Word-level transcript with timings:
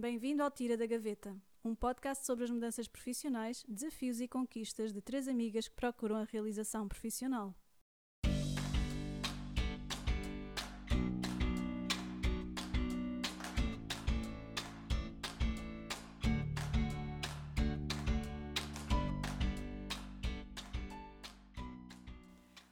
Bem-vindo 0.00 0.42
ao 0.42 0.50
Tira 0.50 0.78
da 0.78 0.86
Gaveta, 0.86 1.36
um 1.62 1.74
podcast 1.74 2.24
sobre 2.24 2.44
as 2.44 2.50
mudanças 2.50 2.88
profissionais, 2.88 3.62
desafios 3.68 4.18
e 4.18 4.26
conquistas 4.26 4.94
de 4.94 5.02
três 5.02 5.28
amigas 5.28 5.68
que 5.68 5.74
procuram 5.74 6.16
a 6.16 6.24
realização 6.24 6.88
profissional. 6.88 7.54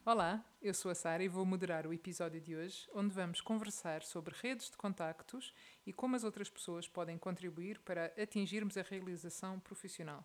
Olá, 0.03 0.43
eu 0.61 0.73
sou 0.73 0.91
a 0.91 0.95
Sara 0.95 1.23
e 1.23 1.27
vou 1.27 1.45
moderar 1.45 1.87
o 1.87 1.93
episódio 1.93 2.41
de 2.41 2.55
hoje, 2.55 2.87
onde 2.93 3.13
vamos 3.13 3.39
conversar 3.39 4.03
sobre 4.03 4.35
redes 4.41 4.69
de 4.69 4.75
contactos 4.77 5.53
e 5.85 5.93
como 5.93 6.15
as 6.15 6.23
outras 6.23 6.49
pessoas 6.49 6.87
podem 6.87 7.17
contribuir 7.17 7.79
para 7.79 8.13
atingirmos 8.21 8.77
a 8.77 8.81
realização 8.81 9.59
profissional. 9.59 10.23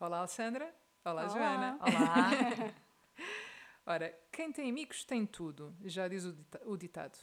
Olá, 0.00 0.18
Alessandra. 0.18 0.74
Olá, 1.04 1.22
Olá. 1.22 1.28
Joana. 1.28 1.78
Olá! 1.80 2.74
Ora, 3.86 4.18
quem 4.32 4.52
tem 4.52 4.68
amigos 4.68 5.04
tem 5.04 5.24
tudo, 5.24 5.74
já 5.84 6.08
diz 6.08 6.24
o 6.24 6.32
dita- 6.32 6.62
o 6.64 6.76
ditado. 6.76 7.18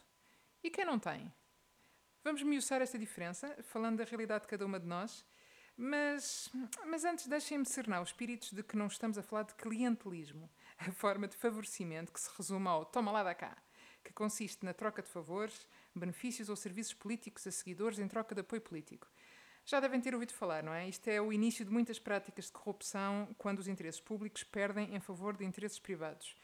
E 0.64 0.72
quem 0.72 0.86
não 0.86 0.98
tem? 0.98 1.31
Vamos 2.23 2.42
miuçar 2.42 2.81
esta 2.81 2.98
diferença, 2.98 3.56
falando 3.64 3.98
da 3.98 4.03
realidade 4.03 4.44
de 4.45 4.48
cada 4.48 4.66
uma 4.66 4.80
de 4.80 4.88
nós. 4.88 5.23
Mas, 5.78 6.50
mas 6.86 7.03
antes, 7.03 7.28
deixem-me 7.28 7.66
cernar 7.66 8.02
os 8.02 8.09
espíritos 8.09 8.52
de 8.53 8.64
que 8.64 8.78
não 8.78 8.88
estamos 8.88 9.17
a 9.17 9.22
falar 9.23 9.44
de 9.44 9.53
clientelismo, 9.56 10.50
a 10.78 10.92
forma 10.92 11.28
de 11.28 11.36
favorecimento 11.36 12.12
que 12.12 12.20
se 12.20 12.30
resume 12.38 12.68
ao 12.68 12.86
toma 12.86 13.12
lá 13.12 13.24
da 13.24 13.34
cá, 13.34 13.58
que 14.04 14.14
consiste 14.14 14.64
na 14.66 14.74
troca 14.74 15.02
de 15.02 15.10
favores, 15.10 15.68
benefícios 15.96 16.50
ou 16.50 16.56
serviços 16.56 16.94
políticos 16.94 17.48
a 17.48 17.52
seguidores 17.52 18.00
em 18.00 18.08
troca 18.08 18.36
de 18.36 18.42
apoio 18.42 18.62
político. 18.62 19.08
Já 19.66 19.80
devem 19.80 20.00
ter 20.00 20.14
ouvido 20.14 20.34
falar, 20.34 20.62
não 20.62 20.74
é? 20.74 20.88
Isto 20.88 21.08
é 21.08 21.20
o 21.20 21.34
início 21.34 21.66
de 21.66 21.72
muitas 21.72 21.98
práticas 21.98 22.46
de 22.46 22.52
corrupção 22.52 23.34
quando 23.38 23.59
os 23.59 23.67
interesses 23.67 24.00
públicos 24.00 24.44
perdem 24.44 24.95
em 24.95 25.00
favor 25.00 25.36
de 25.36 25.44
interesses 25.44 25.80
privados. 25.80 26.36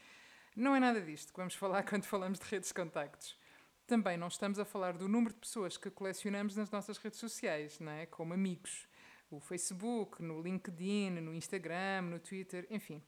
Não 0.56 0.74
é 0.74 0.80
nada 0.80 1.00
disto 1.00 1.32
que 1.32 1.38
vamos 1.38 1.54
falar 1.56 1.84
quando 1.84 2.04
falamos 2.04 2.40
de 2.40 2.46
redes 2.46 2.68
de 2.68 2.74
contactos. 2.74 3.38
Também 3.86 4.16
não 4.16 4.28
estamos 4.28 4.58
a 4.58 4.64
falar 4.64 4.96
do 4.96 5.08
número 5.08 5.34
de 5.34 5.40
pessoas 5.40 5.76
que 5.76 5.90
colecionamos 5.90 6.56
nas 6.56 6.70
nossas 6.70 6.98
redes 6.98 7.20
sociais, 7.20 7.78
não 7.78 7.92
é? 7.92 8.06
como 8.06 8.34
amigos. 8.34 8.88
O 9.30 9.38
Facebook, 9.38 10.22
no 10.22 10.42
LinkedIn, 10.42 11.10
no 11.20 11.32
Instagram, 11.32 12.02
no 12.02 12.18
Twitter, 12.18 12.66
enfim. 12.70 13.02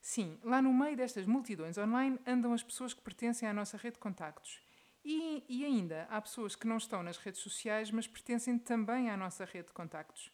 Sim, 0.00 0.38
lá 0.42 0.62
no 0.62 0.72
meio 0.72 0.96
destas 0.96 1.26
multidões 1.26 1.76
online 1.76 2.18
andam 2.26 2.52
as 2.52 2.62
pessoas 2.62 2.94
que 2.94 3.02
pertencem 3.02 3.48
à 3.48 3.52
nossa 3.52 3.76
rede 3.76 3.94
de 3.94 4.00
contactos. 4.00 4.60
E, 5.04 5.44
e 5.48 5.64
ainda 5.64 6.06
há 6.10 6.20
pessoas 6.20 6.54
que 6.54 6.66
não 6.66 6.76
estão 6.76 7.02
nas 7.02 7.16
redes 7.16 7.40
sociais, 7.40 7.90
mas 7.90 8.06
pertencem 8.06 8.58
também 8.58 9.10
à 9.10 9.16
nossa 9.16 9.44
rede 9.44 9.68
de 9.68 9.72
contactos. 9.72 10.32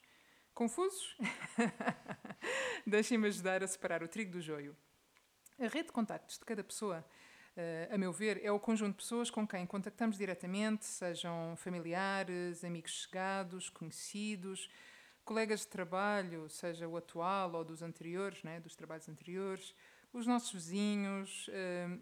Confusos? 0.53 1.17
Deixem-me 2.87 3.29
ajudar 3.29 3.63
a 3.63 3.67
separar 3.67 4.03
o 4.03 4.09
trigo 4.09 4.33
do 4.33 4.41
joio. 4.41 4.77
A 5.59 5.67
rede 5.67 5.87
de 5.87 5.93
contactos 5.93 6.39
de 6.39 6.45
cada 6.45 6.63
pessoa, 6.65 7.05
eh, 7.57 7.89
a 7.91 7.99
meu 7.99 8.13
ver, 8.13 8.41
é 8.45 8.51
o 8.51 8.59
conjunto 8.59 8.93
de 8.93 8.97
pessoas 8.97 9.31
com 9.31 9.47
quem 9.47 9.65
contactamos 9.67 10.19
diretamente, 10.19 10.85
sejam 10.85 11.55
familiares, 11.57 12.65
amigos 12.65 13.03
chegados, 13.03 13.69
conhecidos, 13.71 14.69
colegas 15.25 15.61
de 15.61 15.69
trabalho, 15.69 16.49
seja 16.49 16.87
o 16.87 16.97
atual 16.97 17.53
ou 17.55 17.65
dos 17.65 17.83
anteriores, 17.83 18.43
né, 18.43 18.61
dos 18.61 18.77
trabalhos 18.77 19.09
anteriores, 19.09 19.75
os 20.13 20.27
nossos 20.27 20.53
vizinhos, 20.53 21.51
eh, 21.53 21.99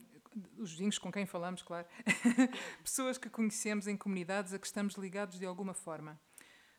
os 0.58 0.72
vizinhos 0.72 0.98
com 0.98 1.10
quem 1.10 1.24
falamos, 1.24 1.62
claro, 1.62 1.86
pessoas 2.82 3.16
que 3.16 3.30
conhecemos 3.30 3.86
em 3.86 3.96
comunidades 3.96 4.52
a 4.52 4.58
que 4.58 4.66
estamos 4.66 4.94
ligados 4.94 5.38
de 5.38 5.46
alguma 5.46 5.72
forma. 5.72 6.20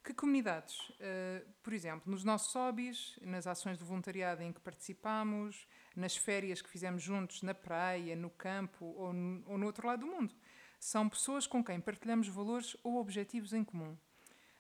Que 0.04 0.14
comunidades? 0.14 0.92
Eh, 1.00 1.46
por 1.64 1.72
exemplo, 1.72 2.12
nos 2.12 2.26
nossos 2.26 2.54
hobbies, 2.54 3.18
nas 3.22 3.48
ações 3.48 3.78
de 3.78 3.86
voluntariado 3.86 4.44
em 4.44 4.52
que 4.52 4.60
participamos, 4.60 5.66
nas 5.96 6.18
férias 6.18 6.62
que 6.62 6.70
fizemos 6.70 7.02
juntos 7.02 7.42
na 7.42 7.54
praia, 7.54 8.16
no 8.16 8.30
campo 8.30 8.86
ou 8.98 9.14
no, 9.14 9.44
ou 9.48 9.58
no 9.58 9.66
outro 9.66 9.88
lado 9.88 10.02
do 10.02 10.08
mundo. 10.08 10.36
São 10.78 11.08
pessoas 11.08 11.48
com 11.48 11.64
quem 11.64 11.80
partilhamos 11.80 12.28
valores 12.28 12.76
ou 12.84 12.98
objetivos 12.98 13.54
em 13.54 13.64
comum. 13.64 13.98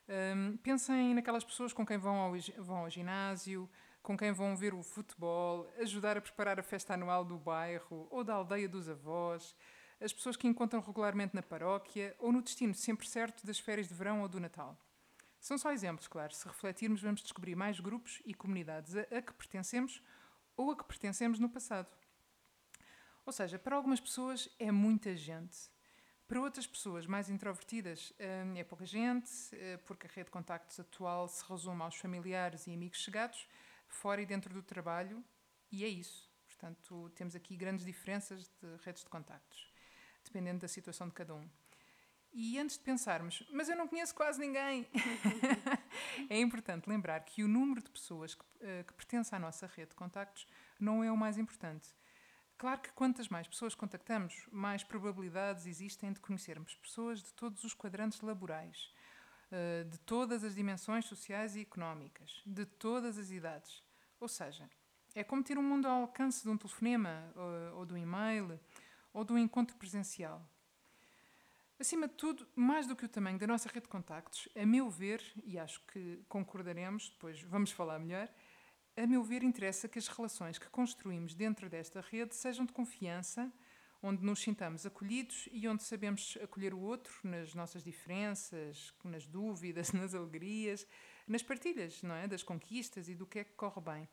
Hum, 0.09 0.57
pensem 0.57 1.13
naquelas 1.13 1.43
pessoas 1.43 1.71
com 1.71 1.85
quem 1.85 1.97
vão 1.97 2.15
ao, 2.15 2.33
vão 2.59 2.77
ao 2.77 2.89
ginásio, 2.89 3.69
com 4.01 4.17
quem 4.17 4.33
vão 4.33 4.55
ver 4.55 4.73
o 4.73 4.83
futebol, 4.83 5.71
ajudar 5.79 6.17
a 6.17 6.21
preparar 6.21 6.59
a 6.59 6.63
festa 6.63 6.93
anual 6.93 7.23
do 7.23 7.37
bairro 7.37 8.07
ou 8.11 8.23
da 8.23 8.33
aldeia 8.33 8.67
dos 8.67 8.89
avós, 8.89 9.55
as 10.01 10.11
pessoas 10.11 10.35
que 10.35 10.47
encontram 10.47 10.81
regularmente 10.81 11.33
na 11.33 11.41
paróquia 11.41 12.13
ou 12.19 12.31
no 12.31 12.41
destino 12.41 12.73
sempre 12.73 13.07
certo 13.07 13.45
das 13.45 13.59
férias 13.59 13.87
de 13.87 13.93
verão 13.93 14.21
ou 14.21 14.27
do 14.27 14.39
Natal. 14.41 14.77
São 15.39 15.57
só 15.57 15.71
exemplos, 15.71 16.07
claro. 16.07 16.33
Se 16.33 16.45
refletirmos, 16.47 17.01
vamos 17.01 17.21
descobrir 17.21 17.55
mais 17.55 17.79
grupos 17.79 18.21
e 18.25 18.33
comunidades 18.33 18.95
a, 18.95 19.01
a 19.01 19.21
que 19.21 19.33
pertencemos 19.33 20.01
ou 20.57 20.71
a 20.71 20.75
que 20.75 20.83
pertencemos 20.83 21.39
no 21.39 21.49
passado. 21.49 21.87
Ou 23.25 23.31
seja, 23.31 23.57
para 23.57 23.77
algumas 23.77 24.01
pessoas 24.01 24.49
é 24.59 24.71
muita 24.71 25.15
gente. 25.15 25.72
Para 26.27 26.39
outras 26.39 26.65
pessoas 26.65 27.05
mais 27.05 27.29
introvertidas 27.29 28.13
hum, 28.19 28.57
é 28.57 28.63
pouca 28.63 28.85
gente, 28.85 29.29
eh, 29.51 29.77
porque 29.85 30.07
a 30.07 30.09
rede 30.09 30.25
de 30.25 30.31
contactos 30.31 30.79
atual 30.79 31.27
se 31.27 31.43
resume 31.47 31.81
aos 31.81 31.95
familiares 31.95 32.65
e 32.65 32.73
amigos 32.73 32.99
chegados, 32.99 33.47
fora 33.87 34.21
e 34.21 34.25
dentro 34.25 34.53
do 34.53 34.63
trabalho, 34.63 35.23
e 35.71 35.83
é 35.83 35.87
isso. 35.87 36.31
Portanto, 36.47 37.11
temos 37.13 37.35
aqui 37.35 37.57
grandes 37.57 37.85
diferenças 37.85 38.47
de 38.61 38.77
redes 38.85 39.03
de 39.03 39.09
contactos, 39.09 39.69
dependendo 40.23 40.59
da 40.59 40.67
situação 40.67 41.07
de 41.07 41.13
cada 41.13 41.35
um. 41.35 41.47
E 42.31 42.57
antes 42.57 42.77
de 42.77 42.83
pensarmos, 42.83 43.45
mas 43.51 43.69
eu 43.69 43.75
não 43.75 43.87
conheço 43.87 44.15
quase 44.15 44.39
ninguém, 44.39 44.87
é 46.29 46.39
importante 46.39 46.89
lembrar 46.89 47.19
que 47.19 47.43
o 47.43 47.47
número 47.47 47.83
de 47.83 47.91
pessoas 47.91 48.33
que, 48.33 48.45
eh, 48.61 48.83
que 48.87 48.93
pertence 48.93 49.35
à 49.35 49.39
nossa 49.39 49.67
rede 49.67 49.89
de 49.89 49.95
contactos 49.95 50.47
não 50.79 51.03
é 51.03 51.11
o 51.11 51.17
mais 51.17 51.37
importante. 51.37 51.89
Claro 52.57 52.81
que 52.81 52.91
quantas 52.93 53.27
mais 53.27 53.47
pessoas 53.47 53.75
contactamos, 53.75 54.47
mais 54.51 54.83
probabilidades 54.83 55.65
existem 55.65 56.13
de 56.13 56.19
conhecermos 56.19 56.75
pessoas 56.75 57.21
de 57.21 57.33
todos 57.33 57.63
os 57.63 57.73
quadrantes 57.73 58.21
laborais, 58.21 58.93
eh, 59.51 59.83
de 59.83 59.99
todas 59.99 60.43
as 60.43 60.55
dimensões 60.55 61.05
sociais 61.05 61.55
e 61.55 61.61
económicas, 61.61 62.41
de 62.45 62.65
todas 62.65 63.17
as 63.17 63.31
idades. 63.31 63.83
Ou 64.19 64.27
seja, 64.27 64.69
é 65.13 65.23
como 65.23 65.43
ter 65.43 65.57
um 65.57 65.63
mundo 65.63 65.87
ao 65.87 66.01
alcance 66.01 66.43
de 66.43 66.49
um 66.49 66.57
telefonema, 66.57 67.31
ou, 67.75 67.85
de 67.85 67.93
um 67.93 67.97
e-mail, 67.97 68.59
ou 69.13 69.23
de 69.23 69.33
um 69.33 69.37
encontro 69.37 69.75
presencial. 69.77 70.41
Acima 71.79 72.07
de 72.07 72.13
tudo, 72.13 72.47
mais 72.55 72.87
do 72.87 72.95
que 72.95 73.05
o 73.05 73.09
tamanho 73.09 73.37
da 73.37 73.45
nossa 73.45 73.67
rede 73.67 73.81
de 73.81 73.89
contactos, 73.89 74.47
a 74.55 74.65
meu 74.65 74.89
ver, 74.89 75.21
e 75.43 75.59
acho 75.59 75.81
que 75.87 76.23
concordaremos, 76.29 77.09
depois 77.09 77.41
vamos 77.41 77.71
falar 77.71 77.99
melhor, 77.99 78.29
a 78.95 79.07
meu 79.07 79.23
ver, 79.23 79.43
interessa 79.43 79.87
que 79.87 79.97
as 79.97 80.07
relações 80.07 80.57
que 80.57 80.69
construímos 80.69 81.33
dentro 81.33 81.69
desta 81.69 82.01
rede 82.01 82.35
sejam 82.35 82.65
de 82.65 82.73
confiança, 82.73 83.51
onde 84.01 84.23
nos 84.23 84.39
sintamos 84.41 84.85
acolhidos 84.85 85.47
e 85.51 85.67
onde 85.67 85.83
sabemos 85.83 86.37
acolher 86.43 86.73
o 86.73 86.79
outro 86.79 87.13
nas 87.23 87.55
nossas 87.55 87.83
diferenças, 87.83 88.93
nas 89.03 89.25
dúvidas, 89.25 89.91
nas 89.93 90.13
alegrias, 90.13 90.85
nas 91.27 91.41
partilhas, 91.41 92.03
não 92.03 92.13
é? 92.13 92.27
Das 92.27 92.43
conquistas 92.43 93.07
e 93.07 93.15
do 93.15 93.25
que 93.25 93.39
é 93.39 93.43
que 93.43 93.53
corre 93.53 93.81
bem. 93.81 94.09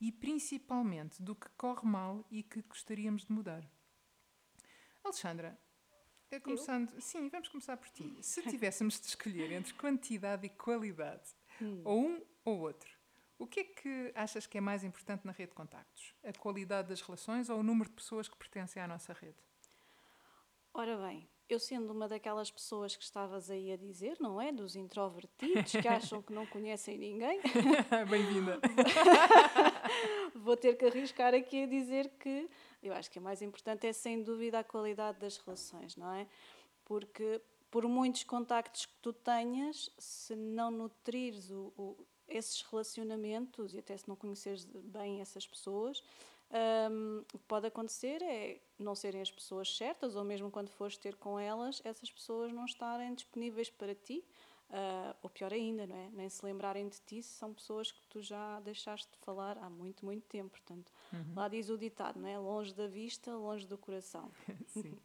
E 0.00 0.10
principalmente 0.10 1.22
do 1.22 1.34
que 1.34 1.48
corre 1.50 1.86
mal 1.86 2.26
e 2.30 2.42
que 2.42 2.62
gostaríamos 2.62 3.24
de 3.26 3.32
mudar. 3.32 3.64
Alexandra, 5.04 5.58
é 6.30 6.40
começando, 6.40 7.00
sim, 7.00 7.28
vamos 7.28 7.48
começar 7.48 7.76
por 7.76 7.88
ti. 7.90 8.16
Se 8.20 8.42
tivéssemos 8.48 8.98
de 8.98 9.06
escolher 9.06 9.52
entre 9.52 9.74
quantidade 9.74 10.46
e 10.46 10.48
qualidade, 10.48 11.30
ou 11.84 12.08
um 12.08 12.22
ou 12.44 12.60
outro, 12.60 12.93
o 13.38 13.46
que 13.46 13.60
é 13.60 13.64
que 13.64 14.12
achas 14.14 14.46
que 14.46 14.58
é 14.58 14.60
mais 14.60 14.84
importante 14.84 15.24
na 15.26 15.32
rede 15.32 15.50
de 15.50 15.54
contactos? 15.56 16.14
A 16.24 16.32
qualidade 16.32 16.88
das 16.88 17.00
relações 17.00 17.48
ou 17.50 17.58
o 17.58 17.62
número 17.62 17.88
de 17.88 17.94
pessoas 17.96 18.28
que 18.28 18.36
pertencem 18.36 18.82
à 18.82 18.86
nossa 18.88 19.12
rede? 19.12 19.36
Ora 20.72 20.96
bem, 20.96 21.28
eu 21.48 21.58
sendo 21.60 21.92
uma 21.92 22.08
daquelas 22.08 22.50
pessoas 22.50 22.96
que 22.96 23.02
estavas 23.04 23.50
aí 23.50 23.70
a 23.72 23.76
dizer, 23.76 24.16
não 24.20 24.40
é? 24.40 24.50
Dos 24.50 24.74
introvertidos 24.74 25.70
que 25.72 25.86
acham 25.86 26.20
que 26.22 26.32
não 26.32 26.46
conhecem 26.46 26.98
ninguém, 26.98 27.40
Bem-vinda. 28.10 28.58
vou 30.34 30.56
ter 30.56 30.76
que 30.76 30.84
arriscar 30.86 31.34
aqui 31.34 31.62
a 31.62 31.66
dizer 31.66 32.08
que 32.18 32.48
eu 32.82 32.92
acho 32.92 33.10
que 33.10 33.18
o 33.18 33.22
mais 33.22 33.40
importante 33.42 33.86
é 33.86 33.92
sem 33.92 34.22
dúvida 34.22 34.58
a 34.58 34.64
qualidade 34.64 35.18
das 35.18 35.36
relações, 35.38 35.96
não 35.96 36.12
é? 36.12 36.26
Porque 36.84 37.40
por 37.70 37.86
muitos 37.88 38.24
contactos 38.24 38.86
que 38.86 38.94
tu 39.00 39.12
tenhas, 39.12 39.90
se 39.98 40.34
não 40.36 40.70
nutrires 40.70 41.50
o, 41.50 41.72
o- 41.76 42.06
esses 42.28 42.62
relacionamentos 42.62 43.74
e 43.74 43.78
até 43.78 43.96
se 43.96 44.08
não 44.08 44.16
conheceres 44.16 44.64
bem 44.64 45.20
essas 45.20 45.46
pessoas, 45.46 46.02
hum, 46.90 47.24
o 47.32 47.38
que 47.38 47.44
pode 47.46 47.66
acontecer 47.66 48.22
é 48.22 48.60
não 48.78 48.94
serem 48.94 49.20
as 49.20 49.30
pessoas 49.30 49.76
certas, 49.76 50.16
ou 50.16 50.24
mesmo 50.24 50.50
quando 50.50 50.68
fores 50.68 50.96
ter 50.96 51.16
com 51.16 51.38
elas, 51.38 51.80
essas 51.84 52.10
pessoas 52.10 52.52
não 52.52 52.64
estarem 52.64 53.14
disponíveis 53.14 53.70
para 53.70 53.94
ti, 53.94 54.24
ah, 54.70 55.14
ou 55.22 55.30
pior 55.30 55.52
ainda, 55.52 55.86
não 55.86 55.96
é? 55.96 56.10
Nem 56.10 56.28
se 56.28 56.44
lembrarem 56.44 56.88
de 56.88 57.00
ti 57.00 57.22
se 57.22 57.34
são 57.34 57.52
pessoas 57.52 57.92
que 57.92 58.06
tu 58.08 58.20
já 58.20 58.58
deixaste 58.60 59.08
de 59.12 59.18
falar 59.18 59.56
há 59.58 59.70
muito, 59.70 60.04
muito 60.04 60.24
tempo. 60.26 60.50
Portanto, 60.50 60.90
lá 61.34 61.48
diz 61.48 61.68
o 61.68 61.78
ditado, 61.78 62.18
não 62.18 62.28
é? 62.28 62.38
Longe 62.38 62.74
da 62.74 62.88
vista, 62.88 63.36
longe 63.36 63.66
do 63.66 63.78
coração. 63.78 64.30
Sim. 64.66 64.98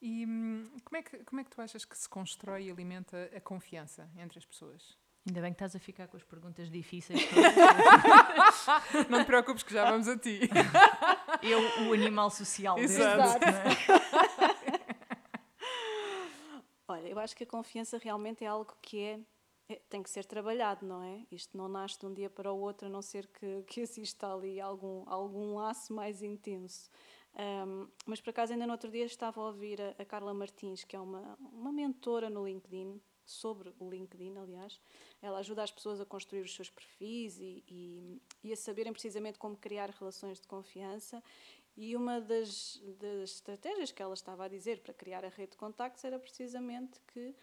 E 0.00 0.26
hum, 0.26 0.64
como 0.84 0.96
é, 0.96 1.02
que, 1.02 1.18
como 1.24 1.40
é 1.40 1.44
que 1.44 1.50
tu 1.50 1.60
achas 1.60 1.84
que 1.84 1.96
se 1.96 2.08
constrói 2.08 2.64
e 2.66 2.70
alimenta 2.70 3.30
a 3.36 3.40
confiança 3.40 4.10
entre 4.16 4.38
as 4.38 4.44
pessoas? 4.44 4.96
Ainda 5.26 5.40
bem 5.40 5.52
que 5.52 5.54
estás 5.56 5.76
a 5.76 5.78
ficar 5.78 6.08
com 6.08 6.16
as 6.16 6.24
perguntas 6.24 6.68
difíceis. 6.68 7.20
Não 9.08 9.20
te 9.20 9.26
preocupes 9.26 9.62
que 9.62 9.72
já 9.72 9.88
vamos 9.88 10.08
a 10.08 10.18
ti. 10.18 10.40
Eu, 11.42 11.60
o 11.88 11.92
animal 11.92 12.28
social 12.30 12.78
Exato. 12.78 13.40
deste, 13.40 13.50
não 13.50 13.58
é? 13.58 14.82
Olha, 16.88 17.08
eu 17.08 17.18
acho 17.18 17.34
que 17.34 17.44
a 17.44 17.46
confiança 17.46 17.98
realmente 17.98 18.44
é 18.44 18.46
algo 18.46 18.76
que 18.82 18.98
é, 19.00 19.20
é- 19.68 19.80
tem 19.88 20.02
que 20.02 20.10
ser 20.10 20.24
trabalhado, 20.24 20.84
não 20.86 21.02
é? 21.02 21.24
Isto 21.30 21.56
não 21.56 21.68
nasce 21.68 21.98
de 21.98 22.06
um 22.06 22.12
dia 22.12 22.28
para 22.28 22.52
o 22.52 22.58
outro, 22.60 22.86
a 22.86 22.90
não 22.90 23.00
ser 23.02 23.26
que, 23.28 23.62
que 23.66 23.80
exista 23.80 24.32
ali 24.32 24.60
algum, 24.60 25.02
algum 25.08 25.54
laço 25.56 25.92
mais 25.94 26.22
intenso. 26.22 26.90
Ahm, 27.34 27.88
mas 28.06 28.20
por 28.20 28.30
acaso, 28.30 28.52
ainda 28.52 28.66
no 28.66 28.72
outro 28.72 28.90
dia 28.90 29.04
estava 29.06 29.40
a 29.40 29.46
ouvir 29.46 29.80
a, 29.80 29.94
a 30.02 30.04
Carla 30.04 30.34
Martins, 30.34 30.84
que 30.84 30.94
é 30.94 31.00
uma, 31.00 31.36
uma 31.40 31.72
mentora 31.72 32.28
no 32.28 32.46
LinkedIn, 32.46 33.00
sobre 33.32 33.72
o 33.78 33.90
LinkedIn, 33.90 34.36
aliás. 34.36 34.80
Ela 35.20 35.38
ajuda 35.38 35.62
as 35.62 35.70
pessoas 35.70 36.00
a 36.00 36.06
construir 36.06 36.42
os 36.42 36.54
seus 36.54 36.70
perfis 36.70 37.38
e, 37.38 37.64
e, 37.68 38.22
e 38.44 38.52
a 38.52 38.56
saberem 38.56 38.92
precisamente 38.92 39.38
como 39.38 39.56
criar 39.56 39.90
relações 39.90 40.40
de 40.40 40.46
confiança. 40.46 41.22
E 41.76 41.96
uma 41.96 42.20
das, 42.20 42.82
das 43.00 43.30
estratégias 43.30 43.90
que 43.90 44.02
ela 44.02 44.14
estava 44.14 44.44
a 44.44 44.48
dizer 44.48 44.80
para 44.80 44.92
criar 44.92 45.24
a 45.24 45.28
rede 45.28 45.52
de 45.52 45.56
contactos 45.56 46.04
era 46.04 46.18
precisamente 46.18 47.00
que 47.12 47.34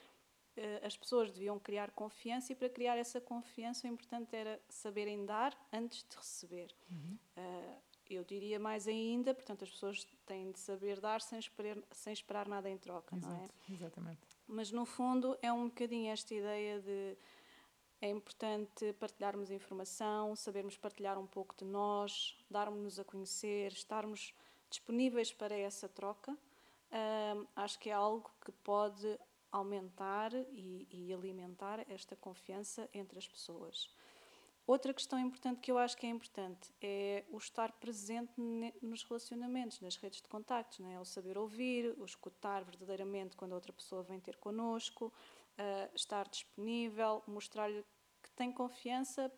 eh, 0.55 0.81
as 0.83 0.95
pessoas 0.95 1.31
deviam 1.31 1.57
criar 1.57 1.91
confiança 1.91 2.51
e 2.51 2.55
para 2.55 2.69
criar 2.69 2.97
essa 2.97 3.19
confiança 3.19 3.87
o 3.87 3.89
importante 3.89 4.35
era 4.35 4.61
saberem 4.69 5.25
dar 5.25 5.57
antes 5.71 6.05
de 6.07 6.15
receber. 6.15 6.75
Eh, 7.35 7.75
eu 8.09 8.23
diria 8.23 8.59
mais 8.59 8.87
ainda, 8.87 9.33
portanto, 9.33 9.63
as 9.63 9.69
pessoas 9.69 10.05
têm 10.25 10.51
de 10.51 10.59
saber 10.59 10.99
dar 10.99 11.21
sem 11.21 11.39
esperar, 11.39 11.77
sem 11.91 12.11
esperar 12.11 12.47
nada 12.47 12.69
em 12.69 12.77
troca, 12.77 13.15
não 13.15 13.31
é? 13.31 13.35
Exato, 13.35 13.53
exatamente. 13.69 14.38
Mas 14.51 14.71
no 14.71 14.83
fundo 14.83 15.37
é 15.43 15.53
um 15.53 15.67
bocadinho 15.67 16.11
esta 16.11 16.33
ideia 16.33 16.79
de 16.79 17.15
é 18.01 18.09
importante 18.09 18.93
partilharmos 18.93 19.51
informação, 19.51 20.35
sabermos 20.35 20.75
partilhar 20.75 21.19
um 21.19 21.27
pouco 21.27 21.55
de 21.55 21.65
nós, 21.65 22.35
darmos-nos 22.49 22.99
a 22.99 23.03
conhecer, 23.03 23.71
estarmos 23.71 24.33
disponíveis 24.67 25.31
para 25.31 25.55
essa 25.55 25.87
troca. 25.87 26.35
Ahm, 26.91 27.45
acho 27.55 27.77
que 27.77 27.91
é 27.91 27.93
algo 27.93 28.31
que 28.43 28.51
pode 28.51 29.19
aumentar 29.51 30.33
e, 30.33 30.87
e 30.89 31.13
alimentar 31.13 31.85
esta 31.87 32.15
confiança 32.15 32.89
entre 32.91 33.19
as 33.19 33.27
pessoas. 33.27 33.87
Outra 34.69 34.93
questão 34.93 35.17
importante 35.17 35.61
que 35.61 35.71
eu 35.71 35.79
acho 35.79 35.97
que 35.97 36.05
é 36.05 36.09
importante 36.11 36.71
é 36.79 37.25
o 37.31 37.39
estar 37.39 37.71
presente 37.71 38.31
nos 38.83 39.01
relacionamentos, 39.01 39.81
nas 39.81 39.95
redes 39.95 40.21
de 40.21 40.27
contactos, 40.27 40.77
não 40.77 40.91
é? 40.91 40.99
o 40.99 41.05
saber 41.05 41.39
ouvir, 41.39 41.95
o 41.97 42.05
escutar 42.05 42.63
verdadeiramente 42.63 43.35
quando 43.35 43.53
a 43.53 43.55
outra 43.55 43.73
pessoa 43.73 44.03
vem 44.03 44.19
ter 44.19 44.37
connosco, 44.37 45.11
ah, 45.57 45.89
estar 45.95 46.29
disponível, 46.29 47.23
mostrar-lhe 47.25 47.83
que 48.21 48.29
tem 48.35 48.51
confiança, 48.51 49.31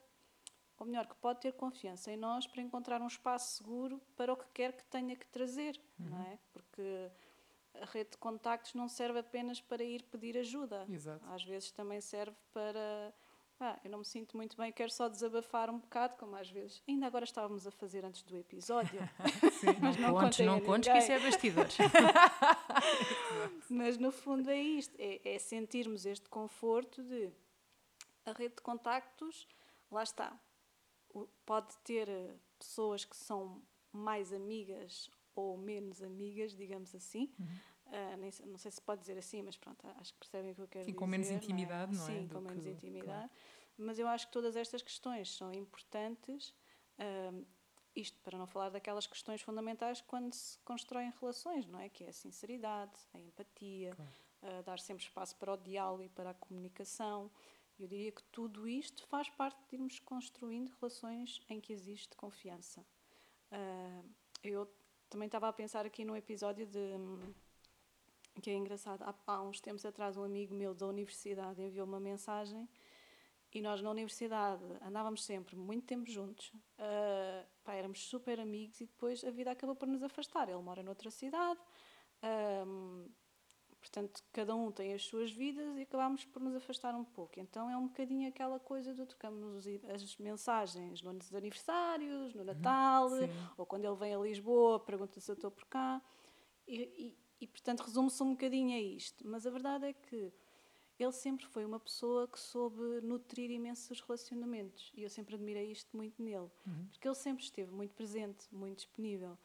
ou 0.78 0.86
melhor, 0.86 1.08
que 1.08 1.16
pode 1.16 1.40
ter 1.40 1.54
confiança 1.54 2.12
em 2.12 2.18
nós 2.18 2.46
para 2.46 2.62
encontrar 2.62 3.02
um 3.02 3.08
espaço 3.08 3.56
seguro 3.56 4.02
para 4.18 4.34
o 4.34 4.36
que 4.36 4.50
quer 4.54 4.74
que 4.74 4.84
tenha 4.84 5.16
que 5.16 5.28
trazer, 5.28 5.80
não 5.98 6.22
é? 6.24 6.38
Porque 6.52 7.10
a 7.76 7.86
rede 7.86 8.12
de 8.12 8.18
contactos 8.18 8.74
não 8.74 8.90
serve 8.90 9.20
apenas 9.20 9.62
para 9.62 9.82
ir 9.82 10.04
pedir 10.04 10.38
ajuda. 10.38 10.86
Exato. 10.90 11.26
Às 11.30 11.42
vezes 11.46 11.72
também 11.72 12.02
serve 12.02 12.36
para. 12.54 13.14
Ah, 13.64 13.80
eu 13.84 13.92
não 13.92 14.00
me 14.00 14.06
sinto 14.06 14.36
muito 14.36 14.58
bem, 14.58 14.72
quero 14.72 14.92
só 14.92 15.08
desabafar 15.08 15.70
um 15.70 15.78
bocado, 15.78 16.16
como 16.18 16.36
às 16.36 16.50
vezes. 16.50 16.82
Ainda 16.88 17.06
agora 17.06 17.26
estávamos 17.26 17.68
a 17.68 17.72
fazer 17.72 18.04
antes 18.04 18.24
do 18.24 18.36
episódio. 18.36 19.00
Mas 19.80 19.98
não 19.98 20.16
Contes, 20.16 20.44
não 20.44 20.60
contes 20.60 20.92
que 20.92 20.98
isso 20.98 21.12
é 21.12 21.20
bastidores. 21.20 21.78
Mas 23.70 24.00
no 24.00 24.12
fundo 24.12 24.50
é 24.50 24.60
isto: 24.60 24.96
é, 24.98 25.36
é 25.36 25.38
sentirmos 25.38 26.08
este 26.08 26.28
conforto 26.28 27.04
de 27.04 27.32
a 28.26 28.32
rede 28.32 28.56
de 28.56 28.64
contactos, 28.64 29.48
lá 29.92 30.02
está. 30.02 30.36
Pode 31.46 31.78
ter 31.84 32.10
eh, 32.10 32.34
pessoas 32.58 33.06
que 33.06 33.16
são 33.16 33.62
mais 33.92 34.34
amigas 34.34 35.08
ou 35.36 35.56
menos 35.56 36.02
amigas, 36.02 36.56
digamos 36.56 36.96
assim. 36.96 37.32
Uhum. 37.40 37.48
Ah, 37.92 38.16
nem 38.18 38.32
não 38.46 38.58
sei 38.58 38.72
se 38.72 38.82
pode 38.82 39.02
dizer 39.02 39.18
assim, 39.18 39.42
mas 39.42 39.58
pronto, 39.58 39.86
acho 40.00 40.14
que 40.14 40.20
percebem 40.20 40.52
o 40.52 40.56
que 40.56 40.62
eu 40.62 40.68
quero 40.68 40.86
Sim, 40.86 40.92
dizer. 40.92 41.00
com 41.00 41.08
menos 41.08 41.28
não 41.28 41.34
é? 41.34 41.38
intimidade, 41.38 41.96
não 41.98 42.04
é? 42.04 42.06
Sim, 42.22 42.28
com 42.30 42.40
menos 42.40 42.64
que- 42.64 42.70
intimidade. 42.70 43.32
Mas 43.78 44.00
eu 44.00 44.08
acho 44.08 44.28
que 44.28 44.32
todas 44.34 44.56
estas 44.56 44.82
questões 44.82 45.36
são 45.36 45.52
importantes. 45.54 46.54
ahm, 46.98 47.44
isto 47.94 48.18
para 48.22 48.38
não 48.38 48.48
falar 48.48 48.70
daquelas 48.70 49.06
questões 49.06 49.42
fundamentais 49.42 50.00
quando 50.02 50.34
se 50.34 50.58
constroem 50.60 51.12
relações, 51.20 51.66
não 51.68 51.78
é? 51.80 51.90
Que 51.90 52.06
é 52.06 52.10
a 52.10 52.14
sinceridade, 52.14 52.94
a 53.14 53.20
empatia, 53.20 53.94
Claro. 53.96 54.12
a 54.44 54.62
dar 54.62 54.80
sempre 54.80 55.04
espaço 55.04 55.36
para 55.36 55.52
o 55.54 55.58
diálogo 55.58 56.04
e 56.04 56.08
para 56.10 56.30
a 56.30 56.34
comunicação. 56.34 57.30
Eu 57.78 57.88
diria 57.88 58.12
que 58.12 58.24
tudo 58.26 58.66
isto 58.68 59.06
faz 59.08 59.30
parte 59.30 59.58
de 59.68 59.76
irmos 59.76 60.00
construindo 60.00 60.70
relações 60.80 61.42
em 61.50 61.60
que 61.60 61.74
existe 61.74 62.16
confiança. 62.16 62.86
Ah, 63.52 64.04
eu 64.44 64.72
também 65.10 65.26
estava 65.26 65.50
a 65.50 65.54
pensar 65.54 65.86
aqui 65.86 66.06
num 66.06 66.16
episódio 66.16 66.66
de. 66.68 66.94
Que 68.40 68.50
é 68.50 68.54
engraçado. 68.54 69.04
Há, 69.04 69.16
há 69.28 69.42
uns 69.42 69.60
tempos 69.60 69.86
atrás, 69.86 70.18
um 70.18 70.24
amigo 70.24 70.54
meu 70.54 70.74
da 70.74 70.88
universidade 70.88 71.62
enviou 71.62 71.86
uma 71.86 72.00
mensagem 72.00 72.70
e 73.54 73.62
nós 73.62 73.82
na 73.82 73.92
universidade 73.92 74.64
andávamos 74.82 75.24
sempre 75.24 75.56
muito 75.56 75.86
tempo 75.86 76.10
juntos. 76.10 76.54
Ah, 76.78 77.46
pá, 77.64 77.74
éramos 77.74 78.08
super 78.08 78.40
amigos 78.40 78.80
e 78.80 78.86
depois 78.86 79.24
a 79.24 79.32
vida 79.32 79.52
acabou 79.52 79.76
por 79.76 79.88
nos 79.88 80.02
afastar. 80.02 80.48
Ele 80.48 80.62
mora 80.62 80.82
noutra 80.82 81.12
cidade. 81.12 81.60
portanto, 83.80 84.24
cada 84.32 84.56
um 84.56 84.72
tem 84.72 84.94
as 84.94 85.04
suas 85.04 85.32
vidas 85.32 85.76
e 85.78 85.82
acabámos 85.82 86.24
por 86.24 86.42
nos 86.42 86.56
afastar 86.56 86.96
um 86.96 87.04
pouco. 87.04 87.40
Então 87.40 87.70
é 87.70 87.76
um 87.76 87.88
bocadinho 87.88 88.30
aquela 88.30 88.60
coisa 88.60 88.94
do 88.94 89.06
trocamos 89.06 89.66
as 89.94 90.18
mensagens 90.18 91.02
nos 91.02 91.34
aniversários, 91.34 92.34
no 92.34 92.46
Natal, 92.46 93.10
Sim. 93.10 93.30
ou 93.58 93.66
quando 93.66 93.84
ele 93.84 93.96
vem 93.96 94.16
a 94.16 94.20
Lisboa, 94.20 94.80
pergunta 94.80 95.20
se 95.20 95.30
eu 95.30 95.36
estou 95.36 95.52
por 95.52 95.66
cá. 95.66 96.02
E, 96.66 97.18
e- 97.42 97.48
portanto, 97.48 97.82
resume-se 97.82 98.22
um 98.24 98.32
bocadinho 98.32 98.76
a 98.76 98.80
isto. 98.80 99.28
Mas 99.28 99.46
a 99.46 99.50
verdade 99.50 99.86
é 99.88 99.94
que 99.94 100.32
ele 101.00 101.12
sempre 101.12 101.46
foi 101.48 101.66
uma 101.66 101.80
pessoa 101.80 102.28
que 102.28 102.40
soube 102.40 103.02
nutrir 103.02 103.50
imensos 103.50 104.00
relacionamentos. 104.02 104.92
E 104.96 105.02
eu 105.04 105.10
sempre 105.10 105.36
admirei 105.36 105.72
isto 105.72 105.98
muito 105.98 106.22
nele. 106.22 106.50
Porque 106.92 107.08
ele 107.08 107.16
sempre 107.16 107.44
esteve 107.44 107.72
muito 107.72 107.94
presente, 107.96 108.46
muito 108.52 108.78
disponível. 108.78 109.38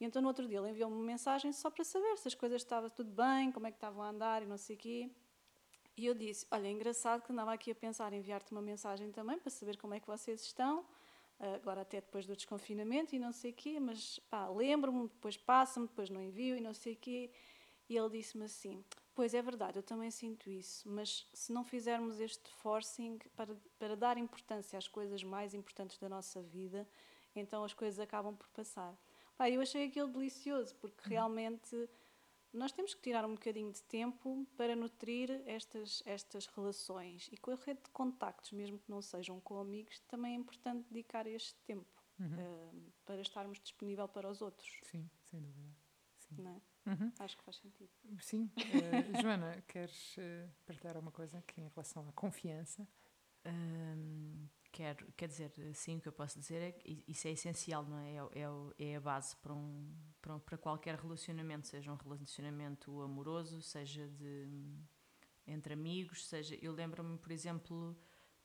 E 0.00 0.04
então, 0.04 0.20
no 0.22 0.28
outro 0.28 0.48
dia, 0.48 0.58
ele 0.58 0.70
enviou-me 0.70 0.96
uma 0.96 1.04
mensagem 1.04 1.52
só 1.52 1.70
para 1.70 1.84
saber 1.84 2.16
se 2.16 2.26
as 2.26 2.34
coisas 2.34 2.62
estavam 2.62 2.90
tudo 2.90 3.10
bem, 3.12 3.52
como 3.52 3.66
é 3.66 3.70
que 3.70 3.76
estavam 3.76 4.02
a 4.02 4.08
andar 4.08 4.42
e 4.42 4.46
não 4.46 4.56
sei 4.56 4.76
o 4.76 4.78
quê. 4.78 5.10
E 5.96 6.06
eu 6.06 6.14
disse: 6.14 6.46
Olha, 6.50 6.66
é 6.66 6.70
engraçado 6.70 7.22
que 7.22 7.30
andava 7.30 7.52
aqui 7.52 7.70
a 7.70 7.74
pensar 7.74 8.12
em 8.12 8.18
enviar-te 8.18 8.50
uma 8.50 8.62
mensagem 8.62 9.12
também 9.12 9.38
para 9.38 9.50
saber 9.50 9.76
como 9.76 9.94
é 9.94 10.00
que 10.00 10.06
vocês 10.06 10.40
estão, 10.42 10.84
agora 11.38 11.82
até 11.82 12.00
depois 12.00 12.26
do 12.26 12.34
desconfinamento 12.34 13.14
e 13.14 13.18
não 13.18 13.32
sei 13.32 13.50
o 13.50 13.54
quê, 13.54 13.78
mas 13.80 14.18
pá, 14.30 14.48
lembro-me, 14.48 15.08
depois 15.08 15.36
passa-me, 15.36 15.86
depois 15.86 16.10
não 16.10 16.22
envio 16.22 16.56
e 16.56 16.60
não 16.60 16.74
sei 16.74 16.94
o 16.94 16.96
quê. 16.96 17.30
E 17.88 17.96
ele 17.96 18.10
disse-me 18.10 18.44
assim: 18.44 18.84
Pois 19.14 19.34
é 19.34 19.42
verdade, 19.42 19.78
eu 19.78 19.82
também 19.82 20.10
sinto 20.10 20.50
isso, 20.50 20.88
mas 20.88 21.28
se 21.32 21.52
não 21.52 21.64
fizermos 21.64 22.18
este 22.18 22.50
forcing 22.50 23.18
para, 23.36 23.56
para 23.78 23.96
dar 23.96 24.16
importância 24.18 24.78
às 24.78 24.88
coisas 24.88 25.22
mais 25.22 25.54
importantes 25.54 25.98
da 25.98 26.08
nossa 26.08 26.42
vida, 26.42 26.88
então 27.34 27.62
as 27.62 27.74
coisas 27.74 28.00
acabam 28.00 28.34
por 28.34 28.48
passar. 28.48 28.96
Pá, 29.36 29.50
eu 29.50 29.60
achei 29.60 29.86
aquilo 29.86 30.08
delicioso, 30.08 30.74
porque 30.76 31.08
realmente 31.08 31.88
nós 32.54 32.72
temos 32.72 32.94
que 32.94 33.02
tirar 33.02 33.24
um 33.24 33.34
bocadinho 33.34 33.72
de 33.72 33.82
tempo 33.82 34.46
para 34.56 34.76
nutrir 34.76 35.42
estas, 35.44 36.02
estas 36.06 36.46
relações. 36.46 37.28
E 37.32 37.36
com 37.36 37.50
a 37.50 37.56
rede 37.56 37.82
de 37.82 37.90
contactos, 37.90 38.52
mesmo 38.52 38.78
que 38.78 38.90
não 38.90 39.02
sejam 39.02 39.40
com 39.40 39.58
amigos, 39.58 39.98
também 40.00 40.34
é 40.34 40.36
importante 40.36 40.86
dedicar 40.88 41.26
este 41.26 41.54
tempo 41.66 42.02
eh, 42.20 42.70
para 43.04 43.20
estarmos 43.20 43.60
disponível 43.60 44.08
para 44.08 44.30
os 44.30 44.40
outros. 44.40 44.80
Sim, 44.84 45.10
sem 45.24 45.40
dúvida. 45.40 45.74
Sim. 46.18 46.36
Não 46.42 46.50
é? 46.52 46.90
Uhum. 46.90 47.12
Acho 47.18 47.36
que 47.36 47.42
faz 47.42 47.56
sentido. 47.56 47.90
Sim. 48.20 48.50
Eh, 48.56 49.20
Joana, 49.20 49.60
queres 49.66 50.16
eh, 50.18 50.48
partilhar 50.64 50.96
alguma 50.96 51.12
coisa 51.12 51.38
aqui 51.38 51.60
em 51.60 51.68
relação 51.68 52.08
à 52.08 52.12
confiança? 52.12 52.86
Hum, 53.46 54.48
quero, 54.70 55.12
quer 55.16 55.28
dizer, 55.28 55.52
sim, 55.74 55.96
o 55.96 56.00
que 56.00 56.08
eu 56.08 56.12
posso 56.12 56.38
dizer 56.38 56.62
é 56.62 56.72
que 56.72 57.04
isso 57.06 57.26
é 57.26 57.32
essencial, 57.32 57.84
não 57.84 57.98
é? 57.98 58.14
É, 58.14 58.18
é, 58.18 58.92
é 58.92 58.96
a 58.96 59.00
base 59.00 59.36
para, 59.36 59.52
um, 59.52 59.92
para, 60.24 60.38
para 60.38 60.56
qualquer 60.56 60.96
relacionamento, 60.96 61.66
seja 61.66 61.92
um 61.92 61.96
relacionamento 61.96 63.02
amoroso, 63.02 63.60
seja 63.60 64.08
de 64.08 64.48
entre 65.46 65.74
amigos, 65.74 66.26
seja. 66.26 66.56
Eu 66.62 66.72
lembro-me, 66.72 67.18
por 67.18 67.30
exemplo, 67.30 67.94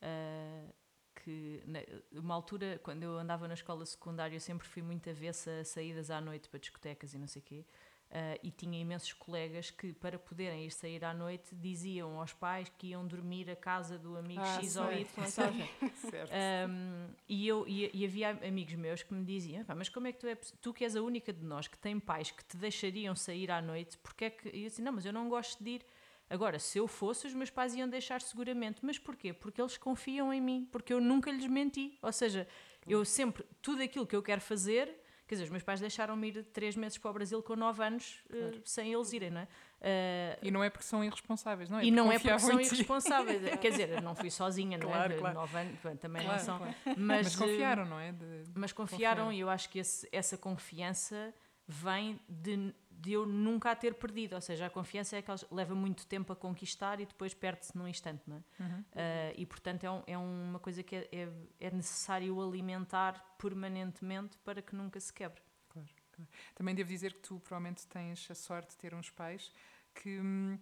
ah, 0.02 0.68
que 1.14 1.64
uma 2.12 2.34
altura, 2.34 2.78
quando 2.82 3.02
eu 3.02 3.18
andava 3.18 3.48
na 3.48 3.54
escola 3.54 3.86
secundária, 3.86 4.36
eu 4.36 4.40
sempre 4.40 4.68
fui 4.68 4.82
muito 4.82 5.08
avessa 5.08 5.60
a 5.60 5.64
saídas 5.64 6.10
à 6.10 6.20
noite 6.20 6.50
para 6.50 6.60
discotecas 6.60 7.14
e 7.14 7.18
não 7.18 7.26
sei 7.26 7.40
o 7.40 7.44
quê. 7.44 7.66
Uh, 8.10 8.34
e 8.42 8.50
tinha 8.50 8.76
imensos 8.76 9.12
colegas 9.12 9.70
que, 9.70 9.92
para 9.92 10.18
poderem 10.18 10.66
ir 10.66 10.72
sair 10.72 11.04
à 11.04 11.14
noite, 11.14 11.54
diziam 11.54 12.18
aos 12.18 12.32
pais 12.32 12.68
que 12.76 12.88
iam 12.88 13.06
dormir 13.06 13.48
a 13.48 13.54
casa 13.54 13.96
do 13.96 14.16
amigo 14.16 14.40
ah, 14.40 14.60
X 14.60 14.74
ou 14.74 14.92
Y. 14.92 15.06
certo. 15.94 16.32
Um, 16.68 17.06
e, 17.28 17.46
eu, 17.46 17.64
e, 17.68 17.88
e, 17.94 18.04
havia 18.04 18.30
amigos 18.30 18.74
meus 18.74 19.04
que 19.04 19.14
me 19.14 19.24
diziam: 19.24 19.64
mas 19.76 19.88
como 19.88 20.08
é 20.08 20.12
que 20.12 20.18
tu 20.18 20.26
é 20.26 20.34
tu 20.34 20.74
que 20.74 20.82
és 20.82 20.96
a 20.96 21.02
única 21.02 21.32
de 21.32 21.44
nós 21.44 21.68
que 21.68 21.78
tem 21.78 22.00
pais 22.00 22.32
que 22.32 22.44
te 22.44 22.56
deixariam 22.56 23.14
sair 23.14 23.48
à 23.48 23.62
noite? 23.62 23.96
Porque 23.98 24.24
é 24.24 24.30
que. 24.30 24.48
E 24.48 24.64
eu 24.64 24.68
disse: 24.68 24.82
não, 24.82 24.90
mas 24.90 25.06
eu 25.06 25.12
não 25.12 25.28
gosto 25.28 25.62
de 25.62 25.70
ir. 25.70 25.86
Agora, 26.28 26.58
se 26.58 26.78
eu 26.78 26.88
fosse, 26.88 27.28
os 27.28 27.34
meus 27.34 27.50
pais 27.50 27.76
iam 27.76 27.88
deixar 27.88 28.20
seguramente. 28.20 28.80
Mas 28.84 28.98
porquê? 28.98 29.32
Porque 29.32 29.60
eles 29.60 29.76
confiam 29.76 30.32
em 30.32 30.40
mim, 30.40 30.68
porque 30.72 30.92
eu 30.92 31.00
nunca 31.00 31.30
lhes 31.30 31.46
menti. 31.46 31.96
Ou 32.02 32.12
seja, 32.12 32.48
eu 32.88 33.04
sempre, 33.04 33.44
tudo 33.62 33.82
aquilo 33.82 34.06
que 34.06 34.16
eu 34.16 34.22
quero 34.22 34.40
fazer, 34.40 34.99
Quer 35.30 35.36
dizer, 35.36 35.44
os 35.44 35.50
meus 35.50 35.62
pais 35.62 35.78
deixaram-me 35.78 36.26
ir 36.26 36.42
três 36.46 36.74
meses 36.74 36.98
para 36.98 37.08
o 37.08 37.14
Brasil 37.14 37.40
com 37.40 37.54
nove 37.54 37.84
anos 37.84 38.20
eh, 38.30 38.36
claro. 38.36 38.56
uh, 38.56 38.62
sem 38.64 38.92
eles 38.92 39.12
irem, 39.12 39.30
não 39.30 39.42
é? 39.42 39.44
Uh, 39.44 40.38
e 40.42 40.50
não 40.50 40.64
é 40.64 40.68
porque 40.68 40.84
são 40.84 41.04
irresponsáveis, 41.04 41.70
não 41.70 41.78
é? 41.78 41.84
E 41.84 41.90
não 41.92 42.10
é 42.10 42.18
porque 42.18 42.36
são 42.40 42.60
irresponsáveis. 42.60 43.40
Quer 43.62 43.70
dizer, 43.70 44.02
não 44.02 44.16
fui 44.16 44.28
sozinha, 44.28 44.76
não 44.76 44.92
é? 44.92 45.08
Claro. 45.10 45.34
Nove 45.36 45.56
anos, 45.56 45.78
também 46.00 46.24
claro, 46.24 46.36
não 46.36 46.44
são. 46.44 46.58
Mas, 46.84 46.96
mas, 46.96 47.36
confiaram, 47.36 47.86
não 47.86 48.00
é? 48.00 48.10
De, 48.10 48.42
mas 48.56 48.72
confiaram, 48.72 49.26
confiaram, 49.26 49.32
e 49.32 49.38
eu 49.38 49.48
acho 49.48 49.70
que 49.70 49.78
esse, 49.78 50.08
essa 50.10 50.36
confiança 50.36 51.32
vem 51.68 52.18
de 52.28 52.74
de 53.00 53.12
eu 53.12 53.26
nunca 53.26 53.70
a 53.70 53.76
ter 53.76 53.94
perdido. 53.94 54.34
Ou 54.34 54.40
seja, 54.40 54.66
a 54.66 54.70
confiança 54.70 55.16
é 55.16 55.22
que 55.22 55.30
leva 55.50 55.74
muito 55.74 56.06
tempo 56.06 56.32
a 56.32 56.36
conquistar 56.36 57.00
e 57.00 57.06
depois 57.06 57.32
perde-se 57.32 57.76
num 57.76 57.88
instante, 57.88 58.22
não 58.26 58.36
é? 58.36 58.62
Uhum. 58.62 58.80
Uh, 58.80 59.34
e 59.36 59.46
portanto 59.46 59.84
é, 59.84 59.90
um, 59.90 60.02
é, 60.06 60.18
uma 60.18 60.58
coisa 60.58 60.82
que 60.82 60.96
é, 60.96 61.08
é, 61.10 61.28
é, 61.60 61.70
necessário 61.70 62.40
alimentar 62.40 63.36
permanentemente 63.38 64.36
para 64.38 64.60
que 64.60 64.74
nunca 64.74 65.00
se 65.00 65.12
quebre. 65.12 65.40
Claro, 65.68 65.88
claro. 66.12 66.30
Também 66.54 66.74
devo 66.74 66.88
dizer 66.88 67.14
que 67.14 67.20
tu 67.20 67.40
provavelmente 67.40 67.86
tens 67.86 68.30
a 68.30 68.34
sorte 68.34 68.70
de 68.70 68.76
ter 68.76 68.94
uns 68.94 69.10
pais 69.10 69.50
que, 69.94 70.20
hum, 70.20 70.58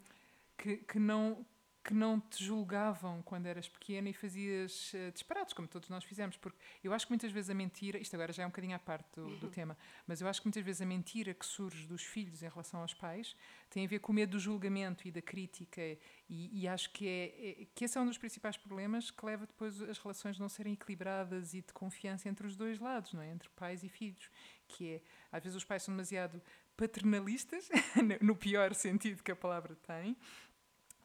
que, 0.56 0.76
que 0.76 0.98
não 0.98 1.44
que 1.88 1.94
não 1.94 2.20
te 2.20 2.44
julgavam 2.44 3.22
quando 3.22 3.46
eras 3.46 3.66
pequena 3.66 4.10
e 4.10 4.12
fazias 4.12 4.92
uh, 4.92 5.10
disparados, 5.10 5.54
como 5.54 5.66
todos 5.66 5.88
nós 5.88 6.04
fizemos. 6.04 6.36
Porque 6.36 6.58
eu 6.84 6.92
acho 6.92 7.06
que 7.06 7.12
muitas 7.12 7.32
vezes 7.32 7.48
a 7.48 7.54
mentira, 7.54 7.96
isto 7.98 8.12
agora 8.12 8.30
já 8.30 8.42
é 8.42 8.46
um 8.46 8.50
bocadinho 8.50 8.76
à 8.76 8.78
parte 8.78 9.08
do, 9.14 9.24
do 9.38 9.46
uhum. 9.46 9.52
tema, 9.52 9.78
mas 10.06 10.20
eu 10.20 10.28
acho 10.28 10.42
que 10.42 10.46
muitas 10.46 10.62
vezes 10.62 10.82
a 10.82 10.84
mentira 10.84 11.32
que 11.32 11.46
surge 11.46 11.86
dos 11.86 12.02
filhos 12.02 12.42
em 12.42 12.48
relação 12.48 12.82
aos 12.82 12.92
pais 12.92 13.34
tem 13.70 13.86
a 13.86 13.88
ver 13.88 14.00
com 14.00 14.12
o 14.12 14.14
medo 14.14 14.32
do 14.32 14.38
julgamento 14.38 15.08
e 15.08 15.10
da 15.10 15.22
crítica. 15.22 15.80
E, 16.28 16.60
e 16.60 16.68
acho 16.68 16.92
que, 16.92 17.08
é, 17.08 17.62
é, 17.62 17.66
que 17.74 17.86
esse 17.86 17.96
é 17.96 18.00
um 18.02 18.06
dos 18.06 18.18
principais 18.18 18.58
problemas 18.58 19.10
que 19.10 19.24
leva 19.24 19.46
depois 19.46 19.80
as 19.80 19.96
relações 19.96 20.38
não 20.38 20.50
serem 20.50 20.74
equilibradas 20.74 21.54
e 21.54 21.62
de 21.62 21.72
confiança 21.72 22.28
entre 22.28 22.46
os 22.46 22.54
dois 22.54 22.78
lados, 22.78 23.14
não 23.14 23.22
é? 23.22 23.30
entre 23.30 23.48
pais 23.56 23.82
e 23.82 23.88
filhos. 23.88 24.30
Que 24.66 24.96
é, 24.96 25.02
às 25.32 25.42
vezes 25.42 25.56
os 25.56 25.64
pais 25.64 25.84
são 25.84 25.94
demasiado 25.94 26.42
paternalistas, 26.78 27.68
no 28.22 28.36
pior 28.36 28.72
sentido 28.72 29.22
que 29.22 29.32
a 29.32 29.36
palavra 29.36 29.74
tem, 29.84 30.16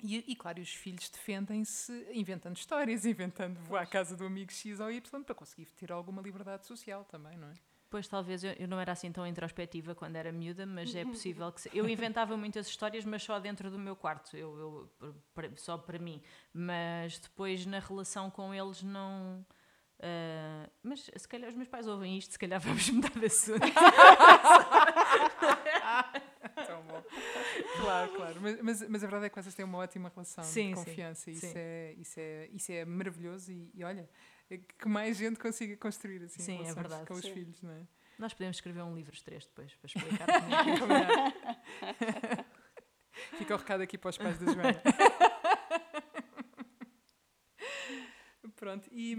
e, 0.03 0.24
e, 0.27 0.36
claro, 0.36 0.62
os 0.62 0.74
filhos 0.74 1.10
defendem-se 1.10 2.05
inventando 2.12 2.57
histórias, 2.57 3.05
inventando 3.07 3.57
vou 3.62 3.77
à 3.77 3.86
casa 3.86 4.17
do 4.17 4.25
amigo 4.25 4.51
X 4.51 4.81
ou 4.81 4.91
Y 4.91 5.24
para 5.24 5.33
conseguir 5.33 5.67
ter 5.67 5.93
alguma 5.93 6.22
liberdade 6.22 6.67
social 6.67 7.05
também, 7.05 7.38
não 7.38 7.48
é? 7.48 7.53
Pois 7.89 8.07
talvez 8.07 8.43
eu, 8.43 8.51
eu 8.53 8.67
não 8.67 8.79
era 8.79 8.91
assim 8.91 9.12
tão 9.12 9.25
introspectiva 9.25 9.95
quando 9.95 10.15
era 10.15 10.31
miúda, 10.31 10.65
mas 10.65 10.93
é 10.95 11.05
possível 11.05 11.51
que 11.51 11.62
se, 11.62 11.69
eu 11.72 11.88
inventava 11.88 12.36
muitas 12.36 12.67
histórias, 12.67 13.05
mas 13.05 13.22
só 13.22 13.39
dentro 13.39 13.69
do 13.69 13.77
meu 13.77 13.95
quarto, 13.95 14.36
eu, 14.36 14.89
eu 15.00 15.15
só 15.55 15.77
para 15.77 16.00
mim. 16.00 16.19
Mas 16.51 17.19
depois 17.19 17.67
na 17.67 17.77
relação 17.77 18.31
com 18.31 18.51
eles 18.53 18.81
não. 18.81 19.45
Uh, 20.00 20.67
mas 20.81 21.10
se 21.15 21.27
calhar 21.27 21.50
os 21.50 21.55
meus 21.55 21.69
pais 21.69 21.88
ouvem 21.88 22.17
isto, 22.17 22.31
se 22.31 22.39
calhar 22.39 22.60
vamos 22.60 22.89
mudar 22.89 23.12
de 23.12 23.27
assunto. 23.27 23.62
Claro, 27.81 28.12
claro. 28.13 28.41
Mas, 28.41 28.62
mas, 28.62 28.89
mas, 28.89 29.03
a 29.03 29.07
verdade 29.07 29.25
é 29.25 29.29
que 29.29 29.36
vocês 29.36 29.53
têm 29.53 29.65
uma 29.65 29.77
ótima 29.77 30.10
relação 30.10 30.43
sim, 30.43 30.69
de 30.69 30.75
confiança. 30.75 31.22
Sim, 31.24 31.31
isso, 31.31 31.48
sim. 31.48 31.53
É, 31.55 31.93
isso, 31.98 32.19
é, 32.19 32.50
isso 32.51 32.72
é 32.72 32.86
maravilhoso 32.86 33.51
e, 33.51 33.72
e, 33.74 33.83
olha, 33.83 34.10
é 34.50 34.57
que 34.57 34.88
mais 34.88 35.17
gente 35.17 35.39
consiga 35.39 35.75
construir 35.77 36.24
assim 36.24 36.41
sim, 36.41 36.65
é 36.65 36.74
verdade. 36.74 37.05
com 37.05 37.13
os 37.13 37.27
filhos, 37.27 37.62
não 37.62 37.72
é? 37.72 37.81
Nós 38.17 38.33
podemos 38.33 38.57
escrever 38.57 38.83
um 38.83 38.95
livro 38.95 39.13
os 39.13 39.22
três 39.22 39.45
depois 39.45 39.74
para 39.75 39.88
explicar 39.88 40.27
como 40.79 40.93
é. 40.93 42.45
Fica 43.38 43.53
o 43.55 43.57
recado 43.57 43.81
aqui 43.81 43.98
para 43.98 44.10
os 44.10 44.17
pais 44.17 44.38
da 44.39 44.45
Joana. 44.51 44.81
Pronto, 48.63 48.88
e, 48.93 49.13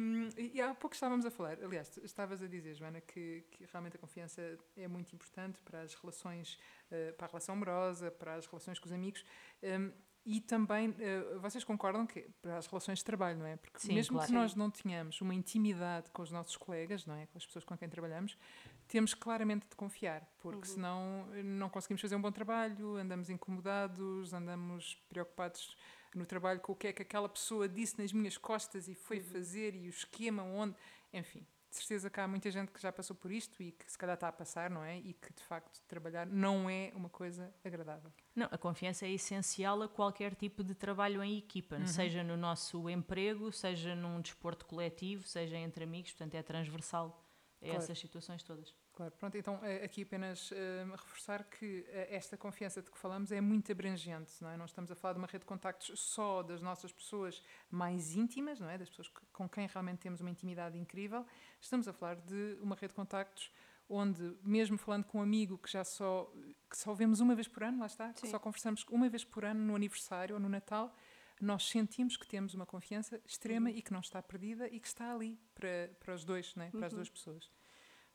e, 0.55 0.59
há 0.59 0.75
pouco 0.75 0.95
estávamos 0.95 1.27
a 1.27 1.31
falar, 1.31 1.63
aliás, 1.63 1.99
estavas 1.99 2.43
a 2.43 2.47
dizer, 2.47 2.73
Joana, 2.73 3.03
que, 3.03 3.45
que 3.51 3.67
realmente 3.71 3.95
a 3.95 3.99
confiança 3.99 4.41
é 4.75 4.89
muito 4.89 5.15
importante 5.15 5.61
para 5.61 5.83
as 5.83 5.93
relações, 5.93 6.59
uh, 6.91 7.13
para 7.13 7.27
a 7.27 7.29
relação 7.29 7.55
amorosa, 7.55 8.11
para 8.11 8.37
as 8.37 8.47
relações 8.47 8.79
com 8.79 8.87
os 8.87 8.93
amigos. 8.93 9.23
Um, 9.63 9.93
e 10.25 10.41
também, 10.41 10.89
uh, 10.89 11.39
vocês 11.41 11.63
concordam 11.63 12.07
que 12.07 12.23
para 12.41 12.57
as 12.57 12.67
relações 12.67 13.01
de 13.01 13.05
trabalho, 13.05 13.39
não 13.39 13.45
é? 13.45 13.57
Porque 13.57 13.81
Sim, 13.81 13.93
mesmo 13.93 14.17
claro. 14.17 14.29
que 14.29 14.33
nós 14.33 14.55
não 14.55 14.71
tenhamos 14.71 15.21
uma 15.21 15.35
intimidade 15.35 16.09
com 16.11 16.23
os 16.23 16.31
nossos 16.31 16.57
colegas, 16.57 17.05
não 17.05 17.15
é? 17.15 17.27
Com 17.27 17.37
as 17.37 17.45
pessoas 17.45 17.67
com 17.67 17.77
quem 17.77 17.87
trabalhamos, 17.87 18.39
temos 18.89 19.15
claramente 19.15 19.67
de 19.69 19.77
confiar, 19.77 20.27
porque 20.41 20.69
uhum. 20.69 20.75
senão 20.75 21.27
não 21.45 21.69
conseguimos 21.69 22.01
fazer 22.01 22.17
um 22.17 22.21
bom 22.21 22.33
trabalho, 22.33 22.97
andamos 22.97 23.31
incomodados, 23.31 24.33
andamos 24.33 24.97
preocupados 25.09 25.77
no 26.15 26.25
trabalho 26.25 26.61
com 26.61 26.73
o 26.73 26.77
que 26.77 26.89
é 26.89 26.93
que 26.93 27.03
aquela 27.03 27.29
pessoa 27.29 27.69
disse 27.69 27.99
nas 27.99 28.13
minhas 28.13 28.39
costas 28.39 28.89
e 28.89 28.95
foi 28.95 29.19
uhum. 29.19 29.25
fazer 29.25 29.75
e 29.75 29.89
o 29.89 29.91
esquema 29.91 30.43
onde, 30.43 30.77
enfim. 31.13 31.47
De 31.71 31.79
certeza 31.79 32.09
que 32.09 32.21
há 32.21 32.29
muita 32.29 32.53
gente 32.53 32.71
que 32.71 32.81
já 32.81 32.93
passou 32.93 33.17
por 33.17 33.33
isto 33.33 33.61
e 33.61 33.73
que 33.73 33.91
se 33.91 33.99
calhar 33.99 34.15
está 34.15 34.29
a 34.29 34.33
passar, 34.33 34.71
não 34.71 34.85
é? 34.85 34.97
E 34.99 35.13
que 35.13 35.33
de 35.33 35.43
facto 35.43 35.83
trabalhar 35.89 36.25
não 36.25 36.71
é 36.71 36.93
uma 36.95 37.09
coisa 37.09 37.53
agradável. 37.65 38.13
Não, 38.33 38.47
a 38.49 38.57
confiança 38.57 39.07
é 39.07 39.11
essencial 39.11 39.83
a 39.83 39.89
qualquer 39.89 40.37
tipo 40.37 40.63
de 40.63 40.73
trabalho 40.73 41.21
em 41.21 41.37
equipa, 41.37 41.75
uhum. 41.75 41.87
seja 41.87 42.23
no 42.23 42.37
nosso 42.37 42.89
emprego, 42.89 43.51
seja 43.51 43.97
num 43.97 44.21
desporto 44.21 44.67
coletivo, 44.67 45.27
seja 45.27 45.57
entre 45.57 45.83
amigos, 45.83 46.13
portanto 46.13 46.37
é 46.37 46.43
transversal 46.45 47.24
claro. 47.65 47.83
essas 47.83 47.99
situações 47.99 48.43
todas. 48.43 48.75
Claro, 48.93 49.13
pronto, 49.19 49.37
então 49.37 49.59
eh, 49.63 49.85
aqui 49.85 50.03
apenas 50.03 50.51
uh, 50.51 50.55
reforçar 50.93 51.45
que 51.45 51.81
uh, 51.81 51.87
esta 52.11 52.37
confiança 52.37 52.81
de 52.81 52.91
que 52.91 52.99
falamos 52.99 53.33
é 53.33 53.41
muito 53.41 53.71
abrangente, 53.73 54.33
não 54.41 54.51
é? 54.51 54.57
Não 54.57 54.65
estamos 54.65 54.91
a 54.91 54.95
falar 54.95 55.15
de 55.15 55.19
uma 55.19 55.27
rede 55.27 55.41
de 55.41 55.47
contactos 55.47 55.99
só 55.99 56.43
das 56.43 56.63
nossas 56.63 56.93
pessoas 56.93 57.43
mais 57.71 58.15
íntimas, 58.15 58.61
não 58.61 58.69
é? 58.69 58.79
Das 58.79 58.89
pessoas 58.89 59.09
com 59.33 59.49
quem 59.49 59.67
realmente 59.67 59.99
temos 59.99 60.21
uma 60.21 60.31
intimidade 60.31 60.79
incrível. 60.79 61.27
Estamos 61.61 61.89
a 61.89 61.93
falar 61.93 62.17
de 62.17 62.59
uma 62.61 62.75
rede 62.77 62.89
de 62.89 62.95
contactos 62.95 63.51
onde, 63.89 64.37
mesmo 64.43 64.79
falando 64.79 65.05
com 65.05 65.19
um 65.19 65.23
amigo 65.23 65.59
que 65.59 65.71
já 65.71 65.85
só, 65.85 66.31
que 66.71 66.77
só 66.77 66.95
vemos 66.95 67.21
uma 67.21 67.35
vez 67.35 67.47
por 67.47 67.63
ano, 67.63 67.81
lá 67.81 67.87
está, 67.87 68.09
Sim. 68.09 68.23
que 68.23 68.29
só 68.29 68.39
conversamos 68.39 68.85
uma 68.91 69.09
vez 69.09 69.25
por 69.25 69.45
ano 69.45 69.61
no 69.61 69.77
aniversário 69.77 70.35
ou 70.35 70.41
no 70.41 70.49
Natal, 70.49 70.95
nós 71.41 71.69
sentimos 71.69 72.17
que 72.17 72.27
temos 72.27 72.55
uma 72.55 72.67
confiança 72.67 73.21
extrema 73.27 73.71
uhum. 73.71 73.77
e 73.77 73.83
que 73.83 73.93
não 73.93 74.01
está 74.01 74.23
perdida 74.23 74.69
e 74.69 74.79
que 74.79 74.87
está 74.87 75.13
ali 75.13 75.39
para, 75.55 75.91
para 76.01 76.15
os 76.15 76.25
dois, 76.25 76.55
não 76.55 76.65
é? 76.65 76.71
para 76.71 76.81
uhum. 76.81 76.87
as 76.87 76.93
duas 76.93 77.11
pessoas. 77.11 77.51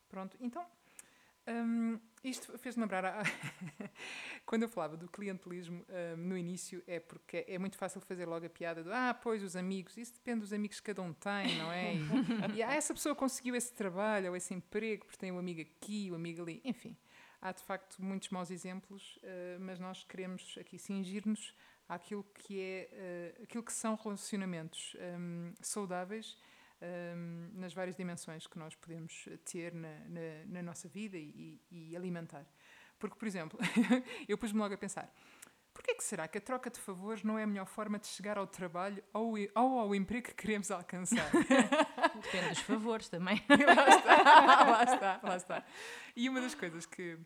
Pronto, 0.07 0.37
então, 0.39 0.65
um, 1.47 1.99
isto 2.23 2.57
fez-me 2.59 2.83
lembrar, 2.83 3.05
a... 3.05 3.23
quando 4.45 4.63
eu 4.63 4.69
falava 4.69 4.95
do 4.95 5.07
clientelismo 5.07 5.83
um, 5.89 6.17
no 6.17 6.37
início, 6.37 6.83
é 6.85 6.99
porque 6.99 7.43
é 7.47 7.57
muito 7.57 7.77
fácil 7.77 7.99
fazer 8.01 8.25
logo 8.25 8.45
a 8.45 8.49
piada 8.49 8.83
do 8.83 8.93
ah, 8.93 9.13
pois 9.13 9.41
os 9.41 9.55
amigos, 9.55 9.97
isso 9.97 10.13
depende 10.13 10.41
dos 10.41 10.53
amigos 10.53 10.79
que 10.79 10.87
cada 10.87 11.01
um 11.01 11.13
tem, 11.13 11.57
não 11.57 11.71
é? 11.71 11.95
E, 11.95 12.57
e 12.57 12.63
ah, 12.63 12.73
essa 12.73 12.93
pessoa 12.93 13.15
conseguiu 13.15 13.55
esse 13.55 13.73
trabalho 13.73 14.29
ou 14.29 14.35
esse 14.35 14.53
emprego 14.53 15.05
porque 15.05 15.17
tem 15.17 15.31
um 15.31 15.39
amigo 15.39 15.61
aqui, 15.61 16.09
um 16.11 16.15
amigo 16.15 16.41
ali, 16.41 16.61
enfim. 16.63 16.95
Há 17.41 17.51
de 17.51 17.63
facto 17.63 18.03
muitos 18.03 18.29
maus 18.29 18.51
exemplos, 18.51 19.17
uh, 19.17 19.59
mas 19.61 19.79
nós 19.79 20.03
queremos 20.03 20.57
aqui 20.59 20.77
cingir-nos 20.77 21.55
àquilo 21.89 22.23
que 22.35 22.61
é 22.61 23.35
uh, 23.39 23.43
aquilo 23.43 23.63
que 23.63 23.73
são 23.73 23.95
relacionamentos 23.95 24.95
um, 25.19 25.53
saudáveis 25.59 26.37
um, 26.81 27.49
nas 27.59 27.73
várias 27.73 27.95
dimensões 27.95 28.47
que 28.47 28.57
nós 28.57 28.75
podemos 28.75 29.27
ter 29.43 29.73
na, 29.73 29.99
na, 30.07 30.45
na 30.45 30.63
nossa 30.63 30.87
vida 30.87 31.17
e, 31.17 31.59
e, 31.71 31.95
alimentar. 31.95 32.45
Porque, 32.97 33.17
por 33.17 33.27
exemplo, 33.27 33.59
eu 34.27 34.37
pus-me 34.37 34.59
logo 34.59 34.73
a 34.75 34.77
pensar: 34.77 35.13
porquê 35.73 35.95
que 35.95 36.03
será 36.03 36.27
que 36.27 36.37
a 36.37 36.41
troca 36.41 36.69
de 36.69 36.79
favores 36.79 37.23
não 37.23 37.37
é 37.39 37.43
a 37.43 37.47
melhor 37.47 37.65
forma 37.65 37.97
de 37.97 38.07
chegar 38.07 38.37
ao 38.37 38.45
trabalho 38.45 39.03
ou, 39.13 39.33
ou 39.55 39.79
ao 39.79 39.95
emprego 39.95 40.27
que 40.27 40.35
queremos 40.35 40.69
alcançar? 40.69 41.31
Depende 42.21 42.49
dos 42.49 42.59
favores 42.59 43.09
também. 43.09 43.43
lá, 43.49 43.89
está, 43.89 44.23
lá 44.63 44.83
está, 44.83 45.19
lá 45.23 45.37
está. 45.37 45.65
E 46.15 46.29
uma 46.29 46.39
das 46.39 46.53
coisas 46.53 46.85
que 46.85 47.17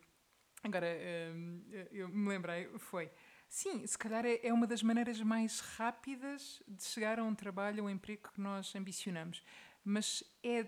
agora 0.63 0.87
um, 1.35 1.63
eu 1.91 2.07
me 2.07 2.29
lembrei 2.29 2.69
foi 2.77 3.11
Sim, 3.53 3.85
se 3.85 3.95
calhar 3.95 4.25
é, 4.25 4.39
é 4.41 4.51
uma 4.51 4.65
das 4.65 4.81
maneiras 4.81 5.21
mais 5.21 5.59
rápidas 5.59 6.59
de 6.67 6.83
chegar 6.85 7.19
a 7.19 7.23
um 7.23 7.35
trabalho, 7.35 7.83
a 7.83 7.85
um 7.85 7.89
emprego 7.89 8.31
que 8.33 8.41
nós 8.41 8.75
ambicionamos. 8.75 9.43
Mas 9.85 10.23
é 10.41 10.65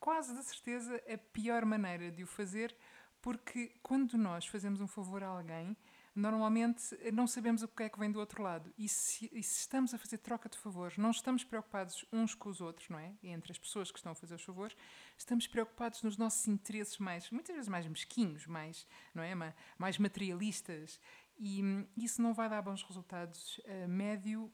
quase 0.00 0.34
de 0.34 0.42
certeza 0.42 1.00
a 1.08 1.16
pior 1.16 1.64
maneira 1.64 2.10
de 2.10 2.24
o 2.24 2.26
fazer, 2.26 2.74
porque 3.22 3.70
quando 3.84 4.18
nós 4.18 4.46
fazemos 4.46 4.80
um 4.80 4.88
favor 4.88 5.22
a 5.22 5.28
alguém, 5.28 5.76
normalmente 6.14 6.96
não 7.12 7.26
sabemos 7.26 7.62
o 7.62 7.68
que 7.68 7.82
é 7.82 7.88
que 7.88 7.98
vem 7.98 8.10
do 8.10 8.20
outro 8.20 8.42
lado. 8.42 8.72
E 8.78 8.88
se, 8.88 9.28
e 9.32 9.42
se, 9.42 9.60
estamos 9.60 9.92
a 9.92 9.98
fazer 9.98 10.18
troca 10.18 10.48
de 10.48 10.56
favores, 10.56 10.96
não 10.96 11.10
estamos 11.10 11.42
preocupados 11.42 12.04
uns 12.12 12.34
com 12.34 12.48
os 12.48 12.60
outros, 12.60 12.88
não 12.88 12.98
é? 12.98 13.12
Entre 13.22 13.50
as 13.50 13.58
pessoas 13.58 13.90
que 13.90 13.98
estão 13.98 14.12
a 14.12 14.14
fazer 14.14 14.36
os 14.36 14.42
favores, 14.42 14.76
estamos 15.18 15.46
preocupados 15.46 16.02
nos 16.02 16.16
nossos 16.16 16.46
interesses 16.46 16.98
mais, 16.98 17.30
muitas 17.30 17.54
vezes 17.54 17.68
mais 17.68 17.86
mesquinhos, 17.86 18.46
mais, 18.46 18.86
não 19.12 19.22
é? 19.22 19.54
mais 19.76 19.98
materialistas. 19.98 21.00
E 21.38 21.62
hum, 21.62 21.86
isso 21.96 22.22
não 22.22 22.32
vai 22.32 22.48
dar 22.48 22.62
bons 22.62 22.82
resultados 22.82 23.60
a 23.66 23.88
médio, 23.88 24.52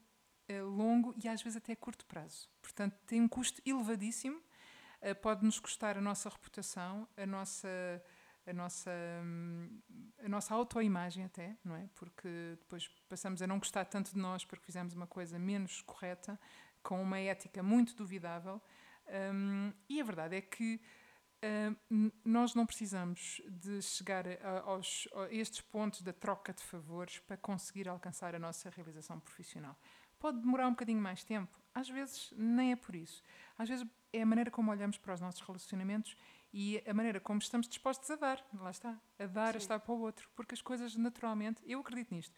a 0.49 0.63
longo 0.63 1.13
e 1.23 1.27
às 1.27 1.41
vezes 1.41 1.57
até 1.57 1.73
a 1.73 1.75
curto 1.75 2.05
prazo. 2.05 2.49
Portanto, 2.61 2.97
tem 3.05 3.21
um 3.21 3.27
custo 3.27 3.61
elevadíssimo, 3.65 4.41
eh, 5.01 5.13
pode-nos 5.13 5.59
custar 5.59 5.97
a 5.97 6.01
nossa 6.01 6.29
reputação, 6.29 7.07
a 7.15 7.25
nossa 7.25 7.69
a 8.45 8.53
nossa, 8.53 8.91
a 10.23 10.29
nossa 10.29 10.53
autoimagem 10.53 11.23
até, 11.25 11.55
não 11.63 11.75
é? 11.75 11.87
Porque 11.95 12.57
depois 12.59 12.87
passamos 13.07 13.41
a 13.41 13.47
não 13.47 13.59
gostar 13.59 13.85
tanto 13.85 14.13
de 14.13 14.19
nós 14.19 14.43
porque 14.43 14.65
fizemos 14.65 14.93
uma 14.93 15.07
coisa 15.07 15.37
menos 15.37 15.81
correta, 15.81 16.39
com 16.81 17.01
uma 17.01 17.19
ética 17.19 17.61
muito 17.61 17.95
duvidável. 17.95 18.61
Um, 19.33 19.73
e 19.87 20.01
a 20.01 20.03
verdade 20.03 20.35
é 20.35 20.41
que 20.41 20.81
uh, 21.43 22.11
nós 22.23 22.55
não 22.55 22.65
precisamos 22.65 23.41
de 23.49 23.81
chegar 23.81 24.25
a, 24.27 24.61
aos, 24.61 25.07
a 25.13 25.33
estes 25.33 25.61
pontos 25.61 26.01
da 26.01 26.13
troca 26.13 26.53
de 26.53 26.63
favores 26.63 27.19
para 27.19 27.37
conseguir 27.37 27.87
alcançar 27.89 28.35
a 28.35 28.39
nossa 28.39 28.69
realização 28.69 29.19
profissional. 29.19 29.77
Pode 30.19 30.39
demorar 30.39 30.67
um 30.67 30.71
bocadinho 30.71 31.01
mais 31.01 31.23
tempo, 31.23 31.59
às 31.73 31.89
vezes 31.89 32.31
nem 32.37 32.73
é 32.73 32.75
por 32.75 32.93
isso. 32.93 33.23
Às 33.57 33.67
vezes 33.69 33.87
é 34.13 34.21
a 34.21 34.25
maneira 34.25 34.51
como 34.51 34.69
olhamos 34.69 34.97
para 34.97 35.15
os 35.15 35.21
nossos 35.21 35.41
relacionamentos 35.41 36.15
e 36.53 36.83
a 36.85 36.93
maneira 36.93 37.19
como 37.19 37.39
estamos 37.39 37.67
dispostos 37.67 38.09
a 38.11 38.15
dar, 38.15 38.45
lá 38.53 38.69
está, 38.69 39.01
a 39.17 39.25
dar, 39.25 39.53
Sim. 39.53 39.57
a 39.57 39.57
estar 39.57 39.79
para 39.79 39.93
o 39.93 39.99
outro, 39.99 40.29
porque 40.35 40.53
as 40.53 40.61
coisas 40.61 40.95
naturalmente, 40.95 41.61
eu 41.65 41.79
acredito 41.79 42.13
nisto, 42.13 42.35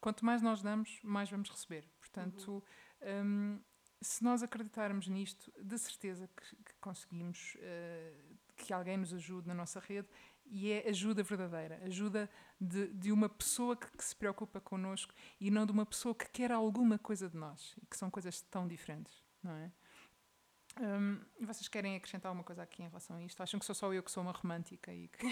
quanto 0.00 0.24
mais 0.24 0.40
nós 0.40 0.62
damos, 0.62 0.98
mais 1.02 1.28
vamos 1.28 1.50
receber. 1.50 1.86
Portanto, 1.98 2.64
uhum. 3.02 3.24
um, 3.24 3.60
se 4.00 4.22
nós 4.22 4.42
acreditarmos 4.42 5.08
nisto, 5.08 5.52
de 5.60 5.78
certeza 5.78 6.28
que, 6.28 6.56
que 6.56 6.74
conseguimos 6.80 7.56
uh, 7.56 8.35
que 8.56 8.72
alguém 8.72 8.96
nos 8.96 9.12
ajude 9.12 9.46
na 9.46 9.54
nossa 9.54 9.80
rede 9.80 10.08
e 10.46 10.72
é 10.72 10.88
ajuda 10.88 11.22
verdadeira, 11.22 11.80
ajuda 11.84 12.30
de, 12.60 12.88
de 12.88 13.12
uma 13.12 13.28
pessoa 13.28 13.76
que, 13.76 13.90
que, 13.96 14.04
se 14.04 14.14
preocupa 14.14 14.60
connosco 14.60 15.12
e 15.40 15.50
não 15.50 15.66
de 15.66 15.72
uma 15.72 15.84
pessoa 15.84 16.14
que 16.14 16.28
quer 16.30 16.52
alguma 16.52 16.98
coisa 16.98 17.28
de 17.28 17.36
nós, 17.36 17.76
que 17.90 17.96
são 17.96 18.10
coisas 18.10 18.40
tão 18.42 18.66
diferentes, 18.66 19.24
não 19.42 19.52
é? 19.52 19.70
Um, 20.78 21.18
e 21.40 21.46
vocês 21.46 21.68
querem 21.68 21.96
acrescentar 21.96 22.28
alguma 22.28 22.44
coisa 22.44 22.62
aqui 22.62 22.82
em 22.82 22.88
relação 22.88 23.16
a 23.16 23.22
isto? 23.22 23.42
Acham 23.42 23.58
que 23.58 23.64
sou 23.64 23.74
só 23.74 23.92
eu 23.94 24.02
que 24.02 24.10
sou 24.10 24.22
uma 24.22 24.32
romântica 24.32 24.92
e 24.92 25.08
que... 25.08 25.26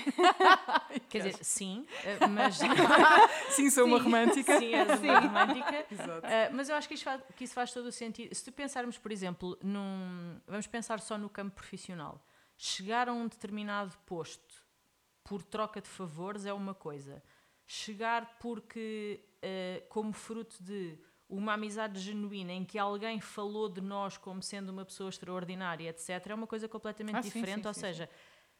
Quer 1.11 1.19
dizer, 1.19 1.45
sim, 1.45 1.87
eh, 2.03 2.27
mas... 2.27 2.57
sim, 3.53 3.69
sou 3.69 3.85
sim, 3.85 3.91
uma 3.91 4.03
romântica. 4.03 4.59
Sim, 4.59 4.73
és 4.75 5.01
uma 5.01 5.21
romântica. 5.21 5.87
Exato. 5.93 6.27
Uh, 6.27 6.55
mas 6.55 6.71
eu 6.71 6.77
acho 6.77 6.89
que, 6.89 6.97
faz, 6.97 7.21
que, 7.37 7.45
isso 7.45 7.53
faz 7.53 7.75
todo 7.75 7.87
o 7.87 7.93
sentido. 7.93 8.35
Se 8.35 8.43
tu 8.43 8.53
pensarmos, 8.53 8.97
por 8.97 9.13
exemplo, 9.13 9.59
num... 9.63 10.41
Vamos 10.47 10.67
pensar 10.67 10.99
só 11.01 11.19
no 11.19 11.29
campo 11.29 11.55
profissional. 11.55 12.25
Chegar 12.57 13.09
a 13.09 13.13
um 13.13 13.27
determinado 13.27 13.97
posto 14.07 14.63
por 15.23 15.43
troca 15.43 15.81
de 15.81 15.89
favores 15.89 16.47
é 16.47 16.53
uma 16.53 16.75
coisa. 16.75 17.23
Chegar 17.67 18.39
porque, 18.39 19.25
uh, 19.43 19.89
como 19.89 20.13
fruto 20.13 20.63
de 20.63 20.99
uma 21.29 21.55
amizade 21.55 21.99
genuína 21.99 22.53
em 22.53 22.65
que 22.65 22.79
alguém 22.79 23.21
falou 23.21 23.69
de 23.69 23.81
nós 23.81 24.17
como 24.17 24.43
sendo 24.43 24.71
uma 24.71 24.85
pessoa 24.85 25.09
extraordinária, 25.09 25.89
etc., 25.89 26.27
é 26.29 26.35
uma 26.35 26.47
coisa 26.47 26.69
completamente 26.69 27.17
ah, 27.17 27.21
diferente. 27.21 27.57
Sim, 27.57 27.63
sim, 27.63 27.69
ou 27.69 27.75
sim, 27.75 27.81
seja, 27.81 28.11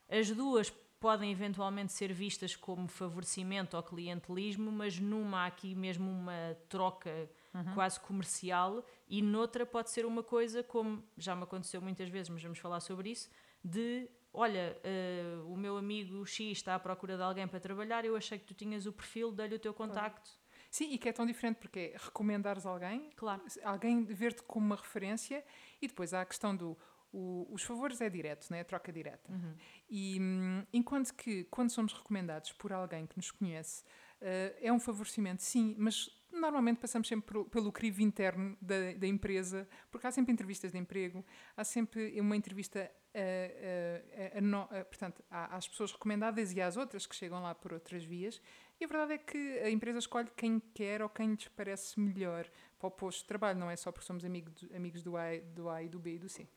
as 0.09 0.31
duas 0.31 0.71
podem 1.05 1.31
eventualmente 1.31 1.93
ser 1.93 2.15
vistas 2.15 2.57
como 2.57 2.89
favorecimento 2.89 3.77
ao 3.77 3.83
clientelismo, 3.83 4.73
mas 4.73 4.99
numa 4.99 5.41
há 5.41 5.47
aqui 5.47 5.75
mesmo 5.75 6.11
uma 6.11 6.57
troca 6.67 7.29
uhum. 7.53 7.75
quase 7.75 8.01
comercial 8.01 8.83
e 9.07 9.21
noutra 9.21 9.67
pode 9.67 9.91
ser 9.91 10.07
uma 10.07 10.23
coisa 10.23 10.63
como 10.63 11.05
já 11.19 11.37
me 11.37 11.43
aconteceu 11.43 11.83
muitas 11.83 12.09
vezes, 12.09 12.31
mas 12.31 12.43
vamos 12.43 12.59
falar 12.59 12.81
sobre 12.81 13.11
isso, 13.11 13.29
de 13.65 14.09
olha, 14.33 14.77
uh, 14.85 15.53
o 15.53 15.57
meu 15.57 15.77
amigo 15.77 16.27
X 16.27 16.59
está 16.59 16.75
à 16.75 16.79
procura 16.79 17.17
de 17.17 17.23
alguém 17.23 17.47
para 17.47 17.61
trabalhar, 17.61 18.05
eu 18.05 18.17
achei 18.17 18.39
que 18.39 18.45
tu 18.45 18.53
tinhas 18.55 18.85
o 18.85 18.93
perfil, 18.93 19.31
dei-lhe 19.31 19.55
o 19.55 19.59
teu 19.61 19.73
contacto. 19.73 20.29
Claro 20.29 20.45
Sim, 20.75 20.91
e 20.91 20.99
que 20.99 21.09
é 21.09 21.13
tão 21.13 21.25
diferente 21.25 21.59
porque 21.59 21.93
é 21.95 21.97
recomendares 21.97 22.67
alguém, 22.67 23.09
claro. 23.15 23.41
alguém 23.63 24.05
ver-te 24.07 24.43
como 24.43 24.67
uma 24.67 24.75
referência 24.75 25.45
e 25.81 25.87
depois 25.87 26.13
há 26.13 26.23
a 26.23 26.25
questão 26.27 26.57
do 26.57 26.77
o, 27.13 27.47
os 27.49 27.63
favores 27.63 28.01
é 28.01 28.11
direto, 28.11 28.51
né? 28.51 28.59
a 28.59 28.65
troca 28.65 28.93
direta. 28.93 29.31
Uhum. 29.31 29.55
E 29.89 30.19
hum, 30.21 30.67
enquanto 30.73 31.15
que 31.15 31.45
quando 31.45 31.71
somos 31.71 31.93
recomendados 31.93 32.51
por 32.51 32.73
alguém 32.73 33.07
que 33.07 33.17
nos 33.17 33.31
conhece, 33.31 33.85
uh, 34.21 34.59
é 34.61 34.73
um 34.73 34.81
favorecimento, 34.81 35.45
sim, 35.45 35.77
mas 35.79 36.11
normalmente 36.33 36.81
passamos 36.81 37.07
sempre 37.07 37.33
pelo, 37.33 37.45
pelo 37.45 37.71
crivo 37.71 38.03
interno 38.03 38.59
da, 38.61 38.95
da, 38.95 39.07
empresa, 39.07 39.69
porque 39.93 40.09
há 40.09 40.11
sempre 40.11 40.33
entrevistas 40.33 40.73
de 40.73 40.79
emprego, 40.79 41.25
há 41.57 41.63
sempre 41.63 42.21
uma 42.21 42.37
entrevista 42.37 42.91
a, 43.15 44.39
a, 44.39 44.81
a, 44.81 44.85
portanto, 44.85 45.25
às 45.31 45.69
pessoas 45.69 45.93
recomendadas 45.93 46.53
e 46.53 46.61
às 46.61 46.77
outras 46.77 47.07
que 47.07 47.15
chegam 47.15 47.43
lá 47.43 47.55
por 47.55 47.73
outras 47.73 48.05
vias, 48.05 48.41
e 48.81 48.85
a 48.85 48.89
verdade 48.89 49.15
é 49.15 49.19
que 49.19 49.59
a 49.61 49.71
empresa 49.71 49.99
escolhe 49.99 50.29
quem 50.37 50.59
quer 50.59 51.01
ou 51.03 51.09
quem 51.09 51.31
lhes 51.31 51.49
parece 51.49 51.99
melhor 51.99 52.51
para 52.79 52.89
o 52.89 52.91
posto 52.91 53.21
de 53.21 53.29
trabalho, 53.29 53.59
não 53.59 53.71
é 53.71 53.77
só 53.77 53.93
porque 53.93 54.07
somos 54.07 54.25
amigos 54.25 54.53
do, 54.55 54.77
amigos 54.77 55.03
do, 55.03 55.17
A, 55.17 55.39
do 55.55 55.69
A 55.69 55.83
e 55.83 55.89
do 55.89 55.99
B 55.99 56.15
e 56.15 56.19
do 56.19 56.29
C. 56.29 56.49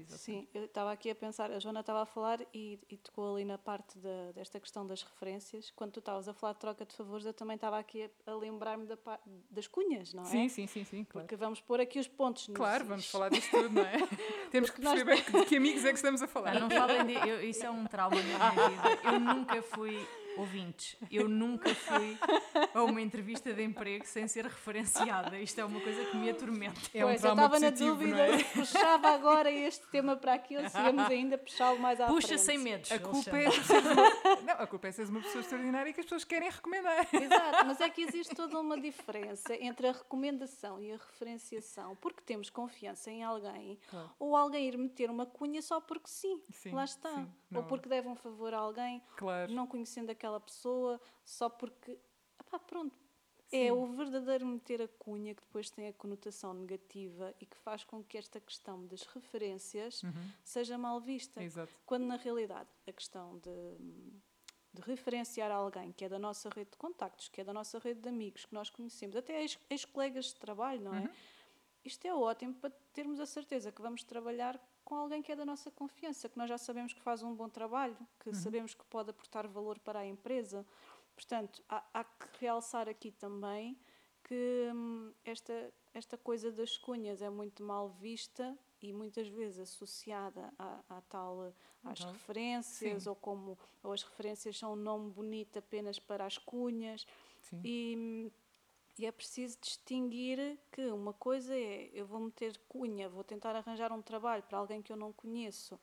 Exatamente. 0.00 0.18
Sim, 0.18 0.48
eu 0.52 0.64
estava 0.64 0.92
aqui 0.92 1.10
a 1.10 1.14
pensar, 1.14 1.50
a 1.50 1.58
Joana 1.58 1.80
estava 1.80 2.02
a 2.02 2.06
falar 2.06 2.40
e, 2.52 2.78
e 2.88 2.96
tocou 2.96 3.34
ali 3.34 3.44
na 3.44 3.56
parte 3.56 3.98
de, 3.98 4.32
desta 4.34 4.60
questão 4.60 4.86
das 4.86 5.02
referências. 5.02 5.70
Quando 5.70 5.92
tu 5.92 6.00
estavas 6.00 6.28
a 6.28 6.34
falar 6.34 6.52
de 6.52 6.60
troca 6.60 6.84
de 6.84 6.94
favores, 6.94 7.24
eu 7.24 7.32
também 7.32 7.56
estava 7.56 7.78
aqui 7.78 8.04
a, 8.04 8.30
a 8.30 8.34
lembrar-me 8.34 8.86
da, 8.86 8.98
das 9.50 9.66
cunhas, 9.66 10.12
não 10.12 10.22
é? 10.22 10.26
Sim, 10.26 10.48
sim, 10.48 10.66
sim, 10.66 10.84
sim. 10.84 11.04
Claro. 11.04 11.26
Porque 11.26 11.36
vamos 11.36 11.60
pôr 11.60 11.80
aqui 11.80 11.98
os 11.98 12.08
pontos. 12.08 12.48
Claro, 12.52 12.84
vamos 12.84 13.10
falar 13.10 13.30
disso 13.30 13.48
tudo, 13.52 13.70
não 13.70 13.82
é? 13.82 13.98
Temos 14.50 14.70
que 14.70 14.80
perceber 14.80 15.16
nós... 15.16 15.24
de 15.42 15.46
que 15.46 15.56
amigos 15.56 15.84
é 15.84 15.88
que 15.90 15.96
estamos 15.96 16.22
a 16.22 16.28
falar. 16.28 16.54
Não, 16.54 16.68
não 16.68 16.70
falem 16.70 17.06
de. 17.06 17.14
Eu, 17.14 17.42
isso 17.42 17.64
é 17.64 17.70
um 17.70 17.86
trauma 17.86 18.16
na 18.16 18.22
minha 18.22 18.50
vida. 18.68 19.00
Eu 19.04 19.20
nunca 19.20 19.62
fui 19.62 20.06
ouvintes, 20.36 20.96
eu 21.10 21.28
nunca 21.28 21.74
fui 21.74 22.18
a 22.74 22.82
uma 22.82 23.00
entrevista 23.00 23.52
de 23.52 23.62
emprego 23.62 24.04
sem 24.06 24.28
ser 24.28 24.44
referenciada. 24.44 25.38
Isto 25.38 25.60
é 25.60 25.64
uma 25.64 25.80
coisa 25.80 26.04
que 26.04 26.16
me 26.16 26.30
atormenta. 26.30 26.80
É 26.92 27.04
um 27.04 27.08
pois, 27.08 27.24
eu 27.24 27.30
estava 27.30 27.58
na 27.58 27.70
dúvida 27.70 28.26
é? 28.28 28.38
se 28.38 28.44
puxava 28.44 29.08
agora 29.08 29.50
este 29.50 29.86
tema 29.88 30.16
para 30.16 30.34
aquilo, 30.34 30.68
se 30.68 30.78
íamos 30.78 31.06
ainda 31.06 31.38
puxá-lo 31.38 31.78
mais 31.78 32.00
à 32.00 32.06
Puxa 32.06 32.28
frente. 32.28 32.42
sem 32.42 32.58
medos. 32.58 32.92
A 32.92 32.98
culpa, 32.98 33.36
é 33.36 33.48
uma... 33.48 34.42
Não, 34.42 34.54
a 34.62 34.66
culpa 34.66 34.88
é 34.88 34.92
seres 34.92 35.10
uma 35.10 35.20
pessoa 35.20 35.40
extraordinária 35.40 35.92
que 35.92 36.00
as 36.00 36.06
pessoas 36.06 36.24
querem 36.24 36.50
recomendar. 36.50 37.06
Exato, 37.12 37.66
mas 37.66 37.80
é 37.80 37.88
que 37.88 38.02
existe 38.02 38.34
toda 38.34 38.58
uma 38.58 38.78
diferença 38.80 39.54
entre 39.54 39.88
a 39.88 39.92
recomendação 39.92 40.80
e 40.80 40.92
a 40.92 40.96
referenciação, 40.96 41.96
porque 41.96 42.22
temos 42.22 42.50
confiança 42.50 43.10
em 43.10 43.22
alguém, 43.22 43.78
claro. 43.88 44.10
ou 44.18 44.36
alguém 44.36 44.68
ir 44.68 44.76
meter 44.76 45.10
uma 45.10 45.26
cunha 45.26 45.62
só 45.62 45.80
porque 45.80 46.08
sim, 46.08 46.42
sim 46.50 46.70
lá 46.72 46.84
está. 46.84 47.14
Sim, 47.14 47.28
ou 47.56 47.64
porque 47.64 47.88
deve 47.88 48.06
um 48.06 48.14
favor 48.14 48.54
a 48.54 48.58
alguém, 48.58 49.02
claro. 49.16 49.52
não 49.52 49.66
conhecendo 49.66 50.10
aquela 50.10 50.26
aquela 50.36 50.40
pessoa 50.40 51.00
só 51.24 51.48
porque. 51.48 51.98
Epá, 52.40 52.58
pronto. 52.58 52.94
É 53.52 53.58
Sim. 53.58 53.66
É 53.66 53.72
o 53.72 53.86
verdadeiro 53.86 54.44
meter 54.44 54.82
a 54.82 54.88
cunha 54.88 55.32
que 55.32 55.40
depois 55.40 55.70
tem 55.70 55.86
a 55.86 55.92
conotação 55.92 56.52
negativa 56.52 57.32
e 57.40 57.46
que 57.46 57.56
faz 57.58 57.84
com 57.84 58.02
que 58.02 58.18
esta 58.18 58.40
questão 58.40 58.84
das 58.86 59.02
referências 59.02 60.02
uhum. 60.02 60.30
seja 60.42 60.76
mal 60.76 61.00
vista. 61.00 61.42
Exato. 61.42 61.72
Quando 61.86 62.06
na 62.06 62.16
realidade 62.16 62.68
a 62.88 62.92
questão 62.92 63.38
de, 63.38 63.76
de 64.74 64.82
referenciar 64.82 65.52
alguém 65.52 65.92
que 65.92 66.04
é 66.04 66.08
da 66.08 66.18
nossa 66.18 66.48
rede 66.48 66.72
de 66.72 66.76
contactos, 66.76 67.28
que 67.28 67.40
é 67.40 67.44
da 67.44 67.52
nossa 67.52 67.78
rede 67.78 68.00
de 68.00 68.08
amigos, 68.08 68.44
que 68.44 68.52
nós 68.52 68.68
conhecemos, 68.68 69.14
até 69.14 69.46
ex-colegas 69.70 70.26
de 70.26 70.34
trabalho, 70.34 70.82
não 70.82 70.94
é? 70.94 71.02
Uhum. 71.02 71.10
Isto 71.84 72.04
é 72.04 72.12
ótimo 72.12 72.52
para 72.54 72.70
termos 72.92 73.20
a 73.20 73.26
certeza 73.26 73.70
que 73.70 73.80
vamos 73.80 74.02
trabalhar 74.02 74.60
com 74.86 74.94
alguém 74.94 75.20
que 75.20 75.32
é 75.32 75.36
da 75.36 75.44
nossa 75.44 75.68
confiança, 75.68 76.28
que 76.28 76.38
nós 76.38 76.48
já 76.48 76.56
sabemos 76.56 76.92
que 76.92 77.00
faz 77.00 77.20
um 77.20 77.34
bom 77.34 77.48
trabalho, 77.48 77.98
que 78.20 78.28
uhum. 78.28 78.34
sabemos 78.34 78.72
que 78.72 78.84
pode 78.84 79.10
aportar 79.10 79.48
valor 79.48 79.80
para 79.80 79.98
a 79.98 80.06
empresa. 80.06 80.64
Portanto, 81.12 81.60
há, 81.68 81.82
há 81.92 82.04
que 82.04 82.26
realçar 82.38 82.88
aqui 82.88 83.10
também 83.10 83.76
que 84.22 84.70
hum, 84.72 85.12
esta, 85.24 85.74
esta 85.92 86.16
coisa 86.16 86.52
das 86.52 86.78
cunhas 86.78 87.20
é 87.20 87.28
muito 87.28 87.64
mal 87.64 87.88
vista 87.88 88.56
e 88.80 88.92
muitas 88.92 89.26
vezes 89.26 89.58
associada 89.58 90.52
à, 90.56 90.80
à 90.88 91.00
tal 91.02 91.52
às 91.82 92.00
uhum. 92.00 92.12
referências 92.12 93.02
Sim. 93.02 93.08
ou 93.08 93.16
como 93.16 93.58
ou 93.82 93.92
as 93.92 94.04
referências 94.04 94.56
são 94.56 94.74
um 94.74 94.76
nome 94.76 95.10
bonito 95.10 95.58
apenas 95.58 95.98
para 95.98 96.24
as 96.26 96.38
cunhas 96.38 97.04
Sim. 97.40 97.60
e 97.64 97.94
hum, 97.96 98.30
e 98.98 99.06
é 99.06 99.12
preciso 99.12 99.58
distinguir 99.60 100.58
que 100.72 100.86
uma 100.86 101.12
coisa 101.12 101.54
é 101.54 101.90
eu 101.92 102.06
vou 102.06 102.20
meter 102.20 102.58
cunha, 102.68 103.08
vou 103.08 103.22
tentar 103.22 103.54
arranjar 103.54 103.92
um 103.92 104.00
trabalho 104.00 104.42
para 104.42 104.58
alguém 104.58 104.80
que 104.80 104.92
eu 104.92 104.96
não 104.96 105.12
conheço, 105.12 105.78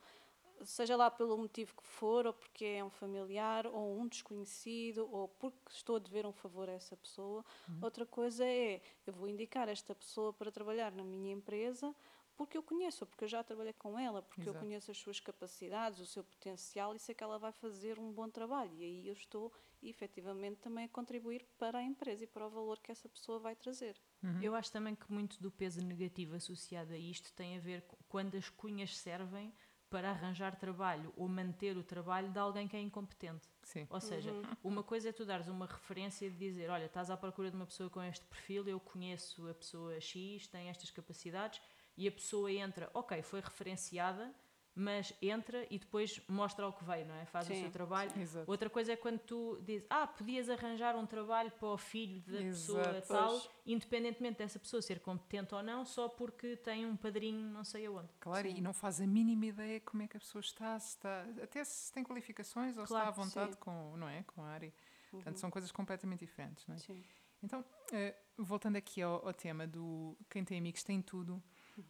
seja 0.66 0.96
lá 0.96 1.12
pelo 1.12 1.38
motivo 1.38 1.76
que 1.76 1.84
for, 1.84 2.26
ou 2.26 2.34
porque 2.34 2.66
é 2.66 2.84
um 2.84 2.90
familiar, 2.90 3.68
ou 3.68 4.00
um 4.00 4.08
desconhecido, 4.08 5.08
ou 5.12 5.28
porque 5.28 5.58
estou 5.70 5.98
a 5.98 6.00
dever 6.00 6.26
um 6.26 6.32
favor 6.32 6.70
a 6.70 6.74
essa 6.74 6.96
pessoa. 6.96 7.46
Uhum. 7.68 7.80
Outra 7.82 8.06
coisa 8.06 8.46
é 8.46 8.82
eu 9.06 9.14
vou 9.14 9.28
indicar 9.28 9.70
esta 9.70 9.94
pessoa 9.94 10.34
para 10.34 10.52
trabalhar 10.52 10.92
na 10.92 11.04
minha 11.04 11.34
empresa 11.34 11.94
porque 12.36 12.58
eu 12.58 12.64
conheço, 12.64 13.06
porque 13.06 13.24
eu 13.24 13.28
já 13.28 13.44
trabalhei 13.44 13.74
com 13.74 13.98
ela, 13.98 14.22
porque 14.22 14.42
Exato. 14.42 14.58
eu 14.58 14.62
conheço 14.62 14.92
as 14.92 14.98
suas 14.98 15.20
capacidades, 15.20 16.00
o 16.00 16.06
seu 16.06 16.24
potencial 16.24 16.96
e 16.96 17.00
sei 17.00 17.14
que 17.14 17.24
ela 17.24 17.38
vai 17.38 17.52
fazer 17.52 18.00
um 18.00 18.12
bom 18.12 18.30
trabalho. 18.30 18.74
E 18.76 18.84
aí 18.84 19.08
eu 19.08 19.14
estou, 19.14 19.54
efetivamente, 19.82 20.58
também 20.58 20.86
a 20.86 20.90
contribuir 20.90 21.46
para 21.58 21.80
a 21.80 21.84
empresa 21.84 22.24
e 22.24 22.28
para 22.28 22.48
o 22.48 22.50
valor 22.50 22.80
que 22.80 22.92
essa 22.92 23.08
pessoa 23.08 23.40
vai 23.40 23.56
trazer. 23.56 23.96
Eu 24.42 24.56
acho 24.56 24.72
também 24.72 24.96
que 24.96 25.12
muito 25.12 25.42
do 25.42 25.52
peso 25.52 25.82
negativo 25.86 26.36
associado 26.36 26.94
a 26.94 26.98
isto 26.98 27.34
tem 27.34 27.58
a 27.58 27.60
ver 27.60 27.82
com 27.84 27.98
quando 28.08 28.36
as 28.36 28.50
cunhas 28.50 28.98
servem 28.98 29.54
para 29.94 30.10
arranjar 30.10 30.56
trabalho 30.56 31.14
ou 31.16 31.28
manter 31.28 31.78
o 31.78 31.84
trabalho 31.84 32.32
de 32.32 32.40
alguém 32.40 32.68
que 32.68 32.76
é 32.76 32.80
incompetente. 32.80 33.48
Sim. 33.62 33.86
Ou 33.92 34.02
seja, 34.02 34.32
uma 34.64 34.82
coisa 34.82 35.10
é 35.10 35.12
tu 35.12 35.24
dares 35.24 35.48
uma 35.48 35.68
referência 35.68 36.32
de 36.32 36.36
dizer, 36.36 36.72
olha, 36.72 36.86
estás 36.86 37.12
à 37.12 37.16
procura 37.16 37.52
de 37.52 37.56
uma 37.56 37.68
pessoa 37.68 37.92
com 37.92 38.02
este 38.02 38.26
perfil, 38.26 38.68
eu 38.68 38.80
conheço 38.80 39.48
a 39.48 39.54
pessoa 39.54 40.02
X, 40.02 40.48
tem 40.48 40.68
estas 40.70 40.90
capacidades, 40.90 41.62
e 41.98 42.08
a 42.08 42.12
pessoa 42.12 42.52
entra, 42.52 42.90
ok, 42.94 43.22
foi 43.22 43.40
referenciada, 43.42 44.34
mas 44.76 45.14
entra 45.22 45.68
e 45.70 45.78
depois 45.78 46.20
mostra 46.28 46.68
o 46.68 46.74
que 46.74 46.84
veio, 46.84 47.06
não 47.06 47.14
é? 47.16 47.26
Faz 47.26 47.48
o 47.48 47.54
Sim, 47.54 47.62
seu 47.62 47.72
trabalho. 47.72 48.12
Exato. 48.20 48.50
Outra 48.50 48.70
coisa 48.70 48.94
é 48.94 48.96
quando 48.96 49.20
tu 49.20 49.62
dizes, 49.64 49.86
ah, 49.88 50.08
podias 50.08 50.50
arranjar 50.50 50.96
um 50.96 51.06
trabalho 51.06 51.52
para 51.52 51.68
o 51.68 51.78
filho 51.78 52.22
da 52.22 52.40
pessoa 52.40 52.82
Exato. 52.82 53.08
tal, 53.08 53.30
Pois. 53.30 53.50
independentemente 53.68 54.40
dessa 54.40 54.58
pessoa 54.58 54.82
ser 54.82 55.00
competente 55.00 55.54
ou 55.54 55.62
não, 55.62 55.86
só 55.86 56.10
porque 56.10 56.56
tem 56.58 56.88
um 56.88 56.98
padrinho 56.98 57.52
não 57.52 57.64
sei 57.64 57.86
aonde. 57.86 58.10
Claro, 58.20 58.50
Sim. 58.50 58.58
e 58.58 58.62
não 58.62 58.74
faz 58.74 59.00
a 59.00 59.06
mínima 59.06 59.46
ideia 59.46 59.80
como 59.82 60.02
é 60.02 60.08
que 60.08 60.18
a 60.18 60.20
pessoa 60.20 60.42
está, 60.42 60.80
se 60.80 60.90
está 60.96 61.24
até 61.44 61.64
se 61.64 61.94
tem 61.94 62.04
qualificações 62.04 62.76
ou 62.76 62.86
Claro, 62.86 63.06
se 63.06 63.12
está 63.12 63.22
à 63.22 63.26
vontade 63.26 63.54
sim. 63.54 63.60
com, 63.60 63.96
não 63.96 64.10
é, 64.10 64.24
com 64.24 64.42
a 64.42 64.48
área. 64.48 64.70
Uhum. 65.12 65.20
Portanto, 65.20 65.38
são 65.40 65.52
coisas 65.52 65.72
completamente 65.72 66.22
diferentes, 66.22 66.66
não 66.66 66.74
é? 66.74 66.80
Sim. 66.80 67.04
Então, 67.44 67.64
eh, 67.92 68.16
voltando 68.38 68.78
aqui 68.78 69.02
ao, 69.04 69.24
ao 69.28 69.34
tema 69.34 69.68
do 69.68 70.18
quem 70.30 70.44
tem 70.44 70.58
amigos 70.58 70.82
tem 70.82 71.00
tudo, 71.02 71.44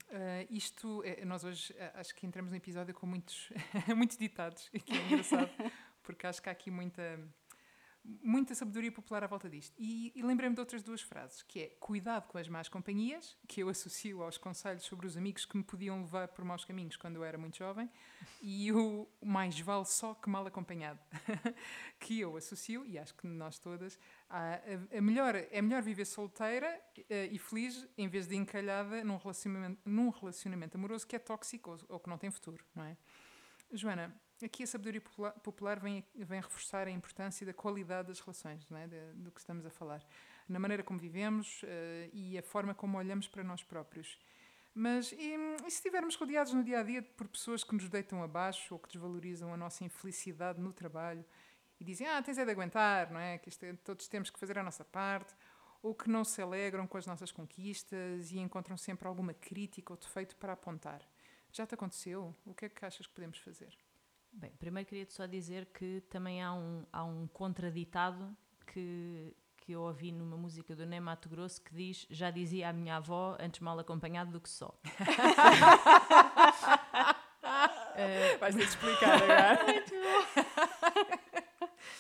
eh, 0.10 0.48
isto, 0.50 1.04
eh, 1.04 1.26
nós 1.26 1.43
hoje 1.43 1.74
eh, 1.78 1.91
acho 1.96 2.15
que 2.15 2.26
entramos 2.26 2.52
no 2.52 2.58
episódio 2.58 2.93
com 2.93 3.06
muitos, 3.06 3.50
muitos 3.96 4.17
ditados, 4.17 4.69
que 4.86 4.93
é 4.93 5.06
engraçado, 5.06 5.50
porque 6.02 6.26
acho 6.26 6.41
que 6.41 6.50
há 6.50 6.52
aqui 6.52 6.72
muita, 6.72 7.19
muita 8.04 8.54
sabedoria 8.54 8.92
popular 8.92 9.24
à 9.24 9.28
volta 9.28 9.50
disto. 9.50 9.74
E, 9.78 10.12
e 10.16 10.22
lembrei-me 10.22 10.54
de 10.56 10.60
outras 10.60 10.84
duas 10.84 11.02
frases, 11.02 11.42
que 11.44 11.60
é 11.62 11.68
cuidado 11.80 12.28
com 12.28 12.38
as 12.38 12.48
más 12.50 12.68
companhias, 12.68 13.38
que 13.48 13.62
eu 13.62 13.70
associo 13.70 14.22
aos 14.22 14.38
conselhos 14.38 14.84
sobre 14.84 15.08
os 15.08 15.16
amigos 15.16 15.46
que 15.46 15.56
me 15.56 15.63
podiam 15.63 16.00
levar 16.02 16.28
por 16.28 16.44
maus 16.44 16.66
caminhos 16.66 16.98
quando 16.98 17.16
eu 17.16 17.24
era 17.24 17.38
muito 17.38 17.58
jovem, 17.58 17.89
e 18.42 18.72
o 18.72 19.08
mais 19.24 19.58
vale 19.60 19.86
só 19.86 20.13
que 20.13 20.30
mal 20.30 20.46
acompanhado, 20.46 21.00
que 22.00 22.20
eu 22.20 22.36
associo, 22.36 22.86
e 22.86 22.98
acho 23.00 23.13
que 23.16 23.26
nós 23.26 23.58
todas, 23.60 23.98
a, 24.30 24.60
a- 24.98 25.02
melhor, 25.02 25.36
é 25.36 25.62
melhor 25.62 25.82
viver 25.82 26.06
solteira 26.06 26.82
eh, 27.10 27.30
e 27.32 27.39
feliz 27.39 27.88
em 27.98 28.08
vez 28.08 28.28
de 28.28 28.36
encalhada 28.36 29.04
num 29.04 29.18
relacionamento, 29.18 29.80
num 29.86 30.10
relacionamento 30.10 30.78
amoroso 30.78 31.08
que 31.08 31.16
é 31.16 31.20
tóxico 31.20 31.72
ou, 31.72 31.78
ou 31.89 32.00
que 32.00 32.10
não 32.10 32.18
tem 32.18 32.30
futuro, 32.30 32.63
não 32.76 32.84
é? 32.84 32.98
Joana, 33.72 34.16
aqui 34.43 34.63
a 34.63 34.67
sabedoria 34.67 35.01
popula- 35.01 35.32
popular 35.32 35.79
vem, 35.79 36.03
vem 36.15 36.41
reforçar 36.41 36.88
a 36.88 36.91
importância 36.91 37.45
da 37.45 37.53
qualidade 37.53 38.08
das 38.10 38.19
relações, 38.19 38.65
é? 38.71 38.88
De- 38.88 39.13
do 39.13 39.32
que 39.32 39.39
estamos 39.39 39.65
a 39.65 39.69
falar, 39.69 40.03
na 40.47 40.60
maneira 40.60 40.84
como 40.84 40.99
vivemos 40.99 41.62
eh, 41.63 42.10
e 42.13 42.38
a 42.38 42.43
forma 42.43 42.73
como 42.73 42.97
olhamos 42.97 43.27
para 43.27 43.43
nós 43.43 43.63
próprios. 43.63 44.19
Mas 44.75 45.12
e, 45.12 45.36
e 45.36 45.69
se 45.71 45.77
estivermos 45.77 46.15
rodeados 46.15 46.51
no 46.53 46.63
dia 46.63 46.79
a 46.79 46.84
dia 46.84 47.01
por 47.01 47.27
pessoas 47.27 47.63
que 47.63 47.73
nos 47.75 47.88
deitam 47.89 48.23
abaixo 48.23 48.73
ou 48.73 48.79
que 48.79 48.89
desvalorizam 48.89 49.53
a 49.53 49.58
nossa 49.58 49.84
infelicidade 49.84 50.60
no 50.60 50.73
trabalho 50.73 51.23
e 51.79 51.84
dizem, 51.84 52.08
ah, 52.08 52.21
tens 52.23 52.38
é 52.38 52.45
de 52.45 52.51
aguentar, 52.51 53.12
não 53.12 53.19
é? 53.19 53.38
Que 53.38 53.49
é- 53.65 53.73
todos 53.84 54.08
temos 54.08 54.29
que 54.29 54.39
fazer 54.39 54.58
a 54.58 54.63
nossa 54.63 54.84
parte, 54.84 55.36
ou 55.82 55.93
que 55.93 56.10
não 56.10 56.23
se 56.23 56.41
alegram 56.41 56.88
com 56.88 56.97
as 56.97 57.06
nossas 57.06 57.32
conquistas 57.32 58.32
e 58.32 58.39
encontram 58.39 58.77
sempre 58.77 59.08
alguma 59.08 59.34
crítica 59.34 59.91
ou 59.93 59.97
defeito 59.97 60.36
para 60.38 60.53
apontar. 60.53 61.01
Já 61.51 61.67
te 61.67 61.75
aconteceu? 61.75 62.34
O 62.45 62.53
que 62.56 62.65
é 62.65 62.69
que 62.69 62.84
achas 62.86 63.06
que 63.06 63.13
podemos 63.13 63.38
fazer? 63.38 63.77
Bem, 64.34 64.52
primeiro 64.60 64.88
queria-te 64.89 65.13
só 65.13 65.26
dizer 65.26 65.67
que 65.67 66.02
também 66.10 66.41
há 66.43 66.54
um, 66.54 66.86
há 66.91 67.04
um 67.04 67.28
contraditado 67.28 68.36
que, 68.67 69.34
que 69.58 69.72
eu 69.74 69.82
ouvi 69.82 70.12
numa 70.12 70.36
música 70.36 70.76
do 70.76 70.86
Ney 70.86 71.00
Mato 71.00 71.30
Grosso 71.30 71.62
que 71.62 71.74
diz 71.74 72.06
já 72.10 72.30
dizia 72.32 72.69
a 72.69 72.74
minha 72.74 72.98
avó 72.98 73.38
antes 73.39 73.60
mal 73.62 73.78
acompanhado 73.80 74.32
do 74.32 74.41
que 74.41 74.50
só. 74.50 74.74
Eh, 77.96 78.38
Vais 78.39 78.56
ter 78.56 78.62
de 78.63 78.69
explicar 78.69 79.22
agora. 79.22 79.60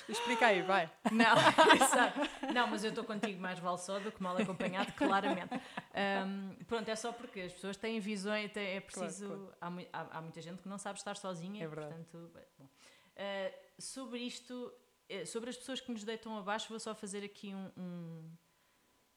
Explica 0.09 0.47
aí, 0.47 0.61
vai. 0.61 0.91
Não, 1.11 1.35
não, 2.53 2.67
mas 2.67 2.83
eu 2.83 2.89
estou 2.89 3.03
contigo 3.03 3.39
mais 3.41 3.57
vale 3.59 3.77
só 3.77 3.99
do 3.99 4.11
que 4.11 4.21
mal 4.21 4.35
acompanhado, 4.37 4.91
claramente. 4.93 5.53
Ahm, 5.93 6.55
pronto, 6.67 6.89
é 6.89 6.95
só 6.95 7.11
porque 7.13 7.41
as 7.41 7.53
pessoas 7.53 7.77
têm 7.77 7.99
visões, 7.99 8.51
têm- 8.51 8.75
é 8.77 8.79
preciso. 8.81 9.27
claro. 9.27 9.53
Há, 9.61 9.69
mui- 9.69 9.89
há- 9.93 10.17
há 10.17 10.21
muita 10.21 10.41
gente 10.41 10.61
que 10.61 10.67
não 10.67 10.77
sabe 10.77 10.99
estar 10.99 11.15
sozinha, 11.15 11.63
É 11.63 11.67
verdade. 11.67 11.93
portanto. 12.03 12.31
bom. 12.59 12.67
Ah, 13.15 13.51
sobre 13.79 14.19
isto, 14.19 14.73
eh, 15.07 15.25
sobre 15.25 15.49
as 15.49 15.57
pessoas 15.57 15.79
que 15.79 15.91
nos 15.91 16.03
deitam 16.03 16.37
abaixo, 16.37 16.67
vou 16.69 16.79
só 16.79 16.93
fazer 16.93 17.23
aqui 17.23 17.53
um, 17.53 17.71
um, 17.77 18.31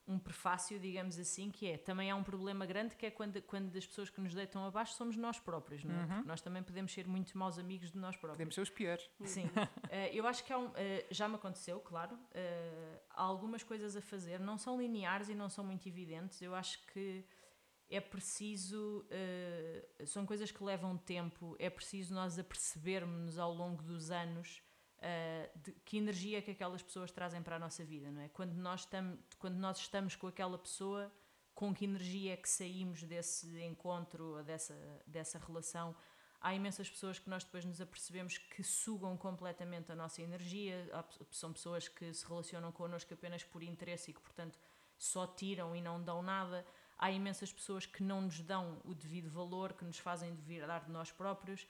um 0.06 0.18
prefácio, 0.18 0.78
digamos 0.78 1.18
assim, 1.18 1.50
que 1.50 1.66
é 1.66 1.76
também 1.76 2.10
há 2.10 2.16
um 2.16 2.22
problema 2.22 2.64
grande 2.64 2.94
que 2.94 3.06
é 3.06 3.10
quando, 3.10 3.42
quando 3.42 3.76
as 3.76 3.86
pessoas 3.86 4.08
que 4.08 4.20
nos 4.20 4.34
deitam 4.34 4.64
abaixo 4.64 4.94
somos 4.94 5.16
nós 5.16 5.40
próprios, 5.40 5.84
não 5.84 5.94
é? 5.94 5.98
Uhum. 5.98 6.06
Porque 6.08 6.28
nós 6.28 6.40
também 6.40 6.62
podemos 6.62 6.92
ser 6.92 7.08
muito 7.08 7.36
maus 7.36 7.58
amigos 7.58 7.90
de 7.90 7.98
nós 7.98 8.16
próprios. 8.16 8.36
Podemos 8.36 8.54
ser 8.54 8.60
os 8.60 8.70
piores. 8.70 9.10
Sim, 9.24 9.50
Eh, 9.90 10.10
eu 10.14 10.26
acho 10.26 10.44
que 10.44 10.52
há 10.52 10.58
um, 10.58 10.70
eh, 10.74 11.06
já 11.10 11.28
me 11.28 11.36
aconteceu, 11.36 11.78
claro. 11.80 12.18
eh, 12.32 13.00
há 13.10 13.22
algumas 13.22 13.62
coisas 13.62 13.96
a 13.96 14.00
fazer, 14.00 14.40
não 14.40 14.58
são 14.58 14.80
lineares 14.80 15.28
e 15.28 15.34
não 15.34 15.48
são 15.48 15.64
muito 15.64 15.88
evidentes. 15.88 16.40
Eu 16.42 16.54
acho 16.54 16.84
que 16.86 17.24
é 17.88 18.00
preciso. 18.00 19.06
são 20.06 20.26
coisas 20.26 20.50
que 20.50 20.62
levam 20.62 20.96
tempo, 20.98 21.56
é 21.58 21.70
preciso 21.70 22.14
nós 22.14 22.38
apercebermos 22.38 23.38
ao 23.38 23.52
longo 23.52 23.82
dos 23.82 24.10
anos. 24.10 24.62
Eh, 25.00 25.50
de 25.56 25.72
que 25.84 25.98
energia 25.98 26.38
é 26.38 26.42
que 26.42 26.50
aquelas 26.50 26.82
pessoas 26.82 27.10
trazem 27.10 27.42
para 27.42 27.56
a 27.56 27.58
nossa 27.58 27.84
vida, 27.84 28.10
não 28.10 28.22
é? 28.22 28.28
Quando 28.28 28.54
nós, 28.54 28.80
estamos, 28.80 29.18
quando 29.38 29.56
nós 29.56 29.78
estamos 29.78 30.16
com 30.16 30.26
aquela 30.26 30.58
pessoa, 30.58 31.12
com 31.54 31.74
que 31.74 31.84
energia 31.84 32.34
é 32.34 32.36
que 32.36 32.48
saímos 32.48 33.02
desse 33.02 33.60
encontro 33.62 34.42
dessa, 34.44 34.74
dessa 35.06 35.38
relação? 35.38 35.94
há 36.40 36.54
imensas 36.54 36.88
pessoas 36.88 37.18
que 37.18 37.28
nós 37.28 37.42
depois 37.42 37.64
nos 37.64 37.80
apercebemos 37.80 38.38
que 38.38 38.62
sugam 38.62 39.16
completamente 39.16 39.90
a 39.90 39.96
nossa 39.96 40.22
energia, 40.22 40.88
são 41.30 41.52
pessoas 41.52 41.88
que 41.88 42.12
se 42.12 42.24
relacionam 42.24 42.70
connosco 42.70 43.12
apenas 43.12 43.42
por 43.42 43.64
interesse 43.64 44.10
e 44.10 44.14
que, 44.14 44.20
portanto, 44.20 44.56
só 44.96 45.26
tiram 45.26 45.74
e 45.74 45.80
não 45.80 46.00
dão 46.00 46.22
nada. 46.22 46.64
Há 46.96 47.10
imensas 47.10 47.52
pessoas 47.52 47.84
que 47.84 48.02
não 48.02 48.22
nos 48.22 48.40
dão 48.40 48.80
o 48.84 48.94
devido 48.94 49.28
valor, 49.28 49.72
que 49.72 49.84
nos 49.84 49.98
fazem 49.98 50.34
duvidar 50.34 50.84
de 50.84 50.90
nós 50.90 51.10
próprios. 51.10 51.66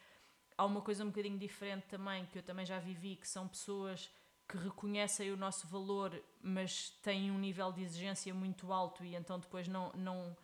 Há 0.58 0.64
uma 0.64 0.80
coisa 0.80 1.04
um 1.04 1.08
bocadinho 1.08 1.38
diferente 1.38 1.84
também, 1.84 2.26
que 2.26 2.38
eu 2.38 2.42
também 2.42 2.64
já 2.64 2.78
vivi, 2.78 3.16
que 3.16 3.28
são 3.28 3.46
pessoas 3.46 4.10
que 4.48 4.56
reconhecem 4.56 5.32
o 5.32 5.36
nosso 5.36 5.66
valor, 5.66 6.22
mas 6.40 6.90
têm 7.02 7.30
um 7.30 7.38
nível 7.38 7.72
de 7.72 7.82
exigência 7.82 8.32
muito 8.32 8.72
alto 8.72 9.04
e 9.04 9.14
então 9.14 9.38
depois 9.38 9.66
não, 9.66 9.92
não 9.94 10.36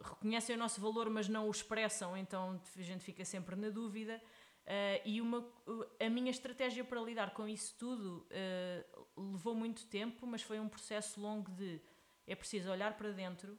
reconhecem 0.00 0.56
o 0.56 0.58
nosso 0.58 0.80
valor, 0.80 1.08
mas 1.08 1.28
não 1.28 1.46
o 1.46 1.50
expressam, 1.50 2.16
então 2.16 2.60
a 2.76 2.82
gente 2.82 3.04
fica 3.04 3.24
sempre 3.24 3.54
na 3.56 3.70
dúvida. 3.70 4.20
Eh, 4.66 5.02
e 5.04 5.20
uma, 5.20 5.46
a 6.00 6.08
minha 6.08 6.30
estratégia 6.30 6.84
para 6.84 7.00
lidar 7.00 7.32
com 7.32 7.46
isso 7.46 7.74
tudo 7.78 8.26
eh, 8.30 8.84
levou 9.16 9.54
muito 9.54 9.86
tempo, 9.86 10.26
mas 10.26 10.42
foi 10.42 10.58
um 10.58 10.68
processo 10.68 11.20
longo 11.20 11.50
de 11.52 11.80
é 12.26 12.34
preciso 12.34 12.70
olhar 12.70 12.96
para 12.96 13.12
dentro, 13.12 13.58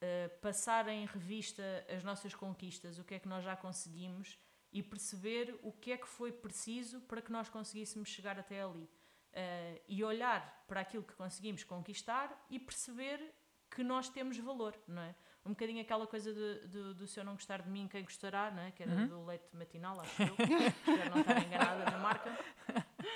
eh, 0.00 0.28
passar 0.42 0.88
em 0.88 1.06
revista 1.06 1.62
as 1.88 2.04
nossas 2.04 2.34
conquistas, 2.34 2.98
o 2.98 3.04
que 3.04 3.14
é 3.14 3.18
que 3.18 3.28
nós 3.28 3.42
já 3.42 3.56
conseguimos 3.56 4.38
e 4.72 4.82
perceber 4.82 5.58
o 5.62 5.72
que 5.72 5.92
é 5.92 5.96
que 5.96 6.06
foi 6.08 6.30
preciso 6.32 7.00
para 7.02 7.20
que 7.20 7.32
nós 7.32 7.48
conseguíssemos 7.48 8.08
chegar 8.08 8.38
até 8.38 8.62
ali. 8.62 8.88
Eh, 9.32 9.80
e 9.88 10.02
olhar 10.02 10.64
para 10.66 10.80
aquilo 10.80 11.04
que 11.04 11.14
conseguimos 11.14 11.62
conquistar 11.64 12.46
e 12.50 12.58
perceber 12.58 13.32
que 13.70 13.84
nós 13.84 14.08
temos 14.08 14.36
valor, 14.38 14.76
não 14.88 15.02
é? 15.02 15.14
Um 15.46 15.50
bocadinho 15.50 15.80
aquela 15.80 16.06
coisa 16.06 16.34
de, 16.34 16.66
de- 16.68 16.94
do 16.94 17.06
se 17.06 17.18
eu 17.18 17.24
não 17.24 17.34
gostar 17.34 17.62
de 17.62 17.70
mim, 17.70 17.86
quem 17.88 18.02
gostará, 18.02 18.50
não 18.50 18.62
é? 18.62 18.70
Que 18.72 18.82
era 18.82 18.92
Uhum. 18.92 19.06
do 19.06 19.24
leite 19.24 19.46
matinal, 19.54 20.00
acho 20.00 20.22
eu. 20.22 20.34
Espero 20.86 21.10
não 21.10 21.20
estar 21.20 21.42
enganada 21.46 21.84
na 21.90 21.98
marca. 21.98 22.38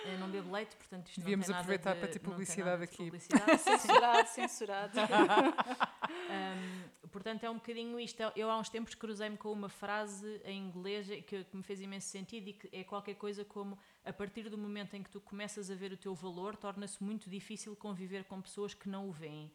Eu 0.04 0.18
não 0.18 0.30
bebo 0.30 0.50
leite, 0.52 0.74
portanto 0.76 1.08
isto 1.08 1.20
Devíamos 1.20 1.48
não 1.48 1.54
tem 1.54 1.62
nada 1.62 1.74
aproveitar 1.74 1.94
de- 1.94 2.00
para 2.00 2.08
ter 2.08 2.18
publicidade 2.18 2.70
nada 2.70 2.78
de 2.78 2.84
aqui. 2.84 2.96
publicidade. 3.04 3.58
Censurado, 3.60 4.28
censurado. 4.28 4.92
Um, 6.24 7.08
portanto, 7.08 7.44
é 7.44 7.50
um 7.50 7.54
bocadinho 7.54 7.98
isto. 8.00 8.20
Eu 8.36 8.50
há 8.50 8.58
uns 8.58 8.68
tempos 8.68 8.94
cruzei-me 8.94 9.36
com 9.36 9.52
uma 9.52 9.68
frase 9.68 10.40
em 10.44 10.58
inglês 10.58 11.06
que, 11.26 11.44
que 11.44 11.56
me 11.56 11.62
fez 11.62 11.80
imenso 11.80 12.08
sentido 12.08 12.48
e 12.48 12.52
que 12.54 12.68
é 12.72 12.82
qualquer 12.84 13.14
coisa 13.14 13.44
como 13.44 13.78
a 14.04 14.12
partir 14.12 14.48
do 14.48 14.56
momento 14.56 14.94
em 14.94 15.02
que 15.02 15.10
tu 15.10 15.20
começas 15.20 15.70
a 15.70 15.74
ver 15.74 15.92
o 15.92 15.96
teu 15.96 16.14
valor, 16.14 16.56
torna-se 16.56 17.02
muito 17.02 17.28
difícil 17.28 17.74
conviver 17.76 18.24
com 18.24 18.40
pessoas 18.40 18.74
que 18.74 18.88
não 18.88 19.08
o 19.08 19.12
veem. 19.12 19.46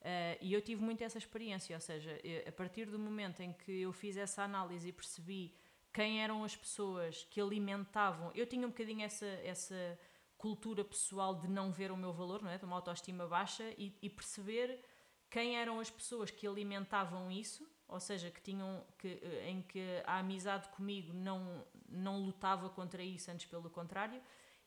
Uh, 0.00 0.36
e 0.40 0.52
eu 0.52 0.60
tive 0.60 0.82
muito 0.82 1.02
essa 1.02 1.18
experiência, 1.18 1.74
ou 1.76 1.80
seja, 1.80 2.18
eu- 2.22 2.48
a 2.48 2.52
partir 2.52 2.86
do 2.86 2.98
momento 2.98 3.40
em 3.42 3.52
que 3.52 3.82
eu 3.82 3.92
fiz 3.92 4.16
essa 4.16 4.42
análise 4.42 4.88
e 4.88 4.92
percebi 4.92 5.54
quem 5.94 6.20
eram 6.20 6.42
as 6.42 6.56
pessoas 6.56 7.24
que 7.30 7.40
alimentavam, 7.40 8.32
eu 8.34 8.44
tinha 8.46 8.66
um 8.66 8.70
bocadinho 8.70 9.02
essa, 9.02 9.26
essa 9.44 9.98
cultura 10.36 10.84
pessoal 10.84 11.36
de 11.36 11.48
não 11.48 11.70
ver 11.70 11.92
o 11.92 11.96
meu 11.96 12.12
valor, 12.12 12.42
não 12.42 12.50
é? 12.50 12.58
de 12.58 12.64
uma 12.64 12.74
autoestima 12.74 13.28
baixa 13.28 13.62
e, 13.78 13.96
e 14.02 14.10
perceber 14.10 14.84
quem 15.30 15.56
eram 15.56 15.78
as 15.78 15.88
pessoas 15.88 16.32
que 16.32 16.46
alimentavam 16.46 17.30
isso, 17.30 17.66
ou 17.86 18.00
seja, 18.00 18.28
que 18.28 18.42
tinham 18.42 18.84
que, 18.98 19.20
eh, 19.22 19.50
em 19.50 19.62
que 19.62 20.02
a 20.04 20.18
amizade 20.18 20.68
comigo 20.70 21.12
não, 21.12 21.64
não 21.88 22.18
lutava 22.18 22.68
contra 22.68 23.02
isso, 23.02 23.30
antes 23.30 23.46
pelo 23.46 23.70
contrário, 23.70 24.20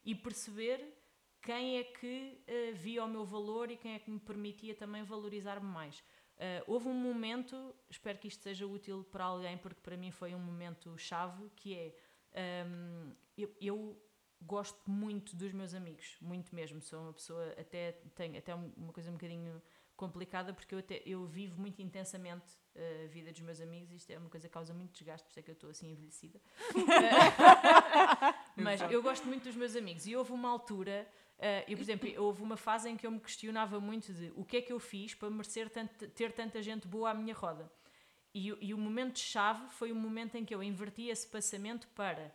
e 0.06 0.16
perceber 0.16 0.98
quem 1.42 1.78
é 1.78 1.84
que 1.84 2.42
uh, 2.48 2.76
via 2.76 3.04
o 3.04 3.08
meu 3.08 3.26
valor 3.26 3.70
e 3.70 3.78
quem 3.78 3.94
é 3.94 4.00
que 4.00 4.10
me 4.10 4.20
permitia 4.20 4.76
também 4.76 5.04
valorizar-me 5.04 5.68
mais. 5.68 6.04
Uh, 6.38 6.64
houve 6.68 6.88
um 6.88 6.94
momento, 6.94 7.76
espero 7.90 8.20
que 8.20 8.28
isto 8.28 8.44
seja 8.44 8.68
útil 8.68 9.04
para 9.12 9.24
alguém, 9.24 9.58
porque 9.58 9.82
para 9.82 9.98
mim 9.98 10.12
foi 10.12 10.36
um 10.36 10.40
momento 10.40 10.96
chave, 10.98 11.50
que 11.56 11.74
é 11.74 12.64
um, 12.66 13.12
eu, 13.36 13.56
eu, 13.60 14.04
gosto 14.40 14.80
muito 14.88 15.36
dos 15.36 15.52
meus 15.52 15.74
amigos, 15.74 16.16
muito 16.22 16.54
mesmo. 16.54 16.80
Sou 16.80 17.02
uma 17.02 17.14
pessoa, 17.14 17.56
até 17.60 17.94
tenho 18.14 18.38
até 18.38 18.54
uma 18.54 18.94
coisa 18.94 19.10
um 19.10 19.14
bocadinho 19.14 19.60
complicada, 19.96 20.54
porque 20.54 20.76
eu, 20.76 20.80
até, 20.80 21.02
eu 21.08 21.26
vivo 21.26 21.60
muito 21.60 21.82
intensamente 21.82 22.54
uh, 22.76 23.06
a 23.06 23.08
vida 23.08 23.32
dos 23.32 23.42
meus 23.42 23.60
amigos. 23.60 23.96
Isto 23.96 24.12
é 24.12 24.20
uma 24.20 24.30
coisa 24.30 24.48
que 24.48 24.54
causa 24.54 24.76
muito 24.76 24.94
desgaste, 24.94 25.26
por 25.26 25.32
isso 25.32 25.40
é 25.40 25.42
que 25.42 25.50
eu 25.50 25.54
estou 25.54 25.72
assim 25.72 25.92
envelhecida. 25.92 26.40
Mas 28.56 28.80
eu 28.92 29.02
gosto 29.02 29.26
muito 29.26 29.46
dos 29.46 29.56
meus 29.56 29.76
amigos 29.76 30.06
e 30.06 30.16
houve 30.16 30.32
uma 30.32 30.50
altura 30.50 31.08
Uh, 31.38 31.64
eu, 31.68 31.78
por 31.78 31.84
exemplo, 31.84 32.24
houve 32.24 32.42
uma 32.42 32.58
fase 32.58 32.90
em 32.90 32.98
que 32.98 33.06
eu 33.06 33.12
me 33.12 33.20
questionava 33.20 33.80
muito 33.80 34.12
de 34.12 34.34
o 34.36 34.44
que 34.44 34.58
é 34.58 34.62
que 34.62 34.74
eu 34.74 34.80
fiz 34.80 35.14
para 35.14 35.30
merecer 35.30 35.70
tanto, 35.70 36.08
ter 36.10 36.32
tanta 36.32 36.62
gente 36.62 36.88
boa 36.88 37.12
à 37.12 37.14
minha 37.14 37.34
roda. 37.34 37.72
E, 38.34 38.48
e 38.62 38.74
o 38.74 38.78
momento-chave 38.78 39.70
foi 39.70 39.92
o 39.92 39.96
momento 39.96 40.36
em 40.36 40.44
que 40.44 40.54
eu 40.54 40.64
inverti 40.64 41.10
esse 41.10 41.28
passamento 41.28 41.88
para 41.90 42.34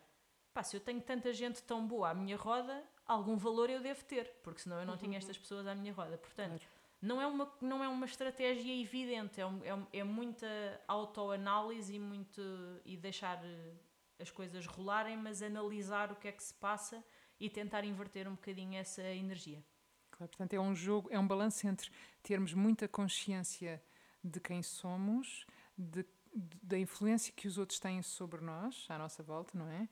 pá, 0.53 0.63
se 0.63 0.75
eu 0.77 0.79
tenho 0.79 1.01
tanta 1.01 1.33
gente 1.33 1.61
tão 1.63 1.85
boa 1.85 2.11
à 2.11 2.13
minha 2.13 2.37
roda, 2.37 2.83
algum 3.05 3.35
valor 3.35 3.69
eu 3.69 3.81
devo 3.81 4.03
ter, 4.05 4.25
porque 4.43 4.61
senão 4.61 4.79
eu 4.79 4.85
não 4.85 4.93
uhum. 4.93 4.99
tinha 4.99 5.17
estas 5.17 5.37
pessoas 5.37 5.65
à 5.65 5.73
minha 5.73 5.91
roda. 5.91 6.17
Portanto, 6.17 6.59
claro. 6.59 6.61
não, 7.01 7.21
é 7.21 7.27
uma, 7.27 7.51
não 7.59 7.83
é 7.83 7.87
uma 7.87 8.05
estratégia 8.05 8.79
evidente, 8.79 9.41
é, 9.41 9.45
um, 9.45 9.59
é, 9.63 9.99
é 9.99 10.03
muita 10.03 10.47
autoanálise 10.87 11.95
e, 11.95 11.99
muito, 11.99 12.41
e 12.85 12.95
deixar 12.95 13.43
eh, 13.43 13.73
as 14.19 14.29
coisas 14.29 14.65
rolarem, 14.65 15.17
mas 15.17 15.41
analisar 15.41 16.11
o 16.11 16.15
que 16.15 16.27
é 16.27 16.31
que 16.31 16.43
se 16.43 16.53
passa 16.53 17.03
e 17.43 17.49
tentar 17.49 17.83
inverter 17.83 18.25
um 18.25 18.35
bocadinho 18.35 18.75
essa 18.75 19.01
energia. 19.01 19.61
Claro, 20.09 20.29
portanto, 20.29 20.53
é 20.53 20.59
um 20.61 20.73
jogo, 20.73 21.09
é 21.11 21.19
um 21.19 21.27
balanço 21.27 21.67
entre 21.67 21.91
termos 22.21 22.53
muita 22.53 22.87
consciência 22.87 23.83
de 24.23 24.39
quem 24.39 24.63
somos, 24.63 25.45
de, 25.77 26.05
de, 26.33 26.57
da 26.63 26.79
influência 26.79 27.33
que 27.35 27.45
os 27.45 27.57
outros 27.57 27.81
têm 27.81 28.01
sobre 28.01 28.39
nós, 28.39 28.85
à 28.87 28.97
nossa 28.97 29.21
volta, 29.21 29.57
não 29.57 29.67
é? 29.67 29.89